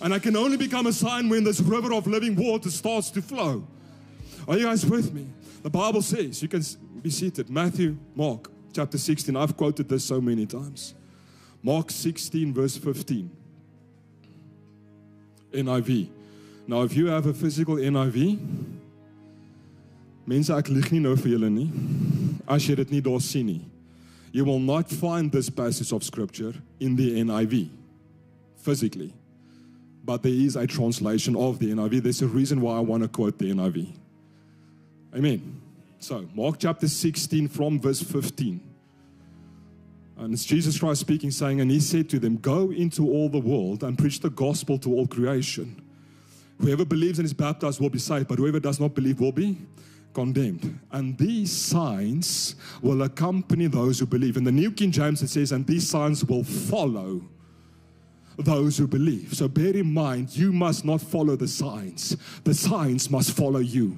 And 0.00 0.14
I 0.14 0.18
can 0.18 0.36
only 0.36 0.56
become 0.56 0.86
a 0.86 0.92
sign 0.92 1.28
when 1.28 1.44
this 1.44 1.60
river 1.60 1.92
of 1.92 2.06
living 2.06 2.34
water 2.34 2.70
starts 2.70 3.10
to 3.10 3.22
flow. 3.22 3.66
Are 4.48 4.56
you 4.56 4.64
guys 4.64 4.84
with 4.84 5.12
me? 5.12 5.26
The 5.62 5.70
Bible 5.70 6.02
says, 6.02 6.42
you 6.42 6.48
can 6.48 6.62
be 7.02 7.10
seated. 7.10 7.50
Matthew, 7.50 7.96
Mark, 8.14 8.50
chapter 8.72 8.96
16. 8.96 9.36
I've 9.36 9.56
quoted 9.56 9.88
this 9.88 10.04
so 10.04 10.20
many 10.20 10.46
times. 10.46 10.94
Mark 11.62 11.90
16, 11.90 12.54
verse 12.54 12.76
15. 12.76 13.30
NIV. 15.52 16.08
Now, 16.66 16.82
if 16.82 16.96
you 16.96 17.06
have 17.06 17.26
a 17.26 17.34
physical 17.34 17.76
NIV, 17.76 18.38
mense 20.26 20.50
ek 20.54 20.68
lieg 20.70 20.92
nie 20.94 21.00
nou 21.02 21.16
vir 21.18 21.34
julle 21.34 21.50
nie. 21.50 21.68
As 22.48 22.64
jy 22.64 22.76
dit 22.78 22.96
nie 22.96 23.02
daar 23.04 23.20
sien 23.20 23.48
nie. 23.50 23.62
You 24.32 24.44
will 24.44 24.60
not 24.60 24.88
find 24.88 25.32
this 25.32 25.50
passage 25.50 25.92
of 25.92 26.04
scripture 26.04 26.54
in 26.78 26.96
the 26.96 27.20
NIV 27.20 27.70
physically. 28.56 29.12
But 30.04 30.22
there 30.22 30.32
is 30.32 30.56
a 30.56 30.66
translation 30.66 31.36
of 31.36 31.58
the 31.58 31.72
NIV. 31.72 32.02
There's 32.02 32.22
a 32.22 32.26
reason 32.26 32.60
why 32.60 32.76
I 32.76 32.80
want 32.80 33.02
to 33.02 33.08
quote 33.08 33.38
the 33.38 33.52
NIV. 33.52 33.92
Amen. 35.14 35.60
So, 35.98 36.28
Mark 36.34 36.56
chapter 36.58 36.88
16 36.88 37.48
from 37.48 37.80
verse 37.80 38.02
15. 38.02 38.60
And 40.16 40.34
it's 40.34 40.44
Jesus 40.44 40.78
Christ 40.78 41.00
speaking, 41.00 41.30
saying, 41.30 41.60
And 41.60 41.70
he 41.70 41.80
said 41.80 42.08
to 42.10 42.18
them, 42.18 42.36
Go 42.36 42.70
into 42.70 43.10
all 43.10 43.28
the 43.28 43.38
world 43.38 43.82
and 43.82 43.98
preach 43.98 44.20
the 44.20 44.30
gospel 44.30 44.78
to 44.78 44.94
all 44.94 45.06
creation. 45.06 45.82
Whoever 46.60 46.84
believes 46.84 47.18
and 47.18 47.26
is 47.26 47.32
baptized 47.32 47.80
will 47.80 47.90
be 47.90 47.98
saved, 47.98 48.28
but 48.28 48.38
whoever 48.38 48.60
does 48.60 48.78
not 48.78 48.94
believe 48.94 49.18
will 49.18 49.32
be 49.32 49.56
condemned. 50.12 50.78
And 50.90 51.16
these 51.16 51.52
signs 51.52 52.56
will 52.82 53.02
accompany 53.02 53.66
those 53.66 53.98
who 53.98 54.06
believe. 54.06 54.36
In 54.36 54.44
the 54.44 54.52
New 54.52 54.72
King 54.72 54.90
James, 54.90 55.22
it 55.22 55.28
says, 55.28 55.52
and 55.52 55.66
these 55.66 55.88
signs 55.88 56.24
will 56.24 56.44
follow 56.44 57.22
those 58.38 58.78
who 58.78 58.86
believe. 58.86 59.34
So 59.34 59.48
bear 59.48 59.76
in 59.76 59.92
mind, 59.92 60.36
you 60.36 60.52
must 60.52 60.84
not 60.84 61.00
follow 61.00 61.36
the 61.36 61.48
signs, 61.48 62.16
the 62.44 62.54
signs 62.54 63.10
must 63.10 63.32
follow 63.32 63.60
you. 63.60 63.96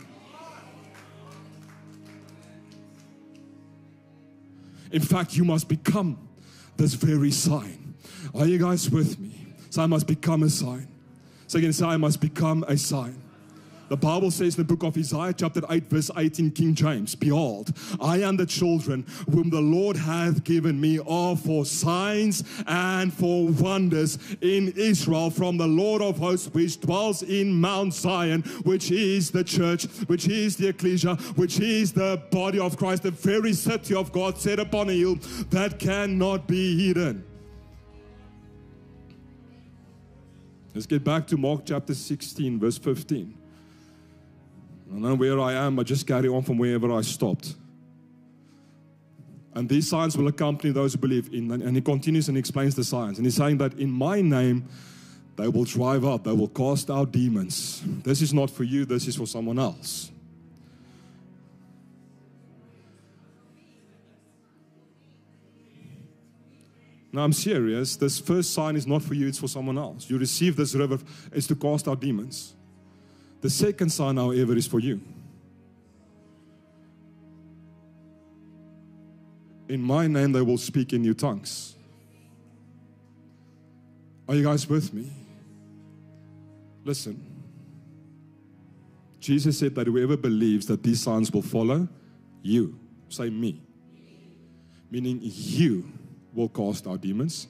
In 4.90 5.00
fact, 5.00 5.36
you 5.36 5.44
must 5.44 5.68
become 5.68 6.28
this 6.76 6.94
very 6.94 7.30
sign. 7.30 7.94
Are 8.34 8.46
you 8.46 8.58
guys 8.58 8.90
with 8.90 9.18
me? 9.18 9.46
So 9.70 9.82
I 9.82 9.86
must 9.86 10.06
become 10.06 10.42
a 10.42 10.50
sign. 10.50 10.86
So 11.46 11.58
again, 11.58 11.72
say 11.72 11.86
I 11.86 11.96
must 11.96 12.20
become 12.20 12.62
a 12.68 12.76
sign. 12.76 13.21
The 13.92 13.98
Bible 13.98 14.30
says 14.30 14.56
in 14.56 14.64
the 14.64 14.74
book 14.74 14.84
of 14.84 14.96
Isaiah, 14.96 15.34
chapter 15.34 15.60
8, 15.68 15.90
verse 15.90 16.10
18, 16.16 16.52
King 16.52 16.74
James, 16.74 17.14
Behold, 17.14 17.76
I 18.00 18.22
am 18.22 18.38
the 18.38 18.46
children 18.46 19.04
whom 19.30 19.50
the 19.50 19.60
Lord 19.60 19.98
hath 19.98 20.44
given 20.44 20.80
me 20.80 20.98
are 21.06 21.36
for 21.36 21.66
signs 21.66 22.42
and 22.66 23.12
for 23.12 23.48
wonders 23.48 24.18
in 24.40 24.72
Israel 24.78 25.28
from 25.28 25.58
the 25.58 25.66
Lord 25.66 26.00
of 26.00 26.16
hosts, 26.16 26.48
which 26.54 26.80
dwells 26.80 27.22
in 27.22 27.60
Mount 27.60 27.92
Zion, 27.92 28.40
which 28.62 28.90
is 28.90 29.30
the 29.30 29.44
church, 29.44 29.84
which 30.06 30.26
is 30.26 30.56
the 30.56 30.68
ecclesia, 30.68 31.16
which 31.36 31.60
is 31.60 31.92
the 31.92 32.18
body 32.30 32.58
of 32.58 32.78
Christ, 32.78 33.02
the 33.02 33.10
very 33.10 33.52
city 33.52 33.94
of 33.94 34.10
God 34.10 34.38
set 34.38 34.58
upon 34.58 34.88
a 34.88 34.94
hill 34.94 35.16
that 35.50 35.78
cannot 35.78 36.48
be 36.48 36.86
hidden. 36.86 37.22
Let's 40.74 40.86
get 40.86 41.04
back 41.04 41.26
to 41.26 41.36
Mark 41.36 41.66
chapter 41.66 41.92
16, 41.92 42.58
verse 42.58 42.78
15. 42.78 43.41
I 44.92 44.98
know 44.98 45.14
where 45.14 45.40
I 45.40 45.54
am, 45.54 45.78
I 45.78 45.82
just 45.82 46.06
carry 46.06 46.28
on 46.28 46.42
from 46.42 46.58
wherever 46.58 46.92
I 46.92 47.00
stopped. 47.00 47.54
And 49.54 49.68
these 49.68 49.88
signs 49.88 50.16
will 50.16 50.28
accompany 50.28 50.72
those 50.72 50.94
who 50.94 50.98
believe 50.98 51.32
in. 51.32 51.50
And 51.50 51.76
he 51.76 51.82
continues 51.82 52.28
and 52.28 52.38
explains 52.38 52.74
the 52.74 52.84
signs. 52.84 53.18
And 53.18 53.26
he's 53.26 53.36
saying 53.36 53.58
that 53.58 53.74
in 53.74 53.90
my 53.90 54.20
name, 54.20 54.68
they 55.36 55.48
will 55.48 55.64
drive 55.64 56.04
out, 56.04 56.24
they 56.24 56.32
will 56.32 56.48
cast 56.48 56.90
out 56.90 57.10
demons. 57.12 57.82
This 58.02 58.22
is 58.22 58.34
not 58.34 58.50
for 58.50 58.64
you, 58.64 58.84
this 58.84 59.06
is 59.06 59.16
for 59.16 59.26
someone 59.26 59.58
else. 59.58 60.10
Now 67.14 67.24
I'm 67.24 67.32
serious. 67.34 67.96
This 67.96 68.18
first 68.18 68.54
sign 68.54 68.74
is 68.74 68.86
not 68.86 69.02
for 69.02 69.12
you, 69.12 69.28
it's 69.28 69.38
for 69.38 69.48
someone 69.48 69.76
else. 69.76 70.08
You 70.08 70.18
receive 70.18 70.56
this 70.56 70.74
river, 70.74 70.98
it's 71.32 71.46
to 71.48 71.54
cast 71.54 71.88
out 71.88 72.00
demons. 72.00 72.54
The 73.42 73.50
second 73.50 73.90
sign, 73.90 74.16
however, 74.16 74.56
is 74.56 74.66
for 74.66 74.78
you. 74.78 75.00
In 79.68 79.82
my 79.82 80.06
name, 80.06 80.32
they 80.32 80.42
will 80.42 80.58
speak 80.58 80.92
in 80.92 81.02
new 81.02 81.12
tongues. 81.12 81.74
Are 84.28 84.36
you 84.36 84.44
guys 84.44 84.68
with 84.68 84.94
me? 84.94 85.10
Listen. 86.84 87.20
Jesus 89.18 89.58
said 89.58 89.74
that 89.74 89.86
whoever 89.86 90.16
believes 90.16 90.66
that 90.66 90.82
these 90.82 91.00
signs 91.00 91.32
will 91.32 91.42
follow 91.42 91.88
you, 92.42 92.78
say 93.08 93.28
me, 93.28 93.60
meaning 94.90 95.18
you 95.20 95.88
will 96.32 96.48
cast 96.48 96.86
out 96.86 97.00
demons, 97.00 97.48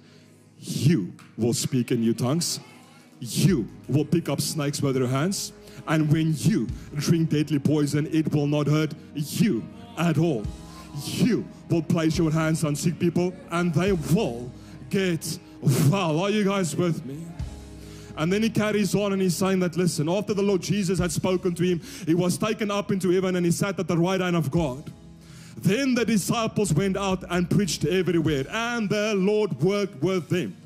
you 0.58 1.12
will 1.36 1.54
speak 1.54 1.90
in 1.90 2.00
new 2.00 2.14
tongues, 2.14 2.60
you 3.20 3.68
will 3.88 4.04
pick 4.04 4.28
up 4.28 4.40
snakes 4.40 4.82
with 4.82 4.96
your 4.96 5.06
hands, 5.06 5.52
and 5.88 6.10
when 6.10 6.34
you 6.36 6.68
drink 6.96 7.30
deadly 7.30 7.58
poison, 7.58 8.06
it 8.12 8.32
will 8.34 8.46
not 8.46 8.66
hurt 8.66 8.92
you 9.14 9.64
at 9.98 10.18
all. 10.18 10.44
You 11.04 11.46
will 11.70 11.82
place 11.82 12.18
your 12.18 12.30
hands 12.30 12.64
on 12.64 12.76
sick 12.76 12.98
people 12.98 13.32
and 13.50 13.72
they 13.74 13.92
will 13.92 14.50
get 14.90 15.38
well. 15.90 16.20
Are 16.20 16.30
you 16.30 16.44
guys 16.44 16.76
with 16.76 17.04
me? 17.06 17.26
And 18.16 18.30
then 18.32 18.42
he 18.42 18.50
carries 18.50 18.94
on 18.94 19.12
and 19.12 19.22
he's 19.22 19.36
saying 19.36 19.60
that, 19.60 19.76
listen, 19.76 20.08
after 20.08 20.34
the 20.34 20.42
Lord 20.42 20.60
Jesus 20.60 20.98
had 20.98 21.10
spoken 21.10 21.54
to 21.54 21.62
him, 21.62 21.80
he 22.06 22.14
was 22.14 22.36
taken 22.36 22.70
up 22.70 22.92
into 22.92 23.10
heaven 23.10 23.36
and 23.36 23.46
he 23.46 23.52
sat 23.52 23.78
at 23.78 23.88
the 23.88 23.96
right 23.96 24.20
hand 24.20 24.36
of 24.36 24.50
God. 24.50 24.92
Then 25.56 25.94
the 25.94 26.04
disciples 26.04 26.74
went 26.74 26.96
out 26.96 27.24
and 27.30 27.48
preached 27.48 27.84
everywhere, 27.84 28.44
and 28.50 28.88
the 28.88 29.14
Lord 29.14 29.60
worked 29.62 30.02
with 30.02 30.28
them. 30.28 30.56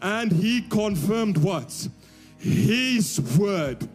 And 0.00 0.32
he 0.32 0.62
confirmed 0.62 1.36
what? 1.38 1.88
His 2.38 3.20
word 3.38 3.88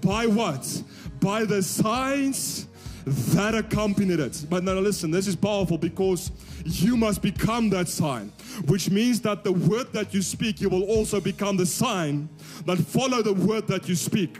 By 0.00 0.26
what? 0.26 0.82
By 1.20 1.44
the 1.44 1.62
signs 1.62 2.66
that 3.06 3.54
accompanied 3.54 4.18
it. 4.18 4.44
But 4.50 4.64
now 4.64 4.74
listen, 4.74 5.10
this 5.10 5.28
is 5.28 5.36
powerful 5.36 5.78
because 5.78 6.32
you 6.64 6.96
must 6.96 7.22
become 7.22 7.70
that 7.70 7.88
sign, 7.88 8.32
which 8.66 8.90
means 8.90 9.20
that 9.20 9.44
the 9.44 9.52
word 9.52 9.92
that 9.92 10.12
you 10.12 10.22
speak, 10.22 10.60
you 10.60 10.68
will 10.68 10.82
also 10.82 11.20
become 11.20 11.56
the 11.56 11.66
sign 11.66 12.28
that 12.64 12.78
follow 12.78 13.22
the 13.22 13.32
word 13.32 13.68
that 13.68 13.88
you 13.88 13.94
speak. 13.94 14.38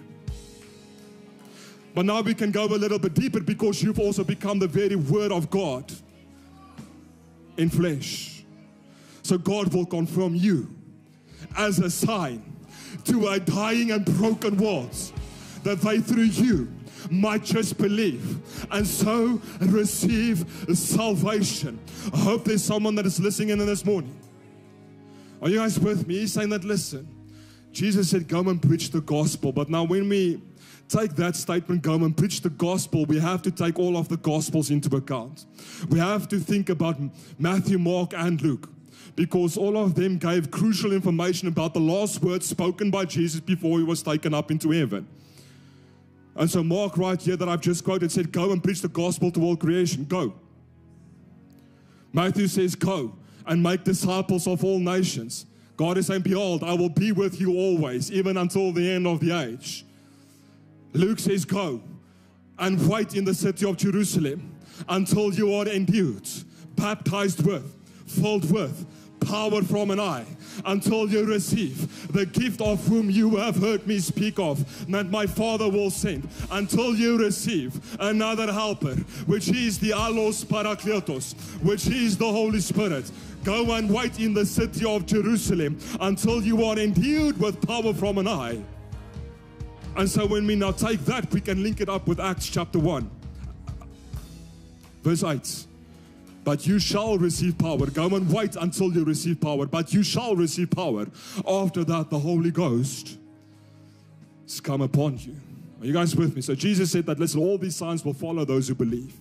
But 1.94 2.04
now 2.07 2.20
we 2.20 2.34
can 2.34 2.50
go 2.50 2.64
a 2.64 2.76
little 2.76 2.98
bit 2.98 3.14
deeper 3.14 3.40
because 3.40 3.82
you've 3.82 4.00
also 4.00 4.24
become 4.24 4.59
the 4.59 4.66
very 4.66 4.96
word 4.96 5.32
of 5.32 5.48
God 5.48 5.90
in 7.57 7.70
flesh. 7.70 8.44
So 9.22 9.38
God 9.38 9.72
will 9.72 9.86
confirm 9.86 10.34
you 10.34 10.68
as 11.57 11.78
a 11.78 11.90
sign 11.90 12.42
to 13.04 13.28
a 13.28 13.40
dying 13.40 13.92
and 13.92 14.04
broken 14.04 14.57
world 14.57 14.94
that 15.66 15.80
they 15.80 15.98
through 15.98 16.22
you 16.22 16.72
might 17.10 17.44
just 17.44 17.76
believe 17.76 18.38
and 18.70 18.86
so 18.86 19.40
receive 19.60 20.46
salvation. 20.72 21.78
I 22.12 22.18
hope 22.18 22.44
there's 22.44 22.64
someone 22.64 22.94
that 22.94 23.06
is 23.06 23.18
listening 23.18 23.50
in 23.50 23.58
this 23.58 23.84
morning. 23.84 24.16
Are 25.42 25.48
you 25.48 25.58
guys 25.58 25.78
with 25.78 26.06
me? 26.06 26.20
He's 26.20 26.32
saying 26.32 26.50
that, 26.50 26.64
listen, 26.64 27.06
Jesus 27.72 28.10
said, 28.10 28.28
Go 28.28 28.48
and 28.48 28.62
preach 28.62 28.90
the 28.90 29.00
gospel. 29.00 29.52
But 29.52 29.68
now, 29.68 29.84
when 29.84 30.08
we 30.08 30.40
take 30.88 31.14
that 31.16 31.36
statement, 31.36 31.82
go 31.82 31.94
and 31.94 32.16
preach 32.16 32.40
the 32.40 32.50
gospel, 32.50 33.04
we 33.04 33.18
have 33.18 33.42
to 33.42 33.50
take 33.50 33.78
all 33.78 33.96
of 33.96 34.08
the 34.08 34.16
gospels 34.16 34.70
into 34.70 34.94
account. 34.96 35.44
We 35.88 35.98
have 35.98 36.28
to 36.28 36.38
think 36.38 36.70
about 36.70 36.96
Matthew, 37.38 37.78
Mark, 37.78 38.14
and 38.14 38.40
Luke 38.40 38.68
because 39.16 39.56
all 39.56 39.76
of 39.76 39.94
them 39.94 40.18
gave 40.18 40.50
crucial 40.50 40.92
information 40.92 41.48
about 41.48 41.74
the 41.74 41.80
last 41.80 42.22
words 42.22 42.46
spoken 42.46 42.90
by 42.90 43.04
Jesus 43.04 43.40
before 43.40 43.78
he 43.78 43.84
was 43.84 44.02
taken 44.02 44.32
up 44.32 44.50
into 44.50 44.70
heaven. 44.70 45.06
And 46.37 46.51
so, 46.51 46.62
Mark, 46.62 46.99
right 46.99 47.20
here 47.20 47.37
that 47.37 47.49
I've 47.49 47.62
just 47.62 47.82
quoted, 47.82 48.12
said, 48.12 48.30
Go 48.30 48.53
and 48.53 48.62
preach 48.62 48.82
the 48.82 48.89
gospel 48.89 49.30
to 49.32 49.43
all 49.43 49.57
creation. 49.57 50.05
Go. 50.05 50.34
Matthew 52.12 52.47
says, 52.47 52.74
Go 52.74 53.14
and 53.47 53.62
make 53.62 53.84
disciples 53.84 54.47
of 54.47 54.62
all 54.62 54.78
nations. 54.78 55.47
God 55.76 55.99
is 55.99 56.07
saying, 56.07 56.22
Behold, 56.22 56.62
I 56.62 56.74
will 56.74 56.91
be 56.91 57.12
with 57.12 57.41
you 57.41 57.57
always, 57.57 58.12
even 58.12 58.37
until 58.37 58.72
the 58.72 58.91
end 58.91 59.07
of 59.07 59.20
the 59.20 59.32
age. 59.32 59.84
Luke 60.93 61.18
says, 61.18 61.45
Go 61.45 61.80
and 62.59 62.87
wait 62.89 63.14
in 63.14 63.24
the 63.24 63.34
city 63.34 63.66
of 63.66 63.76
Jerusalem 63.76 64.55
until 64.89 65.32
you 65.32 65.55
are 65.55 65.66
endued, 65.66 66.28
baptized 66.74 67.47
with, 67.47 67.74
filled 68.07 68.51
with 68.51 68.87
power 69.26 69.60
from 69.62 69.90
an 69.90 70.00
eye 70.00 70.24
until 70.64 71.08
you 71.08 71.26
receive 71.26 72.12
the 72.12 72.24
gift 72.24 72.60
of 72.60 72.86
whom 72.86 73.10
you 73.10 73.36
have 73.36 73.56
heard 73.56 73.86
me 73.86 73.98
speak 73.98 74.38
of, 74.38 74.64
that 74.90 75.10
my 75.10 75.26
Father 75.26 75.68
will 75.68 75.90
send, 75.90 76.28
until 76.50 76.94
you 76.94 77.18
receive 77.18 77.78
another 78.00 78.52
helper, 78.52 78.94
which 79.26 79.48
is 79.48 79.78
the 79.78 79.90
Allos 79.90 80.44
Parakletos, 80.44 81.34
which 81.62 81.88
is 81.88 82.16
the 82.16 82.30
Holy 82.30 82.60
Spirit. 82.60 83.10
Go 83.44 83.72
and 83.72 83.92
wait 83.92 84.18
in 84.18 84.34
the 84.34 84.46
city 84.46 84.84
of 84.84 85.06
Jerusalem 85.06 85.78
until 86.00 86.42
you 86.42 86.64
are 86.64 86.78
endued 86.78 87.38
with 87.38 87.60
power 87.66 87.92
from 87.92 88.18
an 88.18 88.28
eye. 88.28 88.60
And 89.96 90.08
so 90.08 90.26
when 90.26 90.46
we 90.46 90.56
now 90.56 90.72
take 90.72 91.00
that, 91.06 91.32
we 91.32 91.40
can 91.40 91.62
link 91.62 91.80
it 91.80 91.88
up 91.88 92.06
with 92.06 92.20
Acts 92.20 92.48
chapter 92.48 92.78
1, 92.78 93.10
verse 95.02 95.24
8. 95.24 95.66
But 96.47 96.64
you 96.64 96.78
shall 96.78 97.18
receive 97.18 97.59
power. 97.59 97.86
Go 97.86 98.07
and 98.07 98.32
wait 98.32 98.55
until 98.55 98.92
you 98.92 99.03
receive 99.03 99.40
power. 99.40 99.66
But 99.66 99.92
you 99.92 100.05
shall 100.05 100.36
receive 100.36 100.70
power. 100.70 101.09
After 101.44 101.82
that, 101.82 102.09
the 102.09 102.20
Holy 102.20 102.53
Ghost 102.53 103.18
has 104.44 104.61
come 104.61 104.80
upon 104.80 105.18
you. 105.18 105.34
Are 105.80 105.86
you 105.86 105.92
guys 105.92 106.14
with 106.14 106.36
me? 106.36 106.42
So 106.42 106.55
Jesus 106.55 106.92
said 106.92 107.05
that, 107.07 107.18
listen, 107.18 107.40
all 107.40 107.59
these 107.59 107.74
signs 107.74 108.05
will 108.05 108.14
follow 108.14 108.44
those 108.44 108.68
who 108.68 108.76
believe. 108.76 109.18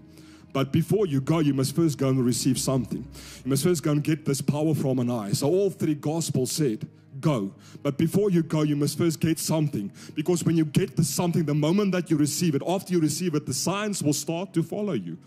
But 0.54 0.72
before 0.72 1.08
you 1.08 1.20
go, 1.20 1.40
you 1.40 1.56
must 1.56 1.76
first 1.76 1.98
go 1.98 2.10
and 2.10 2.24
receive 2.24 2.60
something. 2.60 3.04
You 3.44 3.50
must 3.50 3.64
first 3.64 3.82
go 3.82 3.94
and 3.94 4.04
get 4.04 4.24
this 4.24 4.40
power 4.40 4.76
from 4.76 5.00
an 5.00 5.10
eye. 5.10 5.32
So 5.32 5.50
all 5.50 5.72
three 5.72 5.96
gospels 5.96 6.52
said, 6.52 6.88
go. 7.20 7.52
But 7.82 7.98
before 7.98 8.30
you 8.30 8.44
go, 8.44 8.62
you 8.62 8.76
must 8.76 9.00
first 9.00 9.20
get 9.20 9.40
something. 9.40 9.92
Because 10.14 10.44
when 10.44 10.58
you 10.58 10.66
get 10.66 10.96
the 10.96 11.04
something, 11.04 11.44
the 11.44 11.56
moment 11.56 11.92
that 11.94 12.12
you 12.12 12.18
receive 12.18 12.54
it, 12.54 12.62
after 12.68 12.94
you 12.94 13.00
receive 13.00 13.34
it, 13.34 13.48
the 13.48 13.54
signs 13.56 14.04
will 14.04 14.14
start 14.14 14.54
to 14.54 14.62
follow 14.62 14.94
you. 14.94 15.18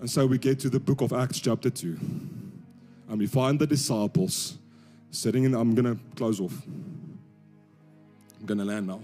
And 0.00 0.08
so 0.08 0.26
we 0.26 0.38
get 0.38 0.60
to 0.60 0.70
the 0.70 0.78
book 0.78 1.00
of 1.00 1.12
Acts, 1.12 1.40
chapter 1.40 1.70
2, 1.70 1.98
and 3.08 3.18
we 3.18 3.26
find 3.26 3.58
the 3.58 3.66
disciples 3.66 4.56
sitting 5.10 5.44
in. 5.44 5.54
I'm 5.54 5.74
going 5.74 5.96
to 5.96 6.00
close 6.14 6.40
off. 6.40 6.54
I'm 6.66 8.46
going 8.46 8.58
to 8.58 8.64
land 8.64 8.86
now. 8.86 9.00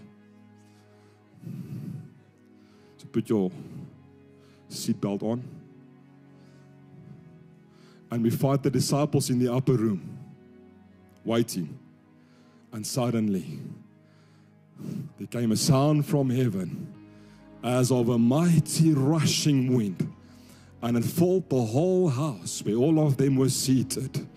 So 2.99 3.07
put 3.11 3.29
your 3.29 3.51
seatbelt 4.71 5.23
on. 5.25 5.43
And 8.13 8.23
we 8.23 8.31
find 8.31 8.63
the 8.63 8.71
disciples 8.71 9.31
in 9.31 9.41
the 9.41 9.53
upper 9.53 9.73
room, 9.73 10.17
waiting. 11.25 11.77
And 12.73 12.87
suddenly, 12.87 13.59
there 15.19 15.27
came 15.27 15.51
a 15.51 15.57
sound 15.57 16.07
from 16.07 16.31
heaven 16.31 16.93
as 17.65 17.91
of 17.91 18.11
a 18.11 18.19
mighty 18.19 18.93
rushing 18.93 19.75
wind 19.75 20.14
and 20.85 20.99
it 20.99 21.05
filled 21.05 21.49
the 21.49 21.63
whole 21.63 22.11
house 22.11 22.63
where 22.63 22.77
all 22.77 23.05
of 23.05 23.17
them 23.17 23.37
were 23.37 23.49
seated. 23.49 24.29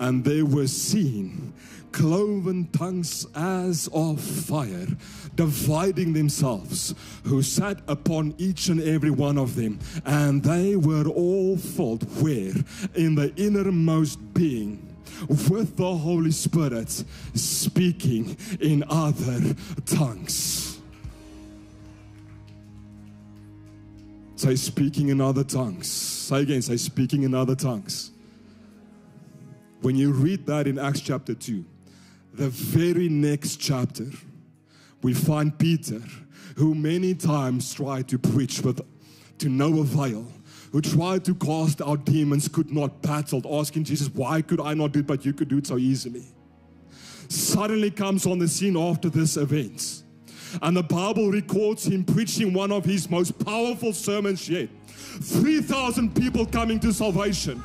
And 0.00 0.24
they 0.24 0.42
were 0.42 0.66
seen 0.66 1.54
cloven 1.92 2.66
tongues 2.72 3.24
as 3.36 3.88
of 3.94 4.20
fire, 4.20 4.88
dividing 5.36 6.12
themselves, 6.12 6.92
who 7.24 7.40
sat 7.40 7.78
upon 7.86 8.34
each 8.36 8.68
and 8.68 8.82
every 8.82 9.10
one 9.10 9.38
of 9.38 9.54
them. 9.54 9.78
And 10.04 10.42
they 10.42 10.74
were 10.74 11.06
all 11.06 11.56
filled 11.56 12.02
where? 12.20 12.54
In 12.96 13.14
the 13.14 13.32
innermost 13.36 14.34
being 14.34 14.96
with 15.28 15.76
the 15.76 15.96
Holy 15.96 16.32
Spirit, 16.32 16.90
speaking 17.34 18.36
in 18.60 18.82
other 18.88 19.54
tongues. 19.86 20.71
Say, 24.42 24.56
speaking 24.56 25.10
in 25.10 25.20
other 25.20 25.44
tongues. 25.44 25.86
Say 25.86 26.40
again, 26.42 26.62
say, 26.62 26.76
speaking 26.76 27.22
in 27.22 27.32
other 27.32 27.54
tongues. 27.54 28.10
When 29.82 29.94
you 29.94 30.10
read 30.10 30.46
that 30.46 30.66
in 30.66 30.80
Acts 30.80 31.00
chapter 31.00 31.32
2, 31.32 31.64
the 32.34 32.48
very 32.48 33.08
next 33.08 33.58
chapter, 33.58 34.06
we 35.00 35.14
find 35.14 35.56
Peter, 35.56 36.02
who 36.56 36.74
many 36.74 37.14
times 37.14 37.72
tried 37.72 38.08
to 38.08 38.18
preach 38.18 38.62
with 38.62 38.80
to 39.38 39.48
no 39.48 39.78
avail, 39.78 40.26
who 40.72 40.80
tried 40.80 41.24
to 41.26 41.36
cast 41.36 41.80
out 41.80 42.04
demons, 42.04 42.48
could 42.48 42.72
not 42.72 43.00
battle, 43.00 43.42
asking 43.60 43.84
Jesus, 43.84 44.08
Why 44.08 44.42
could 44.42 44.60
I 44.60 44.74
not 44.74 44.90
do 44.90 44.98
it, 44.98 45.06
but 45.06 45.24
you 45.24 45.32
could 45.32 45.46
do 45.46 45.58
it 45.58 45.68
so 45.68 45.78
easily? 45.78 46.24
Suddenly 47.28 47.92
comes 47.92 48.26
on 48.26 48.40
the 48.40 48.48
scene 48.48 48.76
after 48.76 49.08
this 49.08 49.36
event 49.36 50.01
and 50.60 50.76
the 50.76 50.82
Bible 50.82 51.30
records 51.30 51.86
him 51.86 52.04
preaching 52.04 52.52
one 52.52 52.72
of 52.72 52.84
his 52.84 53.08
most 53.08 53.38
powerful 53.44 53.92
sermons 53.92 54.48
yet. 54.48 54.68
3,000 54.86 56.14
people 56.14 56.46
coming 56.46 56.78
to 56.80 56.92
salvation 56.92 57.62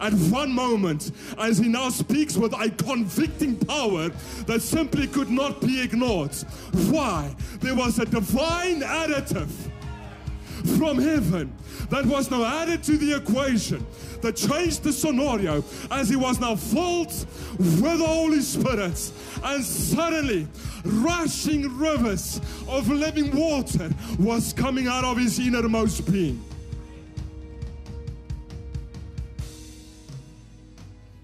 at 0.00 0.12
one 0.14 0.50
moment 0.50 1.12
as 1.38 1.58
he 1.58 1.68
now 1.68 1.88
speaks 1.88 2.36
with 2.36 2.52
a 2.54 2.70
convicting 2.70 3.56
power 3.56 4.08
that 4.46 4.62
simply 4.62 5.06
could 5.06 5.30
not 5.30 5.60
be 5.60 5.82
ignored. 5.82 6.34
Why? 6.90 7.34
There 7.60 7.74
was 7.74 7.98
a 7.98 8.04
divine 8.04 8.80
additive 8.80 9.50
from 10.62 10.98
heaven 10.98 11.52
that 11.90 12.06
was 12.06 12.30
now 12.30 12.44
added 12.44 12.82
to 12.84 12.96
the 12.96 13.16
equation 13.16 13.84
that 14.20 14.36
changed 14.36 14.82
the 14.82 14.92
scenario 14.92 15.64
as 15.90 16.08
he 16.08 16.16
was 16.16 16.40
now 16.40 16.56
filled 16.56 17.12
with 17.58 17.98
the 17.98 18.06
Holy 18.06 18.40
Spirit. 18.40 19.12
And 19.44 19.64
suddenly, 19.64 20.46
rushing 20.84 21.76
rivers 21.78 22.40
of 22.68 22.88
living 22.88 23.34
water 23.36 23.90
was 24.18 24.52
coming 24.52 24.86
out 24.86 25.04
of 25.04 25.18
his 25.18 25.38
innermost 25.38 26.10
being. 26.10 26.42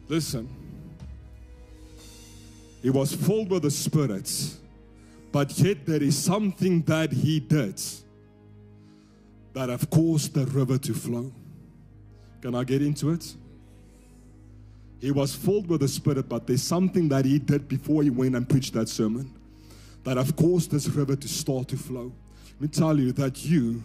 Listen, 0.08 0.48
he 2.82 2.90
was 2.90 3.14
filled 3.14 3.50
with 3.50 3.62
the 3.62 3.70
Spirit, 3.70 4.32
but 5.30 5.56
yet 5.58 5.84
there 5.84 6.02
is 6.02 6.16
something 6.16 6.82
that 6.82 7.12
he 7.12 7.40
did 7.40 7.80
that 9.58 9.68
have 9.68 9.90
caused 9.90 10.34
the 10.34 10.46
river 10.46 10.78
to 10.78 10.94
flow. 10.94 11.32
Can 12.40 12.54
I 12.54 12.62
get 12.62 12.80
into 12.80 13.10
it? 13.10 13.34
He 15.00 15.10
was 15.10 15.34
filled 15.34 15.68
with 15.68 15.80
the 15.80 15.88
Spirit, 15.88 16.28
but 16.28 16.46
there's 16.46 16.62
something 16.62 17.08
that 17.08 17.24
he 17.24 17.40
did 17.40 17.66
before 17.66 18.04
he 18.04 18.10
went 18.10 18.36
and 18.36 18.48
preached 18.48 18.72
that 18.74 18.88
sermon 18.88 19.34
that 20.04 20.16
have 20.16 20.36
caused 20.36 20.70
this 20.70 20.86
river 20.86 21.16
to 21.16 21.28
start 21.28 21.66
to 21.68 21.76
flow. 21.76 22.12
Let 22.52 22.60
me 22.60 22.68
tell 22.68 22.96
you 23.00 23.10
that 23.14 23.44
you 23.44 23.82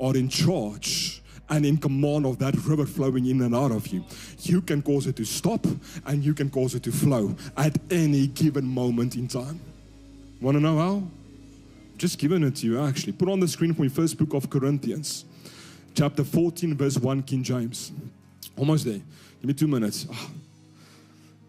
are 0.00 0.16
in 0.16 0.28
charge 0.28 1.20
and 1.48 1.66
in 1.66 1.78
command 1.78 2.24
of 2.24 2.38
that 2.38 2.54
river 2.64 2.86
flowing 2.86 3.26
in 3.26 3.42
and 3.42 3.56
out 3.56 3.72
of 3.72 3.88
you. 3.88 4.04
You 4.42 4.62
can 4.62 4.82
cause 4.82 5.08
it 5.08 5.16
to 5.16 5.24
stop 5.24 5.66
and 6.06 6.24
you 6.24 6.32
can 6.32 6.48
cause 6.48 6.76
it 6.76 6.84
to 6.84 6.92
flow 6.92 7.34
at 7.56 7.76
any 7.90 8.28
given 8.28 8.64
moment 8.64 9.16
in 9.16 9.26
time. 9.26 9.58
Want 10.40 10.56
to 10.56 10.60
know 10.60 10.78
how? 10.78 11.02
Just 11.98 12.18
given 12.18 12.44
it 12.44 12.56
to 12.56 12.66
you 12.66 12.80
actually. 12.80 13.12
Put 13.12 13.28
on 13.28 13.40
the 13.40 13.48
screen 13.48 13.74
for 13.74 13.82
me, 13.82 13.88
first 13.88 14.16
book 14.16 14.32
of 14.34 14.48
Corinthians, 14.48 15.24
chapter 15.94 16.24
14, 16.24 16.76
verse 16.76 16.96
1, 16.96 17.22
King 17.24 17.42
James. 17.42 17.92
Almost 18.56 18.84
there. 18.84 19.00
Give 19.40 19.44
me 19.44 19.54
two 19.54 19.68
minutes. 19.68 20.06
Oh, 20.10 20.30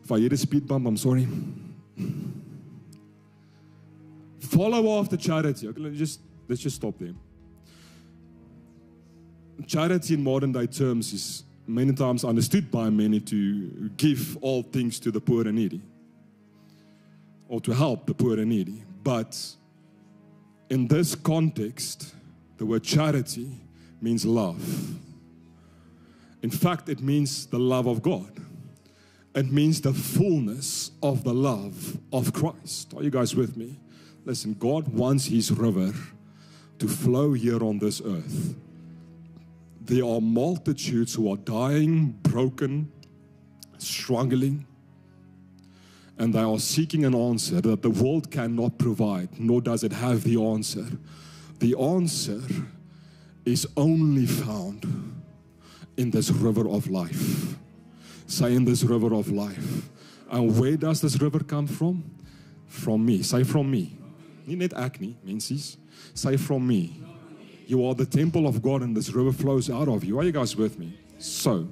if 0.04 0.12
I 0.12 0.20
hit 0.20 0.34
a 0.34 0.38
speed 0.38 0.68
bump, 0.68 0.88
I'm 0.88 0.98
sorry. 0.98 1.28
Follow 4.40 5.00
after 5.00 5.16
charity. 5.16 5.68
Okay, 5.68 5.80
let's 5.80 5.98
just 5.98 6.20
let's 6.48 6.62
just 6.62 6.76
stop 6.76 6.96
there. 7.00 7.14
Charity 9.68 10.16
in 10.16 10.24
modern 10.24 10.52
day 10.52 10.66
terms 10.66 11.14
is 11.14 11.44
many 11.68 11.94
times 11.94 12.24
understood 12.24 12.72
by 12.72 12.90
many 12.90 13.20
to 13.20 13.90
give 13.98 14.38
all 14.42 14.64
things 14.64 15.00
to 15.00 15.12
the 15.12 15.22
poor 15.22 15.48
and 15.48 15.56
needy 15.56 15.82
or 17.48 17.62
to 17.62 17.74
help 17.74 18.08
the 18.08 18.14
poor 18.14 18.40
and 18.40 18.50
needy. 18.50 18.84
But 19.04 19.38
in 20.70 20.88
this 20.88 21.16
context, 21.16 22.14
the 22.58 22.66
word 22.66 22.84
charity 22.84 23.50
means 24.02 24.26
love. 24.26 24.96
In 26.42 26.50
fact, 26.50 26.88
it 26.90 27.02
means 27.02 27.48
the 27.48 27.60
love 27.60 27.88
of 27.88 28.02
God. 28.02 28.32
It 29.36 29.52
means 29.52 29.82
the 29.82 29.94
fullness 29.94 30.92
of 31.04 31.24
the 31.24 31.34
love 31.34 31.98
of 32.12 32.34
Christ. 32.34 32.94
Are 32.96 33.04
you 33.04 33.10
guys 33.10 33.36
with 33.36 33.58
me? 33.58 33.78
Listen, 34.26 34.54
God 34.54 34.88
wants 34.88 35.26
His 35.26 35.52
river 35.52 35.94
to 36.80 36.88
flow 36.88 37.34
here 37.34 37.64
on 37.64 37.80
this 37.80 38.02
earth. 38.04 38.56
There 39.82 40.06
are 40.06 40.22
multitudes 40.22 41.14
who 41.14 41.32
are 41.32 41.38
dying, 41.38 42.12
broken, 42.24 42.92
struggling, 43.78 44.66
and 46.20 46.34
they 46.34 46.42
are 46.42 46.60
seeking 46.60 47.06
an 47.06 47.16
answer 47.16 47.62
that 47.62 47.82
the 47.82 47.90
world 47.90 48.30
cannot 48.30 48.78
provide, 48.78 49.40
nor 49.40 49.62
does 49.62 49.84
it 49.86 49.94
have 49.94 50.24
the 50.24 50.40
answer. 50.42 50.86
The 51.60 51.76
answer 51.80 52.42
is 53.46 53.66
only 53.78 54.26
found 54.26 54.86
in 55.96 56.12
this 56.12 56.30
river 56.30 56.68
of 56.70 56.88
life. 56.90 57.56
Say, 58.28 58.54
in 58.54 58.66
this 58.66 58.84
river 58.84 59.14
of 59.16 59.32
life. 59.32 59.90
And 60.30 60.60
where 60.60 60.78
does 60.78 61.02
this 61.02 61.20
river 61.20 61.40
come 61.40 61.68
from? 61.68 62.04
From 62.68 63.06
me. 63.06 63.24
Say, 63.24 63.44
from 63.44 63.72
me. 63.72 63.98
Nie 64.46 64.56
net 64.56 64.74
ek. 64.74 65.00
Say, 66.14 66.38
from 66.38 66.68
me. 66.68 67.02
You 67.66 67.86
are 67.86 67.96
the 67.96 68.06
temple 68.06 68.46
of 68.46 68.62
God 68.62 68.82
and 68.82 68.96
this 68.96 69.10
river 69.10 69.32
flows 69.32 69.70
out 69.70 69.88
of 69.88 70.04
you. 70.04 70.20
Are 70.20 70.24
you 70.24 70.32
guys 70.32 70.56
with 70.56 70.78
me? 70.78 71.00
So, 71.18 71.68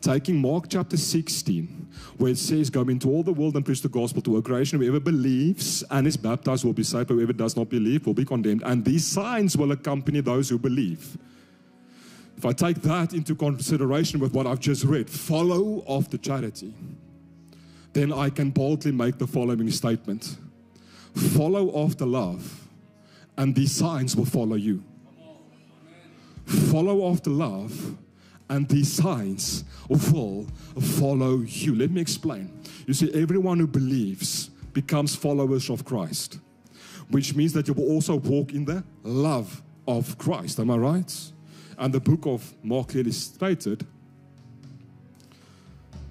taking 0.00 0.40
Mark 0.40 0.66
chapter 0.68 0.96
16, 0.96 1.88
where 2.16 2.32
it 2.32 2.38
says, 2.38 2.70
Go 2.70 2.82
into 2.82 3.08
all 3.08 3.22
the 3.22 3.32
world 3.32 3.56
and 3.56 3.64
preach 3.64 3.82
the 3.82 3.88
gospel 3.88 4.22
to 4.22 4.36
a 4.36 4.42
creation. 4.42 4.80
Whoever 4.80 5.00
believes 5.00 5.84
and 5.90 6.06
is 6.06 6.16
baptized 6.16 6.64
will 6.64 6.72
be 6.72 6.82
saved, 6.82 7.08
but 7.08 7.14
whoever 7.14 7.32
does 7.32 7.56
not 7.56 7.68
believe 7.68 8.06
will 8.06 8.14
be 8.14 8.24
condemned. 8.24 8.62
And 8.64 8.84
these 8.84 9.06
signs 9.06 9.56
will 9.56 9.72
accompany 9.72 10.20
those 10.20 10.48
who 10.48 10.58
believe. 10.58 11.16
If 12.36 12.44
I 12.44 12.52
take 12.52 12.80
that 12.82 13.14
into 13.14 13.34
consideration 13.34 14.20
with 14.20 14.32
what 14.32 14.46
I've 14.46 14.60
just 14.60 14.84
read, 14.84 15.10
follow 15.10 15.82
after 15.88 16.16
charity, 16.16 16.72
then 17.92 18.12
I 18.12 18.30
can 18.30 18.50
boldly 18.50 18.92
make 18.92 19.18
the 19.18 19.26
following 19.26 19.70
statement 19.70 20.36
Follow 21.14 21.84
after 21.84 22.06
love, 22.06 22.68
and 23.36 23.54
these 23.54 23.72
signs 23.72 24.14
will 24.14 24.26
follow 24.26 24.54
you. 24.54 24.84
Follow 26.44 27.10
after 27.10 27.30
love, 27.30 27.96
and 28.48 28.68
these 28.68 28.92
signs 28.92 29.64
will 29.88 30.46
follow 30.80 31.38
you. 31.40 31.74
Let 31.74 31.90
me 31.90 32.00
explain. 32.00 32.50
You 32.86 32.94
see, 32.94 33.12
everyone 33.12 33.58
who 33.58 33.66
believes 33.66 34.50
becomes 34.72 35.14
followers 35.14 35.70
of 35.70 35.84
Christ, 35.84 36.38
which 37.10 37.34
means 37.34 37.52
that 37.52 37.68
you 37.68 37.74
will 37.74 37.90
also 37.90 38.16
walk 38.16 38.52
in 38.52 38.64
the 38.64 38.84
love 39.02 39.62
of 39.86 40.16
Christ. 40.18 40.60
Am 40.60 40.70
I 40.70 40.76
right? 40.76 41.32
And 41.78 41.92
the 41.92 42.00
book 42.00 42.26
of 42.26 42.54
Mark 42.62 42.88
clearly 42.88 43.12
stated 43.12 43.86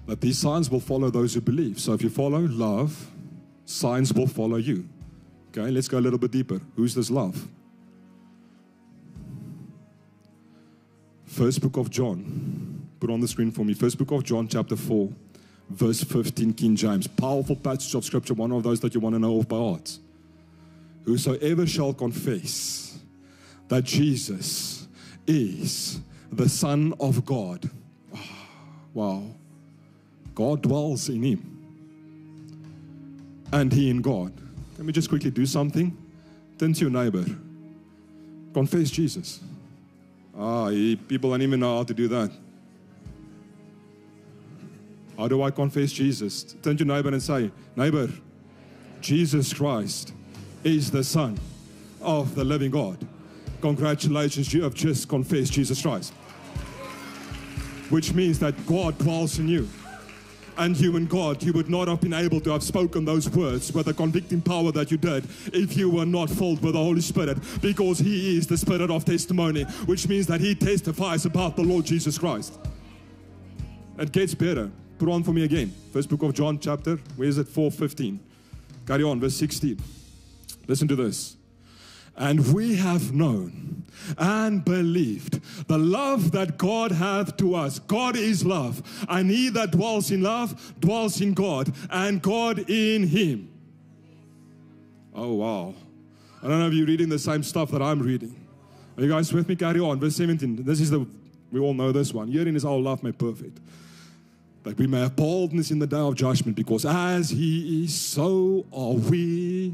that 0.06 0.20
these 0.20 0.38
signs 0.38 0.70
will 0.70 0.80
follow 0.80 1.10
those 1.10 1.34
who 1.34 1.40
believe. 1.40 1.78
So 1.78 1.92
if 1.92 2.02
you 2.02 2.08
follow 2.08 2.40
love, 2.40 3.10
signs 3.66 4.12
will 4.12 4.26
follow 4.26 4.56
you. 4.56 4.88
Okay, 5.50 5.70
let's 5.70 5.88
go 5.88 5.98
a 5.98 6.00
little 6.00 6.18
bit 6.18 6.30
deeper. 6.30 6.60
Who's 6.76 6.94
this 6.94 7.10
love? 7.10 7.46
First 11.28 11.60
book 11.60 11.76
of 11.76 11.90
John. 11.90 12.88
Put 12.98 13.10
on 13.10 13.20
the 13.20 13.28
screen 13.28 13.52
for 13.52 13.64
me. 13.64 13.74
First 13.74 13.98
book 13.98 14.10
of 14.10 14.24
John, 14.24 14.48
chapter 14.48 14.74
4, 14.74 15.10
verse 15.70 16.02
15, 16.02 16.54
King 16.54 16.74
James. 16.74 17.06
Powerful 17.06 17.54
passage 17.54 17.94
of 17.94 18.04
scripture, 18.04 18.34
one 18.34 18.50
of 18.50 18.62
those 18.62 18.80
that 18.80 18.94
you 18.94 19.00
want 19.00 19.14
to 19.14 19.18
know 19.18 19.34
off 19.34 19.46
by 19.46 19.56
heart. 19.56 19.98
Whosoever 21.04 21.66
shall 21.66 21.92
confess 21.92 22.98
that 23.68 23.84
Jesus 23.84 24.88
is 25.26 26.00
the 26.32 26.48
Son 26.48 26.94
of 26.98 27.24
God. 27.24 27.70
Oh, 28.14 28.20
wow. 28.94 29.22
God 30.34 30.62
dwells 30.62 31.08
in 31.08 31.22
him. 31.22 31.54
And 33.52 33.72
he 33.72 33.90
in 33.90 34.00
God. 34.00 34.32
Let 34.76 34.86
me 34.86 34.92
just 34.92 35.08
quickly 35.08 35.30
do 35.30 35.46
something. 35.46 35.96
Turn 36.58 36.72
to 36.72 36.80
your 36.80 36.90
neighbor. 36.90 37.24
Confess 38.54 38.90
Jesus. 38.90 39.40
Ah, 40.38 40.68
people 41.08 41.30
don't 41.30 41.42
even 41.42 41.58
know 41.60 41.78
how 41.78 41.82
to 41.82 41.94
do 41.94 42.06
that. 42.08 42.30
How 45.16 45.26
do 45.26 45.42
I 45.42 45.50
confess 45.50 45.90
Jesus? 45.90 46.54
Turn 46.62 46.76
to 46.76 46.84
neighbor 46.84 47.08
and 47.08 47.20
say, 47.20 47.50
Neighbor, 47.74 48.08
Jesus 49.00 49.52
Christ 49.52 50.12
is 50.62 50.92
the 50.92 51.02
Son 51.02 51.38
of 52.00 52.36
the 52.36 52.44
living 52.44 52.70
God. 52.70 53.04
Congratulations, 53.60 54.54
you 54.54 54.62
have 54.62 54.74
just 54.74 55.08
confessed 55.08 55.52
Jesus 55.52 55.82
Christ. 55.82 56.12
Which 57.90 58.14
means 58.14 58.38
that 58.38 58.54
God 58.66 58.96
dwells 58.98 59.40
in 59.40 59.48
you 59.48 59.68
and 60.58 60.78
and 60.78 61.08
God, 61.08 61.42
you 61.42 61.52
would 61.52 61.70
not 61.70 61.88
have 61.88 62.00
been 62.00 62.12
able 62.12 62.40
to 62.40 62.50
have 62.50 62.62
spoken 62.62 63.04
those 63.04 63.28
words 63.30 63.72
with 63.72 63.86
the 63.86 63.94
convicting 63.94 64.40
power 64.40 64.72
that 64.72 64.90
you 64.90 64.96
did 64.96 65.24
if 65.52 65.76
you 65.76 65.88
were 65.88 66.04
not 66.04 66.28
filled 66.28 66.62
with 66.62 66.74
the 66.74 66.82
Holy 66.82 67.00
Spirit, 67.00 67.38
because 67.62 67.98
He 67.98 68.36
is 68.36 68.46
the 68.46 68.58
Spirit 68.58 68.90
of 68.90 69.04
testimony, 69.04 69.64
which 69.86 70.08
means 70.08 70.26
that 70.26 70.40
He 70.40 70.54
testifies 70.54 71.24
about 71.24 71.56
the 71.56 71.62
Lord 71.62 71.84
Jesus 71.84 72.18
Christ. 72.18 72.58
It 73.98 74.12
gets 74.12 74.34
better. 74.34 74.70
Put 74.98 75.08
on 75.08 75.22
for 75.22 75.32
me 75.32 75.44
again. 75.44 75.72
First 75.92 76.08
book 76.08 76.22
of 76.22 76.34
John, 76.34 76.58
chapter, 76.58 76.96
where 77.16 77.28
is 77.28 77.38
it? 77.38 77.46
4:15. 77.46 78.18
Carry 78.86 79.04
on, 79.04 79.20
verse 79.20 79.36
16. 79.36 79.78
Listen 80.66 80.88
to 80.88 80.96
this. 80.96 81.37
And 82.18 82.52
we 82.52 82.76
have 82.76 83.14
known 83.14 83.84
and 84.18 84.64
believed 84.64 85.40
the 85.68 85.78
love 85.78 86.32
that 86.32 86.58
God 86.58 86.92
hath 86.92 87.36
to 87.38 87.54
us. 87.54 87.78
God 87.78 88.16
is 88.16 88.44
love, 88.44 88.82
and 89.08 89.30
he 89.30 89.48
that 89.50 89.70
dwells 89.70 90.10
in 90.10 90.22
love 90.22 90.74
dwells 90.80 91.20
in 91.20 91.34
God, 91.34 91.72
and 91.90 92.20
God 92.20 92.68
in 92.68 93.06
him. 93.06 93.50
Oh, 95.14 95.34
wow. 95.34 95.74
I 96.42 96.48
don't 96.48 96.58
know 96.60 96.68
if 96.68 96.74
you're 96.74 96.86
reading 96.86 97.08
the 97.08 97.18
same 97.18 97.42
stuff 97.42 97.70
that 97.72 97.82
I'm 97.82 98.00
reading. 98.00 98.34
Are 98.96 99.02
you 99.02 99.08
guys 99.08 99.32
with 99.32 99.48
me? 99.48 99.56
Carry 99.56 99.80
on. 99.80 99.98
Verse 99.98 100.16
17. 100.16 100.64
This 100.64 100.80
is 100.80 100.90
the, 100.90 101.06
we 101.50 101.60
all 101.60 101.74
know 101.74 101.92
this 101.92 102.12
one. 102.12 102.28
Herein 102.28 102.56
is 102.56 102.64
our 102.64 102.76
love 102.76 103.02
made 103.02 103.18
perfect. 103.18 103.58
That 104.64 104.76
we 104.76 104.86
may 104.86 105.00
have 105.00 105.16
boldness 105.16 105.70
in 105.70 105.78
the 105.78 105.86
day 105.86 105.98
of 105.98 106.14
judgment, 106.14 106.56
because 106.56 106.84
as 106.84 107.30
he 107.30 107.84
is, 107.84 107.94
so 107.94 108.66
are 108.72 108.92
we 108.92 109.72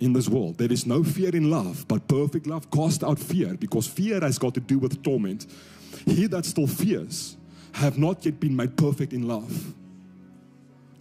in 0.00 0.12
this 0.12 0.28
world. 0.28 0.58
There 0.58 0.72
is 0.72 0.86
no 0.86 1.02
fear 1.02 1.34
in 1.34 1.50
love, 1.50 1.86
but 1.88 2.06
perfect 2.08 2.46
love 2.46 2.70
casts 2.70 3.02
out 3.02 3.18
fear 3.18 3.54
because 3.54 3.86
fear 3.86 4.20
has 4.20 4.38
got 4.38 4.54
to 4.54 4.60
do 4.60 4.78
with 4.78 5.02
torment. 5.02 5.46
He 6.06 6.26
that 6.28 6.44
still 6.44 6.66
fears 6.66 7.36
have 7.72 7.98
not 7.98 8.24
yet 8.24 8.40
been 8.40 8.56
made 8.56 8.76
perfect 8.76 9.12
in 9.12 9.26
love, 9.26 9.74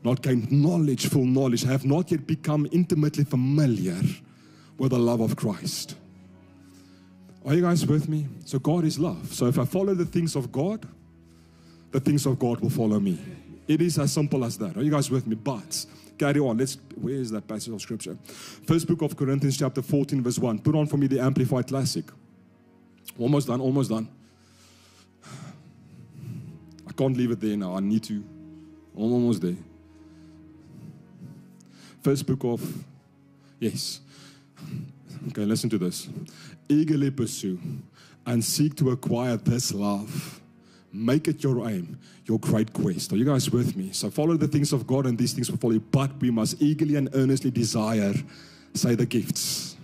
not 0.03 0.21
gained 0.21 0.51
knowledge, 0.51 1.07
full 1.07 1.25
knowledge, 1.25 1.63
have 1.63 1.85
not 1.85 2.11
yet 2.11 2.25
become 2.27 2.67
intimately 2.71 3.23
familiar 3.23 3.99
with 4.77 4.91
the 4.91 4.99
love 4.99 5.21
of 5.21 5.35
Christ. 5.35 5.95
Are 7.45 7.53
you 7.53 7.61
guys 7.61 7.85
with 7.85 8.09
me? 8.09 8.27
So 8.45 8.59
God 8.59 8.83
is 8.83 8.99
love. 8.99 9.33
So 9.33 9.45
if 9.47 9.57
I 9.57 9.65
follow 9.65 9.93
the 9.93 10.05
things 10.05 10.35
of 10.35 10.51
God, 10.51 10.85
the 11.91 11.99
things 11.99 12.25
of 12.25 12.37
God 12.37 12.59
will 12.59 12.69
follow 12.69 12.99
me. 12.99 13.17
It 13.67 13.81
is 13.81 13.97
as 13.99 14.11
simple 14.11 14.43
as 14.43 14.57
that. 14.57 14.77
Are 14.77 14.83
you 14.83 14.91
guys 14.91 15.09
with 15.09 15.27
me? 15.27 15.35
But 15.35 15.85
Carry 16.17 16.39
on. 16.39 16.57
Let's. 16.57 16.77
Where 16.95 17.15
is 17.15 17.31
that 17.31 17.47
passage 17.47 17.73
of 17.73 17.81
scripture? 17.81 18.17
First 18.65 18.87
book 18.87 19.01
of 19.01 19.15
Corinthians, 19.15 19.57
chapter 19.57 19.81
14, 19.81 20.23
verse 20.23 20.39
1. 20.39 20.59
Put 20.59 20.75
on 20.75 20.87
for 20.87 20.97
me 20.97 21.07
the 21.07 21.19
Amplified 21.19 21.67
Classic. 21.67 22.05
Almost 23.19 23.47
done. 23.47 23.61
Almost 23.61 23.89
done. 23.89 24.09
I 26.87 26.91
can't 26.93 27.15
leave 27.15 27.31
it 27.31 27.39
there 27.39 27.57
now. 27.57 27.75
I 27.75 27.79
need 27.79 28.03
to. 28.03 28.23
I'm 28.95 29.13
almost 29.13 29.41
there. 29.41 29.57
First 32.01 32.25
book 32.25 32.43
of. 32.43 32.85
Yes. 33.59 34.01
Okay, 35.29 35.45
listen 35.45 35.69
to 35.69 35.77
this. 35.77 36.07
Eagerly 36.69 37.11
pursue 37.11 37.59
and 38.25 38.43
seek 38.43 38.75
to 38.75 38.91
acquire 38.91 39.37
this 39.37 39.73
love 39.73 40.41
Make 40.93 41.27
it 41.27 41.43
your 41.43 41.67
aim, 41.69 41.99
your 42.25 42.39
great 42.39 42.73
quest. 42.73 43.11
Are 43.13 43.17
you 43.17 43.25
guys 43.25 43.51
with 43.51 43.75
me? 43.75 43.91
So 43.91 44.09
follow 44.09 44.37
the 44.37 44.47
things 44.47 44.71
of 44.73 44.87
God 44.87 45.05
and 45.05 45.17
these 45.17 45.33
things 45.33 45.51
will 45.51 45.57
follow 45.57 45.73
you. 45.73 45.79
But 45.79 46.19
we 46.21 46.31
must 46.31 46.61
eagerly 46.61 46.95
and 46.95 47.09
earnestly 47.13 47.51
desire 47.51 48.13
Say 48.77 48.95
the 48.95 49.05
gifts. 49.05 49.75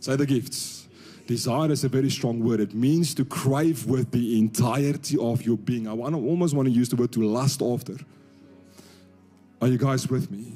Say 0.00 0.16
the 0.16 0.26
gifts. 0.26 0.86
Desire 1.26 1.70
is 1.72 1.84
a 1.84 1.88
very 1.88 2.10
strong 2.10 2.40
word. 2.40 2.60
It 2.60 2.74
means 2.74 3.14
to 3.14 3.24
crave 3.24 3.86
with 3.86 4.10
the 4.10 4.38
entirety 4.38 5.16
of 5.18 5.42
your 5.42 5.56
being. 5.56 5.86
I 5.86 5.92
almost 5.92 6.54
want 6.54 6.68
to 6.68 6.72
use 6.72 6.88
the 6.88 6.96
word 6.96 7.12
to 7.12 7.22
lust 7.24 7.62
after. 7.62 7.96
Are 9.60 9.68
you 9.68 9.78
guys 9.78 10.08
with 10.08 10.30
me? 10.30 10.52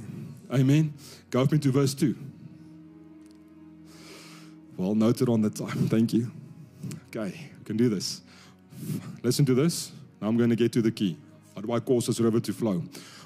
Amen. 0.53 0.95
Go 1.31 1.41
with 1.41 1.53
me 1.53 1.59
to 1.59 1.73
verse 1.73 1.95
2. 1.95 2.15
Well 4.77 4.95
noted 4.95 5.29
on 5.29 5.43
the 5.43 5.51
time. 5.51 5.89
Thank 5.89 6.13
you. 6.13 6.31
Okay, 7.09 7.51
I 7.61 7.65
can 7.65 7.77
do 7.77 7.89
this. 7.89 8.23
Listen 9.23 9.45
to 9.47 9.55
this. 9.55 9.93
Now 10.21 10.29
I'm 10.29 10.37
going 10.37 10.51
to 10.51 10.57
get 10.57 10.73
to 10.73 10.83
the 10.83 10.91
key. 10.91 11.17
How 11.55 11.61
do 11.61 11.73
I 11.73 11.81
cause 11.81 12.07
this 12.07 12.21
river 12.21 12.41
to 12.41 12.53
flow? 12.53 12.83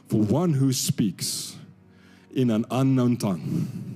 For 0.09 0.21
one 0.21 0.53
who 0.53 0.73
speaks 0.73 1.57
in 2.35 2.51
an 2.51 2.65
unknown 2.71 3.17
tongue 3.17 3.87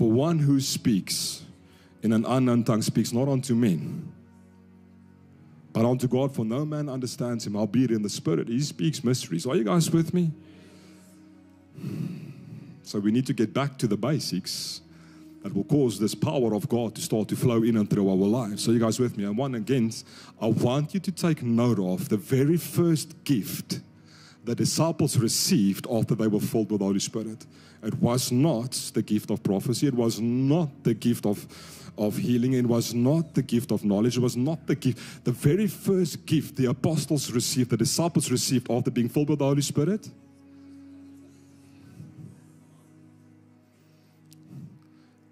For 0.00 0.10
one 0.10 0.38
who 0.38 0.60
speaks 0.60 1.42
in 2.02 2.14
an 2.14 2.24
unknown 2.24 2.64
tongue 2.64 2.80
speaks 2.80 3.12
not 3.12 3.28
unto 3.28 3.54
men, 3.54 4.10
but 5.74 5.84
unto 5.84 6.08
God, 6.08 6.34
for 6.34 6.42
no 6.42 6.64
man 6.64 6.88
understands 6.88 7.46
him, 7.46 7.54
albeit 7.54 7.90
in 7.90 8.00
the 8.00 8.08
spirit. 8.08 8.48
He 8.48 8.60
speaks 8.60 9.04
mysteries. 9.04 9.44
Are 9.44 9.54
you 9.54 9.62
guys 9.64 9.90
with 9.90 10.14
me? 10.14 10.30
So 12.82 12.98
we 12.98 13.10
need 13.10 13.26
to 13.26 13.34
get 13.34 13.52
back 13.52 13.76
to 13.76 13.86
the 13.86 13.98
basics 13.98 14.80
that 15.42 15.54
will 15.54 15.64
cause 15.64 15.98
this 15.98 16.14
power 16.14 16.54
of 16.54 16.68
God 16.68 16.94
to 16.94 17.00
start 17.00 17.28
to 17.28 17.36
flow 17.36 17.62
in 17.62 17.76
and 17.76 17.88
through 17.88 18.08
our 18.08 18.14
lives. 18.14 18.64
So 18.64 18.72
you 18.72 18.78
guys 18.78 19.00
with 19.00 19.16
me? 19.16 19.24
And 19.24 19.36
one 19.36 19.54
again, 19.54 19.90
I 20.40 20.46
want 20.46 20.92
you 20.94 21.00
to 21.00 21.12
take 21.12 21.42
note 21.42 21.78
of 21.78 22.08
the 22.08 22.16
very 22.16 22.56
first 22.56 23.24
gift 23.24 23.80
the 24.44 24.54
disciples 24.54 25.16
received 25.18 25.86
after 25.90 26.14
they 26.14 26.26
were 26.26 26.40
filled 26.40 26.70
with 26.70 26.80
the 26.80 26.86
Holy 26.86 26.98
Spirit. 26.98 27.46
It 27.82 27.94
was 27.94 28.32
not 28.32 28.72
the 28.94 29.02
gift 29.02 29.30
of 29.30 29.42
prophecy. 29.42 29.86
It 29.86 29.94
was 29.94 30.20
not 30.20 30.68
the 30.82 30.94
gift 30.94 31.26
of, 31.26 31.46
of 31.98 32.16
healing. 32.16 32.54
It 32.54 32.66
was 32.66 32.94
not 32.94 33.34
the 33.34 33.42
gift 33.42 33.70
of 33.70 33.84
knowledge. 33.84 34.16
It 34.16 34.20
was 34.20 34.36
not 34.36 34.66
the 34.66 34.74
gift. 34.74 35.24
The 35.24 35.32
very 35.32 35.66
first 35.66 36.26
gift 36.26 36.56
the 36.56 36.66
apostles 36.66 37.30
received, 37.30 37.70
the 37.70 37.76
disciples 37.76 38.30
received 38.30 38.70
after 38.70 38.90
being 38.90 39.08
filled 39.08 39.30
with 39.30 39.38
the 39.38 39.44
Holy 39.44 39.62
Spirit. 39.62 40.08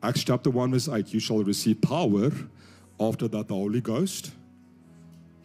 Acts 0.03 0.23
chapter 0.23 0.51
1, 0.51 0.71
verse 0.73 0.89
8 0.89 1.13
You 1.13 1.21
shall 1.21 1.43
receive 1.43 1.81
power 1.81 2.31
after 3.01 3.29
that 3.29 3.49
the 3.49 3.55
Holy 3.55 3.81
Ghost 3.81 4.33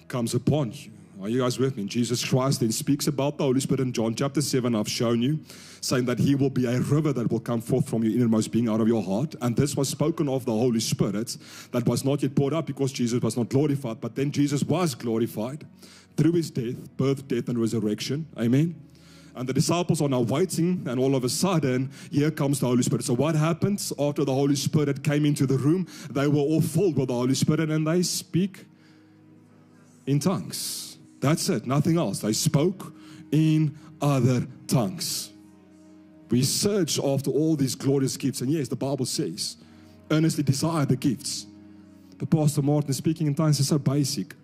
comes 0.08 0.34
upon 0.36 0.72
you. 0.72 0.92
Are 1.22 1.30
you 1.30 1.40
guys 1.40 1.58
with 1.58 1.78
me? 1.78 1.86
Jesus 1.86 2.24
Christ 2.24 2.60
then 2.60 2.72
speaks 2.72 3.08
about 3.08 3.38
the 3.38 3.46
Holy 3.46 3.60
Spirit 3.62 3.80
in 3.80 3.94
John 3.94 4.14
chapter 4.14 4.42
7. 4.42 4.76
I've 4.76 4.90
shown 4.90 5.22
you, 5.22 5.40
saying 5.80 6.06
that 6.06 6.20
He 6.20 6.36
will 6.36 6.50
be 6.50 6.66
a 6.66 6.80
river 6.82 7.14
that 7.14 7.32
will 7.32 7.40
come 7.40 7.62
forth 7.62 7.88
from 7.88 8.04
your 8.04 8.14
innermost 8.14 8.52
being 8.52 8.68
out 8.68 8.82
of 8.82 8.88
your 8.88 9.02
heart. 9.02 9.34
And 9.42 9.56
this 9.56 9.78
was 9.78 9.90
spoken 9.90 10.28
of 10.28 10.46
the 10.46 10.52
Holy 10.52 10.82
Spirit 10.82 11.38
that 11.72 11.88
was 11.88 12.04
not 12.04 12.22
yet 12.22 12.36
poured 12.36 12.54
out 12.54 12.66
because 12.66 12.92
Jesus 12.92 13.22
was 13.22 13.38
not 13.38 13.50
glorified. 13.50 14.02
But 14.02 14.16
then 14.16 14.32
Jesus 14.32 14.64
was 14.64 14.96
glorified 14.96 15.66
through 16.18 16.34
His 16.34 16.52
death, 16.52 16.76
birth, 16.98 17.28
death, 17.28 17.48
and 17.48 17.58
resurrection. 17.58 18.28
Amen. 18.38 18.76
And 19.36 19.50
the 19.50 19.54
disciples 19.54 20.02
are 20.02 20.10
now 20.10 20.22
waiting, 20.22 20.84
and 20.88 21.00
all 21.00 21.16
of 21.16 21.24
a 21.24 21.30
sudden, 21.30 21.92
here 22.12 22.30
comes 22.30 22.60
the 22.60 22.68
Holy 22.68 22.84
Spirit. 22.84 23.04
So, 23.04 23.16
what 23.16 23.36
happens 23.36 23.92
after 23.98 24.24
the 24.24 24.34
Holy 24.34 24.56
Spirit 24.56 25.04
came 25.04 25.26
into 25.26 25.48
the 25.48 25.58
room? 25.58 25.88
They 26.12 26.28
were 26.28 26.40
all 26.40 26.62
filled 26.62 26.98
with 26.98 27.08
the 27.08 27.16
Holy 27.16 27.34
Spirit 27.34 27.72
and 27.72 27.86
they 27.86 28.04
speak 28.04 28.66
in 30.06 30.20
tongues. 30.20 30.98
That's 31.20 31.50
it, 31.50 31.66
nothing 31.66 31.98
else. 31.98 32.20
They 32.20 32.34
spoke 32.34 32.94
in 33.32 33.78
other 34.02 34.46
tongues. 34.68 35.32
We 36.30 36.44
search 36.44 37.00
after 37.00 37.32
all 37.32 37.56
these 37.56 37.76
glorious 37.76 38.18
gifts, 38.18 38.42
and 38.42 38.52
yes, 38.52 38.68
the 38.68 38.76
Bible 38.76 39.06
says, 39.06 39.58
earnestly 40.12 40.44
desire 40.44 40.86
the 40.86 40.96
gifts. 40.96 41.48
But 42.18 42.30
Pastor 42.30 42.62
Martin, 42.62 42.94
speaking 42.94 43.28
in 43.28 43.36
tongues 43.36 43.60
is 43.60 43.68
so 43.68 43.80
basic. 43.80 44.36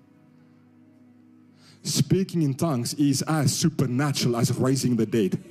Speaking 1.83 2.41
in 2.41 2.53
tongues 2.53 2.93
is 2.95 3.21
as 3.23 3.55
supernatural 3.55 4.37
as 4.37 4.51
raising 4.57 4.95
the 4.95 5.05
dead. 5.05 5.41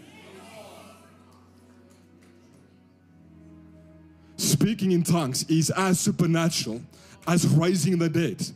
Speaking 4.36 4.92
in 4.92 5.02
tongues 5.02 5.44
is 5.48 5.70
as 5.70 5.98
supernatural 5.98 6.80
as 7.26 7.46
raising 7.46 7.98
the 7.98 8.08
dead. 8.08 8.46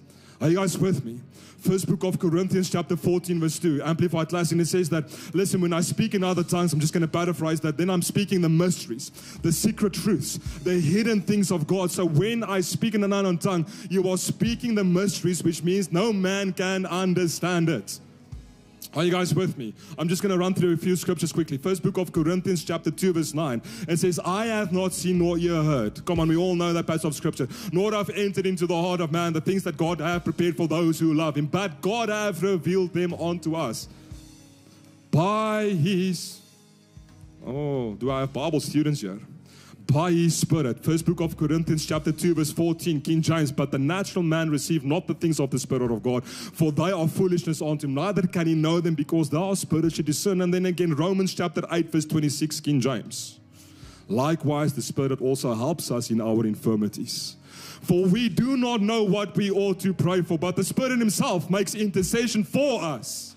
Are 0.41 0.49
you 0.49 0.57
guys 0.57 0.79
with 0.79 1.05
me? 1.05 1.21
First 1.63 1.87
book 1.87 2.03
of 2.03 2.19
Corinthians, 2.19 2.69
chapter 2.69 2.97
14, 2.97 3.39
verse 3.39 3.57
2, 3.61 3.83
Amplified 3.85 4.29
Classic, 4.29 4.53
and 4.53 4.61
it 4.61 4.67
says 4.67 4.89
that, 4.89 5.05
listen, 5.33 5.61
when 5.61 5.73
I 5.73 5.81
speak 5.81 6.13
in 6.13 6.25
other 6.25 6.43
tongues, 6.43 6.73
I'm 6.73 6.81
just 6.81 6.93
going 6.93 7.03
to 7.03 7.09
paraphrase 7.09 7.61
that, 7.61 7.77
then 7.77 7.89
I'm 7.89 8.03
speaking 8.03 8.41
the 8.41 8.49
mysteries, 8.49 9.11
the 9.43 9.53
secret 9.53 9.93
truths, 9.93 10.39
the 10.65 10.81
hidden 10.81 11.21
things 11.21 11.53
of 11.53 11.69
God. 11.69 11.93
So 11.93 12.05
when 12.05 12.43
I 12.43 12.63
speak 12.63 12.97
in 12.97 13.05
an 13.05 13.13
unknown 13.13 13.39
tongue, 13.39 13.65
you 13.89 14.09
are 14.11 14.17
speaking 14.17 14.75
the 14.75 14.83
mysteries, 14.83 15.45
which 15.45 15.63
means 15.63 15.93
no 15.93 16.13
man 16.13 16.53
can 16.53 16.85
understand 16.85 17.69
it. 17.69 18.01
Are 18.95 19.05
you 19.05 19.11
guys 19.11 19.35
with 19.35 19.57
me? 19.57 19.73
I'm 19.97 20.07
just 20.07 20.23
going 20.23 20.33
to 20.33 20.39
run 20.39 20.53
through 20.53 20.75
a 20.75 20.77
few 20.77 20.97
scriptures 20.97 21.33
quickly. 21.33 21.57
First 21.57 21.83
book 21.83 21.97
of 21.97 22.13
Corinthians, 22.13 22.63
chapter 22.63 22.91
2, 22.91 23.15
verse 23.15 23.33
9. 23.33 23.63
It 23.89 23.99
says, 23.99 24.21
I 24.23 24.47
have 24.47 24.71
not 24.71 24.93
seen 24.93 25.19
nor 25.19 25.39
ear 25.39 25.63
heard. 25.63 26.05
Come 26.05 26.21
on, 26.21 26.29
we 26.29 26.37
all 26.37 26.55
know 26.55 26.75
that 26.75 26.87
passage 26.87 27.07
of 27.07 27.15
scripture. 27.15 27.49
Nor 27.73 27.93
have 27.93 28.11
entered 28.11 28.45
into 28.45 28.67
the 28.67 28.81
heart 28.81 29.01
of 29.01 29.11
man 29.11 29.33
the 29.33 29.41
things 29.41 29.65
that 29.65 29.79
God 29.79 30.01
hath 30.01 30.25
prepared 30.25 30.59
for 30.59 30.69
those 30.69 30.99
who 30.99 31.15
love 31.15 31.39
him. 31.39 31.47
But 31.47 31.81
God 31.81 32.11
hath 32.11 32.43
revealed 32.43 32.93
them 32.93 33.15
unto 33.15 33.55
us 33.55 33.89
by 35.11 35.71
his. 35.71 36.41
Oh, 37.47 37.95
do 37.95 38.11
I 38.11 38.21
have 38.21 38.33
Bible 38.33 38.61
students 38.61 39.01
here? 39.01 39.19
By 39.87 40.11
his 40.13 40.37
spirit. 40.37 40.85
First 40.85 41.05
book 41.05 41.21
of 41.21 41.37
Corinthians, 41.37 41.87
chapter 41.87 42.13
2, 42.13 42.35
verse 42.35 42.53
14, 42.53 43.01
King 43.01 43.23
James. 43.23 43.53
But 43.53 43.71
the 43.71 43.79
natural 43.79 44.23
man 44.23 44.51
received 44.51 44.85
not 44.85 45.07
the 45.07 45.15
things 45.15 45.41
of 45.41 45.51
the 45.51 45.59
Spirit 45.59 45.91
of 45.91 46.03
God, 46.03 46.25
for 46.25 46.73
they 46.73 46.93
are 46.93 47.09
foolishness 47.09 47.61
unto 47.63 47.87
him. 47.87 47.95
Neither 47.95 48.23
can 48.23 48.47
he 48.47 48.55
know 48.55 48.81
them 48.81 48.95
because 48.95 49.31
they 49.31 49.39
are 49.39 49.57
spiritually 49.57 50.05
discerned. 50.05 50.43
And 50.43 50.53
then 50.53 50.67
again, 50.67 50.95
Romans 50.95 51.35
chapter 51.35 51.63
8, 51.71 51.91
verse 51.91 52.07
26, 52.07 52.61
King 52.61 52.81
James. 52.81 53.39
Likewise, 54.09 54.75
the 54.75 54.83
Spirit 54.83 55.21
also 55.21 55.55
helps 55.55 55.91
us 55.91 56.11
in 56.11 56.21
our 56.21 56.45
infirmities. 56.45 57.37
For 57.83 58.05
we 58.07 58.29
do 58.29 58.57
not 58.57 58.81
know 58.81 59.03
what 59.03 59.37
we 59.37 59.51
ought 59.51 59.81
to 59.81 59.93
pray 59.93 60.23
for, 60.23 60.39
but 60.39 60.57
the 60.57 60.65
Spirit 60.65 60.99
Himself 60.99 61.51
makes 61.51 61.75
intercession 61.75 62.45
for 62.45 62.83
us 62.83 63.32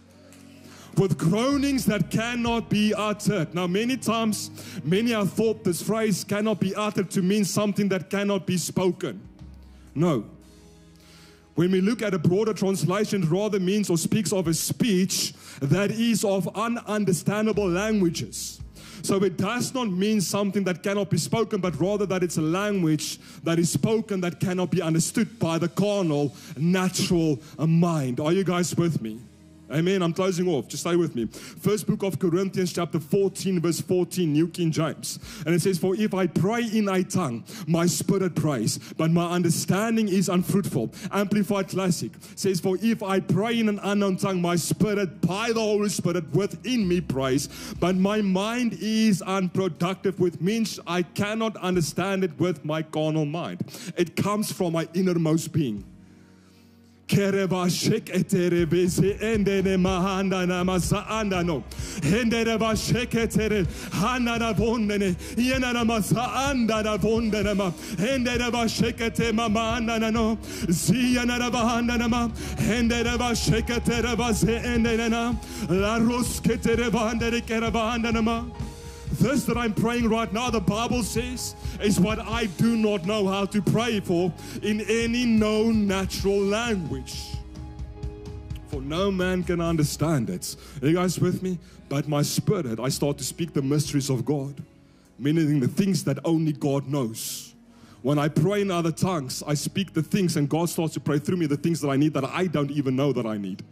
with 0.97 1.17
groanings 1.17 1.85
that 1.85 2.09
cannot 2.09 2.69
be 2.69 2.93
uttered. 2.93 3.53
Now, 3.53 3.67
many 3.67 3.97
times, 3.97 4.49
many 4.83 5.11
have 5.11 5.33
thought 5.33 5.63
this 5.63 5.81
phrase 5.81 6.23
cannot 6.23 6.59
be 6.59 6.75
uttered 6.75 7.09
to 7.11 7.21
mean 7.21 7.45
something 7.45 7.89
that 7.89 8.09
cannot 8.09 8.45
be 8.45 8.57
spoken. 8.57 9.21
No. 9.93 10.25
When 11.55 11.71
we 11.71 11.79
look 11.79 12.01
at 12.01 12.13
a 12.13 12.19
broader 12.19 12.53
translation, 12.53 13.27
rather 13.29 13.59
means 13.59 13.89
or 13.89 13.97
speaks 13.97 14.33
of 14.33 14.47
a 14.47 14.53
speech 14.53 15.33
that 15.61 15.91
is 15.91 16.25
of 16.25 16.45
ununderstandable 16.53 17.73
languages. 17.73 18.59
So 19.03 19.23
it 19.23 19.37
does 19.37 19.73
not 19.73 19.89
mean 19.89 20.19
something 20.19 20.63
that 20.63 20.81
cannot 20.81 21.09
be 21.11 21.17
spoken, 21.17 21.61
but 21.61 21.79
rather 21.79 22.05
that 22.07 22.23
it's 22.23 22.37
a 22.37 22.41
language 22.41 23.19
that 23.43 23.59
is 23.59 23.69
spoken 23.69 24.19
that 24.21 24.39
cannot 24.39 24.71
be 24.71 24.81
understood 24.81 25.37
by 25.39 25.59
the 25.59 25.69
carnal, 25.69 26.35
natural 26.57 27.39
mind. 27.59 28.19
Are 28.19 28.33
you 28.33 28.43
guys 28.43 28.75
with 28.75 29.01
me? 29.01 29.19
Amen. 29.71 30.03
I'm 30.03 30.13
closing 30.13 30.47
off. 30.47 30.67
Just 30.67 30.83
stay 30.83 30.95
with 30.95 31.15
me. 31.15 31.25
First 31.25 31.87
book 31.87 32.03
of 32.03 32.19
Corinthians, 32.19 32.71
chapter 32.71 32.99
14, 32.99 33.59
verse 33.59 33.81
14, 33.81 34.31
New 34.31 34.47
King 34.47 34.71
James. 34.71 35.19
And 35.45 35.55
it 35.55 35.61
says, 35.61 35.79
For 35.79 35.95
if 35.95 36.13
I 36.13 36.27
pray 36.27 36.63
in 36.65 36.87
a 36.87 37.03
tongue, 37.03 37.43
my 37.67 37.87
spirit 37.87 38.35
prays, 38.35 38.77
but 38.95 39.09
my 39.09 39.31
understanding 39.31 40.07
is 40.07 40.29
unfruitful. 40.29 40.91
Amplified 41.11 41.69
Classic 41.69 42.11
says, 42.35 42.59
For 42.59 42.77
if 42.81 43.01
I 43.01 43.19
pray 43.19 43.59
in 43.59 43.67
an 43.69 43.79
unknown 43.81 44.17
tongue, 44.17 44.39
my 44.39 44.55
spirit 44.55 45.21
by 45.21 45.51
the 45.51 45.59
Holy 45.59 45.89
Spirit 45.89 46.31
within 46.33 46.87
me 46.87 47.01
prays, 47.01 47.49
but 47.79 47.95
my 47.95 48.21
mind 48.21 48.77
is 48.79 49.23
unproductive, 49.23 50.19
which 50.19 50.39
means 50.39 50.79
I 50.85 51.01
cannot 51.01 51.57
understand 51.57 52.23
it 52.23 52.39
with 52.39 52.63
my 52.63 52.83
carnal 52.83 53.25
mind. 53.25 53.63
It 53.97 54.15
comes 54.15 54.51
from 54.51 54.73
my 54.73 54.87
innermost 54.93 55.51
being. 55.51 55.83
Kereba 57.07 57.69
shek 57.69 58.05
etere 58.05 58.65
bese 58.65 59.19
endene 59.19 59.77
mahanda 59.77 60.45
na 60.47 60.63
masa 60.63 61.05
andano. 61.05 61.63
Hendere 62.01 62.59
ba 62.59 62.75
shek 62.75 63.11
etere 63.11 63.67
hana 63.91 64.39
na 64.39 64.53
bondene. 64.53 65.15
Yena 65.35 65.73
na 65.73 65.83
masa 65.83 66.27
anda 66.49 66.81
na 66.81 66.97
bondene 66.97 67.55
ma. 67.55 67.69
Hendere 67.97 68.51
ba 68.51 68.67
shek 68.67 68.97
ete 68.97 69.31
mama 69.31 69.75
anda 69.77 69.99
na 69.99 70.09
no. 70.09 70.37
Zia 70.67 71.25
na 71.25 71.37
na 71.37 71.51
bahanda 71.51 71.97
na 71.97 72.07
ma. 72.07 72.27
Hendere 72.57 73.17
ba 73.19 73.35
shek 73.35 73.67
etere 73.67 74.17
ba 74.17 74.33
se 74.33 74.59
endene 74.59 75.09
na. 75.09 75.35
La 75.69 75.99
rusketere 75.99 76.91
ba 76.91 77.11
andere 77.11 77.41
kere 77.45 77.71
ba 77.71 77.97
na 77.99 78.21
ma. 78.21 78.45
This 79.19 79.45
that 79.45 79.57
I'm 79.57 79.73
praying 79.73 80.09
right 80.09 80.31
now, 80.31 80.49
the 80.49 80.59
Bible 80.59 81.03
says, 81.03 81.55
is 81.81 81.99
what 81.99 82.19
I 82.19 82.45
do 82.45 82.75
not 82.75 83.05
know 83.05 83.27
how 83.27 83.45
to 83.45 83.61
pray 83.61 83.99
for 83.99 84.31
in 84.61 84.81
any 84.81 85.25
known 85.25 85.87
natural 85.87 86.39
language. 86.39 87.15
for 88.75 88.81
no 88.81 89.09
man 89.09 89.41
can 89.41 89.61
understand 89.61 90.29
it. 90.29 90.53
Are 90.81 90.87
you 90.87 90.95
guys 90.95 91.17
with 91.17 91.41
me? 91.41 91.57
But 91.87 92.09
my 92.09 92.21
spirit, 92.21 92.77
I 92.77 92.89
start 92.89 93.17
to 93.19 93.23
speak 93.23 93.53
the 93.53 93.61
mysteries 93.61 94.09
of 94.09 94.25
God, 94.25 94.61
meaning 95.17 95.61
the 95.61 95.67
things 95.69 96.03
that 96.03 96.19
only 96.25 96.51
God 96.51 96.85
knows. 96.85 97.53
When 98.01 98.19
I 98.19 98.27
pray 98.27 98.63
in 98.63 98.71
other 98.71 98.91
tongues, 98.91 99.41
I 99.47 99.53
speak 99.53 99.93
the 99.93 100.03
things, 100.03 100.35
and 100.35 100.49
God 100.49 100.69
starts 100.69 100.93
to 100.95 100.99
pray 100.99 101.19
through 101.19 101.37
me 101.37 101.45
the 101.45 101.55
things 101.55 101.79
that 101.79 101.87
I 101.87 101.95
need 101.95 102.13
that 102.15 102.25
I 102.25 102.47
don't 102.47 102.69
even 102.69 102.97
know 102.97 103.13
that 103.13 103.25
I 103.25 103.37
need. 103.37 103.63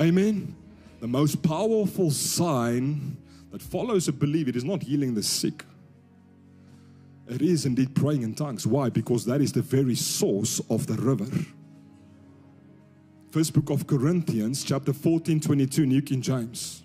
Amen. 0.00 0.52
The 0.98 1.06
most 1.06 1.44
powerful 1.44 2.10
sign 2.10 3.16
that 3.50 3.62
follows 3.62 4.08
a 4.08 4.12
believer 4.12 4.50
is 4.50 4.64
not 4.64 4.82
healing 4.82 5.14
the 5.14 5.22
sick. 5.22 5.64
It 7.28 7.42
is 7.42 7.66
indeed 7.66 7.94
praying 7.94 8.22
in 8.22 8.34
tongues. 8.34 8.66
Why? 8.66 8.90
Because 8.90 9.24
that 9.26 9.40
is 9.40 9.52
the 9.52 9.62
very 9.62 9.94
source 9.94 10.60
of 10.68 10.86
the 10.86 10.94
river. 10.94 11.28
First 13.30 13.52
book 13.52 13.70
of 13.70 13.86
Corinthians, 13.86 14.64
chapter 14.64 14.92
14, 14.92 15.40
22, 15.40 15.86
New 15.86 16.02
King 16.02 16.20
James. 16.20 16.82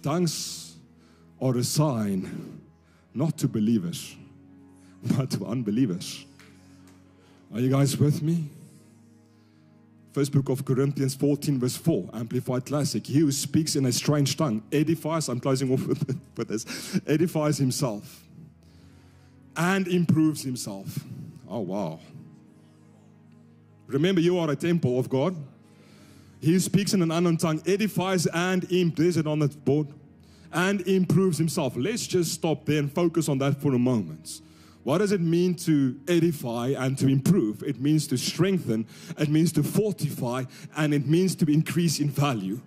Tongues 0.00 0.76
are 1.40 1.56
a 1.56 1.64
sign 1.64 2.60
not 3.14 3.36
to 3.38 3.48
believers 3.48 4.16
but 5.16 5.30
to 5.32 5.44
unbelievers. 5.46 6.24
Are 7.52 7.60
you 7.60 7.70
guys 7.70 7.96
with 7.98 8.22
me? 8.22 8.48
First 10.12 10.32
book 10.32 10.50
of 10.50 10.62
Corinthians 10.66 11.14
14, 11.14 11.58
verse 11.58 11.76
4, 11.76 12.10
Amplified 12.12 12.66
Classic. 12.66 13.06
He 13.06 13.20
who 13.20 13.32
speaks 13.32 13.76
in 13.76 13.86
a 13.86 13.92
strange 13.92 14.36
tongue 14.36 14.62
edifies, 14.70 15.30
I'm 15.30 15.40
closing 15.40 15.72
off 15.72 15.86
with, 15.86 16.20
with 16.36 16.48
this, 16.48 17.00
edifies 17.06 17.56
himself 17.56 18.22
and 19.56 19.88
improves 19.88 20.42
himself. 20.42 20.98
Oh, 21.48 21.60
wow. 21.60 21.98
Remember, 23.86 24.20
you 24.20 24.38
are 24.38 24.50
a 24.50 24.56
temple 24.56 24.98
of 24.98 25.08
God. 25.08 25.34
He 26.40 26.58
speaks 26.58 26.92
in 26.92 27.00
an 27.00 27.10
unknown 27.10 27.38
tongue, 27.38 27.62
edifies 27.66 28.26
and 28.26 28.70
improves 28.70 29.16
it 29.16 29.26
on 29.26 29.38
the 29.38 29.48
board, 29.48 29.88
and 30.52 30.82
improves 30.82 31.38
himself. 31.38 31.74
Let's 31.74 32.06
just 32.06 32.32
stop 32.32 32.66
there 32.66 32.80
and 32.80 32.92
focus 32.92 33.30
on 33.30 33.38
that 33.38 33.62
for 33.62 33.72
a 33.74 33.78
moment. 33.78 34.42
What 34.84 34.98
does 34.98 35.12
it 35.12 35.20
mean 35.20 35.54
to 35.56 35.98
edify 36.08 36.68
and 36.76 36.98
to 36.98 37.06
improve? 37.06 37.62
It 37.62 37.80
means 37.80 38.06
to 38.08 38.18
strengthen, 38.18 38.86
it 39.16 39.28
means 39.28 39.52
to 39.52 39.62
fortify, 39.62 40.44
and 40.76 40.92
it 40.92 41.06
means 41.06 41.36
to 41.36 41.50
increase 41.50 42.00
in 42.00 42.10
value. 42.10 42.60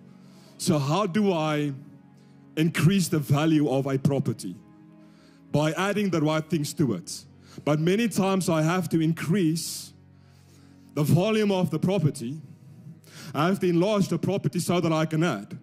So, 0.58 0.78
how 0.78 1.06
do 1.06 1.32
I 1.32 1.72
increase 2.56 3.08
the 3.08 3.18
value 3.18 3.68
of 3.68 3.86
a 3.86 3.98
property? 3.98 4.56
By 5.52 5.72
adding 5.72 6.10
the 6.10 6.22
right 6.22 6.48
things 6.48 6.72
to 6.74 6.94
it. 6.94 7.24
But 7.64 7.80
many 7.80 8.08
times 8.08 8.48
I 8.48 8.62
have 8.62 8.88
to 8.90 9.00
increase 9.00 9.92
the 10.94 11.02
volume 11.02 11.52
of 11.52 11.70
the 11.70 11.78
property. 11.78 12.40
I 13.34 13.46
have 13.46 13.60
to 13.60 13.68
enlarge 13.68 14.08
the 14.08 14.18
property 14.18 14.58
so 14.58 14.80
that 14.80 14.92
I 14.92 15.04
can 15.04 15.22
add. 15.22 15.58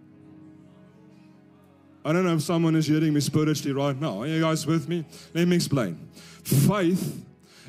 I 2.06 2.12
don't 2.12 2.26
know 2.26 2.36
if 2.36 2.42
someone 2.42 2.76
is 2.76 2.86
hearing 2.86 3.14
me 3.14 3.22
spiritually 3.22 3.74
right 3.74 4.00
now. 4.00 4.22
Are 4.22 4.28
you 4.28 4.42
guys 4.42 4.68
with 4.68 4.90
me? 4.90 5.06
Let 5.34 5.48
me 5.48 5.56
explain. 5.56 6.10
Faith 6.44 7.26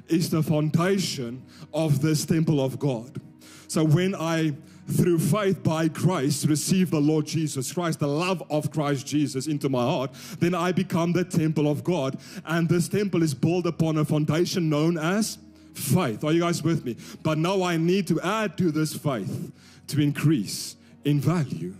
is 0.09 0.31
the 0.31 0.43
foundation 0.43 1.43
of 1.73 2.03
this 2.03 2.25
temple 2.25 2.63
of 2.65 2.79
God. 2.79 3.21
So 3.69 3.85
when 3.85 4.15
I 4.15 4.55
through 4.87 5.19
faith 5.19 5.63
by 5.63 5.89
Christ 5.89 6.47
receive 6.47 6.91
the 6.91 7.01
Lord 7.01 7.27
Jesus 7.27 7.73
Christ, 7.73 8.01
the 8.01 8.07
love 8.07 8.43
of 8.51 8.71
Christ 8.71 9.07
Jesus 9.07 9.47
into 9.47 9.69
my 9.69 9.83
heart, 9.83 10.11
then 10.41 10.55
I 10.55 10.73
become 10.73 11.13
the 11.13 11.25
temple 11.25 11.71
of 11.71 11.83
God. 11.83 12.19
And 12.45 12.69
this 12.69 12.89
temple 12.89 13.23
is 13.23 13.35
built 13.35 13.67
upon 13.67 13.97
a 13.97 14.05
foundation 14.05 14.69
known 14.69 14.99
as 14.99 15.39
faith. 15.73 16.23
Are 16.23 16.33
you 16.33 16.41
guys 16.41 16.63
with 16.63 16.85
me? 16.85 16.97
But 17.23 17.39
now 17.39 17.63
I 17.63 17.77
need 17.77 18.07
to 18.09 18.21
add 18.21 18.59
to 18.59 18.71
this 18.71 18.95
faith 18.95 19.53
to 19.89 20.01
increase 20.01 20.77
in 21.05 21.21
value. 21.21 21.75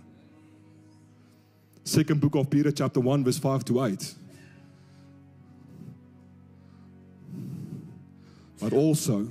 Second 1.83 2.19
book 2.19 2.35
of 2.35 2.49
Peter, 2.49 2.71
chapter 2.71 2.99
1, 2.99 3.23
verse 3.23 3.37
5 3.37 3.65
to 3.65 3.85
8. 3.85 4.15
But 8.65 8.73
also, 8.73 9.29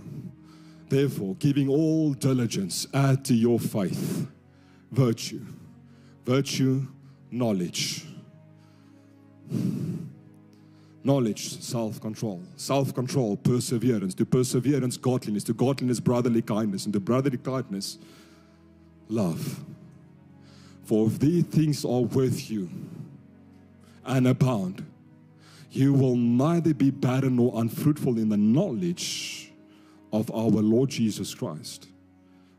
therefore, 0.88 1.34
giving 1.40 1.68
all 1.68 2.12
diligence, 2.12 2.86
add 2.94 3.24
to 3.24 3.34
your 3.34 3.58
faith 3.58 4.28
virtue, 4.92 5.44
virtue, 6.24 6.86
knowledge. 7.32 8.06
Knowledge, 11.02 11.60
self 11.60 12.00
control. 12.00 12.42
Self 12.54 12.94
control, 12.94 13.36
perseverance. 13.36 14.14
To 14.14 14.24
perseverance, 14.24 14.96
godliness. 14.96 15.42
To 15.44 15.52
godliness, 15.52 15.98
brotherly 15.98 16.40
kindness. 16.40 16.84
And 16.84 16.92
to 16.92 17.00
brotherly 17.00 17.38
kindness, 17.38 17.98
love. 19.08 19.64
For 20.84 21.08
if 21.08 21.18
these 21.18 21.42
things 21.46 21.84
are 21.84 22.02
with 22.02 22.52
you 22.52 22.70
and 24.04 24.28
abound, 24.28 24.86
you 25.74 25.92
will 25.92 26.16
neither 26.16 26.72
be 26.72 26.90
barren 26.90 27.36
nor 27.36 27.60
unfruitful 27.60 28.18
in 28.18 28.28
the 28.28 28.36
knowledge 28.36 29.52
of 30.12 30.30
our 30.30 30.48
Lord 30.48 30.90
Jesus 30.90 31.34
Christ. 31.34 31.88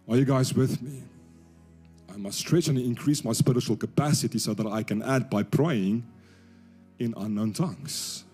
Are 0.10 0.18
you 0.18 0.26
guys 0.26 0.54
with 0.54 0.82
me? 0.82 1.04
I 2.14 2.18
must 2.18 2.38
stretch 2.40 2.68
and 2.68 2.78
increase 2.78 3.24
my 3.24 3.34
spiritual 3.34 3.78
capacity 3.78 4.40
so 4.40 4.54
that 4.54 4.68
I 4.68 4.84
can 4.84 5.02
add 5.02 5.30
by 5.30 5.44
praying 5.44 6.06
in 7.00 7.14
unknown 7.18 7.54
tongues. 7.54 8.26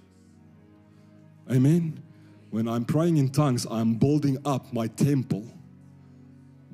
Amen. 1.51 2.01
When 2.49 2.67
I'm 2.67 2.86
praying 2.86 3.17
in 3.17 3.29
tongues, 3.29 3.65
I'm 3.69 3.95
building 3.95 4.38
up 4.45 4.71
my 4.73 4.88
temple, 4.88 5.45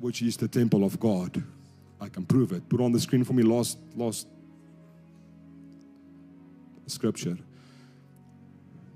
which 0.00 0.22
is 0.22 0.36
the 0.36 0.48
temple 0.48 0.84
of 0.84 0.98
God. 0.98 1.42
I 2.00 2.08
can 2.08 2.24
prove 2.26 2.52
it. 2.52 2.68
Put 2.68 2.80
on 2.80 2.92
the 2.92 3.00
screen 3.00 3.24
for 3.24 3.32
me 3.32 3.42
last 3.42 3.78
last 3.96 4.26
scripture. 6.86 7.36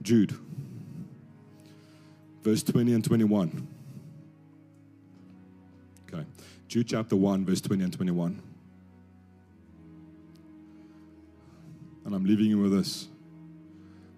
Jude. 0.03 0.35
Verse 2.43 2.63
20 2.63 2.93
and 2.93 3.05
21. 3.05 3.67
Okay. 6.13 6.25
Jude 6.69 6.89
chapter 6.89 7.17
1, 7.17 7.45
verse 7.47 7.61
20 7.61 7.85
and 7.85 7.93
21. 7.93 8.43
And 12.05 12.15
I'm 12.15 12.25
leaving 12.25 12.47
you 12.47 12.59
with 12.59 12.73
this. 12.73 13.09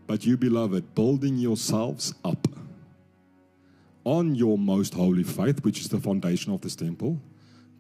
But 0.07 0.25
you, 0.25 0.37
beloved, 0.37 0.95
building 0.95 1.37
yourselves 1.37 2.15
up 2.25 2.49
on 4.05 4.35
your 4.35 4.59
most 4.59 4.95
holy 4.95 5.23
faith, 5.23 5.65
which 5.65 5.81
is 5.81 5.89
the 5.89 6.01
foundation 6.01 6.53
of 6.53 6.61
this 6.61 6.77
temple 6.77 7.21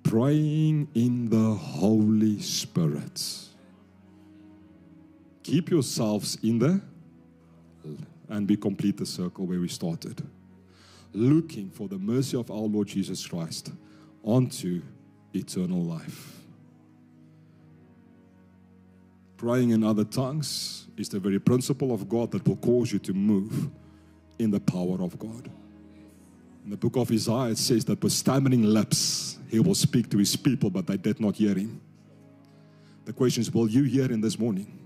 praying 0.04 0.86
in 0.94 1.30
the 1.30 1.54
Holy 1.54 2.40
Spirit. 2.40 3.22
Keep 5.42 5.70
yourselves 5.70 6.38
in 6.42 6.58
the 6.58 6.80
and 8.28 8.48
we 8.48 8.56
complete 8.56 8.96
the 8.96 9.06
circle 9.06 9.46
where 9.46 9.60
we 9.60 9.68
started. 9.68 10.22
Looking 11.12 11.70
for 11.70 11.88
the 11.88 11.98
mercy 11.98 12.36
of 12.36 12.50
our 12.50 12.56
Lord 12.56 12.88
Jesus 12.88 13.26
Christ 13.26 13.70
onto 14.22 14.82
eternal 15.32 15.82
life. 15.82 16.40
Praying 19.36 19.70
in 19.70 19.84
other 19.84 20.04
tongues 20.04 20.86
is 20.96 21.08
the 21.08 21.20
very 21.20 21.38
principle 21.38 21.92
of 21.92 22.08
God 22.08 22.30
that 22.32 22.46
will 22.46 22.56
cause 22.56 22.92
you 22.92 22.98
to 23.00 23.12
move 23.12 23.68
in 24.38 24.50
the 24.50 24.60
power 24.60 25.02
of 25.02 25.18
God. 25.18 25.50
In 26.64 26.70
the 26.70 26.76
book 26.76 26.96
of 26.96 27.10
Isaiah, 27.10 27.50
it 27.50 27.58
says 27.58 27.84
that 27.84 28.02
with 28.02 28.12
stammering 28.12 28.62
lips, 28.62 29.38
he 29.48 29.58
will 29.60 29.74
speak 29.74 30.08
to 30.10 30.18
his 30.18 30.34
people, 30.34 30.70
but 30.70 30.86
they 30.86 30.96
did 30.96 31.20
not 31.20 31.36
hear 31.36 31.54
him. 31.54 31.80
The 33.04 33.12
question 33.12 33.42
is, 33.42 33.52
will 33.52 33.68
you 33.68 33.84
hear 33.84 34.08
him 34.08 34.22
this 34.22 34.38
morning? 34.38 34.83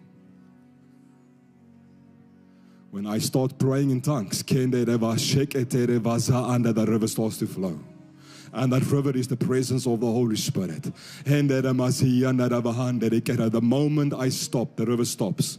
When 2.91 3.07
I 3.07 3.19
start 3.19 3.59
praying 3.59 3.91
in 3.91 4.01
tongues, 4.01 4.43
and 4.43 4.73
the 6.65 6.87
river 6.89 7.07
starts 7.07 7.37
to 7.39 7.47
flow. 7.47 7.79
And 8.51 8.73
that 8.73 8.91
river 8.91 9.15
is 9.15 9.29
the 9.29 9.37
presence 9.37 9.87
of 9.87 10.01
the 10.01 10.07
Holy 10.07 10.37
Spirit. 10.37 10.91
The 11.25 11.75
moment 13.63 14.15
I 14.15 14.31
stop, 14.31 14.77
the 14.77 14.87
river 14.87 15.05
stops. 15.05 15.59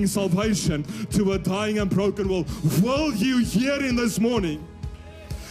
bringing 0.00 0.06
salvation 0.06 0.82
to 1.10 1.32
a 1.32 1.38
dying 1.38 1.78
and 1.78 1.90
broken 1.90 2.26
world. 2.26 2.48
Will 2.82 3.12
you 3.14 3.38
hear 3.44 3.74
in 3.84 3.96
this 3.96 4.18
morning? 4.18 4.66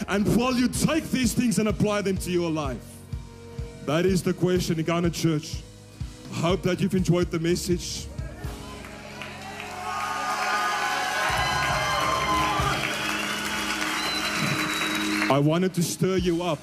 And 0.08 0.26
will 0.36 0.56
you 0.56 0.68
take 0.68 1.04
these 1.12 1.34
things 1.34 1.60
and 1.60 1.70
apply 1.70 2.02
them 2.02 2.18
to 2.18 2.32
your 2.32 2.50
life? 2.50 2.84
That 3.86 4.08
is 4.08 4.24
the 4.24 4.34
question, 4.34 4.82
Ghana 4.82 5.12
Church. 5.12 5.58
I 6.32 6.36
hope 6.38 6.64
that 6.64 6.80
you've 6.80 6.96
enjoyed 6.96 7.30
the 7.30 7.40
message. 7.40 8.08
I 15.32 15.38
wanted 15.38 15.76
to 15.76 15.84
stir 15.84 16.18
you 16.18 16.42
up 16.42 16.60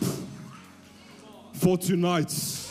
for 1.53 1.78
tonight. 1.78 2.65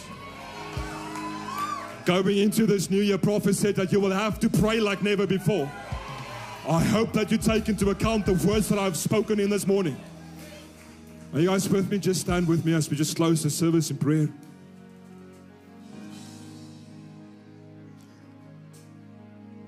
Going 2.06 2.38
into 2.38 2.68
this 2.68 2.92
new 2.92 3.02
year, 3.02 3.18
prophet 3.18 3.56
said 3.56 3.76
that 3.78 3.92
you 3.92 4.00
will 4.00 4.12
have 4.12 4.40
to 4.40 4.50
pray 4.50 4.80
like 4.80 5.02
never 5.02 5.26
before. 5.26 5.70
I 6.70 6.84
hope 6.84 7.14
that 7.14 7.32
you 7.32 7.40
take 7.40 7.68
into 7.68 7.90
account 7.90 8.28
the 8.28 8.34
words 8.48 8.70
that 8.70 8.78
I've 8.78 8.96
spoken 8.96 9.40
in 9.40 9.50
this 9.50 9.66
morning. 9.66 10.00
Are 11.34 11.40
you 11.40 11.50
guys 11.50 11.68
with 11.68 11.90
me? 11.90 11.98
Just 11.98 12.22
stand 12.22 12.48
with 12.48 12.64
me 12.64 12.74
as 12.74 12.90
we 12.92 12.96
just 12.96 13.16
close 13.18 13.42
the 13.42 13.50
service 13.50 13.90
in 13.90 13.98
prayer. 13.98 14.30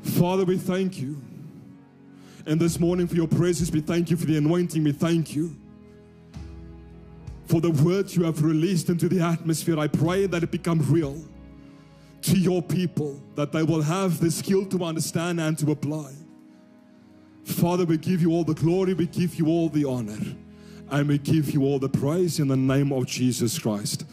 Father, 0.03 0.45
we 0.45 0.57
thank 0.57 0.99
you. 0.99 1.19
And 2.45 2.59
this 2.59 2.79
morning 2.79 3.07
for 3.07 3.15
your 3.15 3.27
presence, 3.27 3.71
we 3.71 3.81
thank 3.81 4.11
you 4.11 4.17
for 4.17 4.25
the 4.25 4.37
anointing. 4.37 4.83
We 4.83 4.91
thank 4.91 5.35
you 5.35 5.55
for 7.47 7.61
the 7.61 7.71
words 7.71 8.15
you 8.15 8.23
have 8.23 8.43
released 8.43 8.89
into 8.89 9.09
the 9.09 9.21
atmosphere. 9.21 9.79
I 9.79 9.87
pray 9.87 10.27
that 10.27 10.43
it 10.43 10.51
become 10.51 10.79
real 10.91 11.19
to 12.27 12.37
your 12.37 12.61
people, 12.61 13.21
that 13.35 13.51
they 13.51 13.63
will 13.63 13.81
have 13.81 14.19
the 14.19 14.29
skill 14.29 14.65
to 14.65 14.83
understand 14.83 15.39
and 15.39 15.57
to 15.59 15.71
apply. 15.71 16.11
Father, 17.45 17.85
we 17.85 17.97
give 17.97 18.21
you 18.21 18.31
all 18.31 18.43
the 18.43 18.53
glory, 18.53 18.93
we 18.93 19.07
give 19.07 19.35
you 19.35 19.47
all 19.47 19.69
the 19.69 19.85
honor, 19.85 20.19
and 20.89 21.07
we 21.07 21.17
give 21.17 21.51
you 21.51 21.63
all 21.63 21.79
the 21.79 21.89
praise 21.89 22.39
in 22.39 22.47
the 22.49 22.57
name 22.57 22.91
of 22.91 23.05
Jesus 23.05 23.57
Christ. 23.57 24.05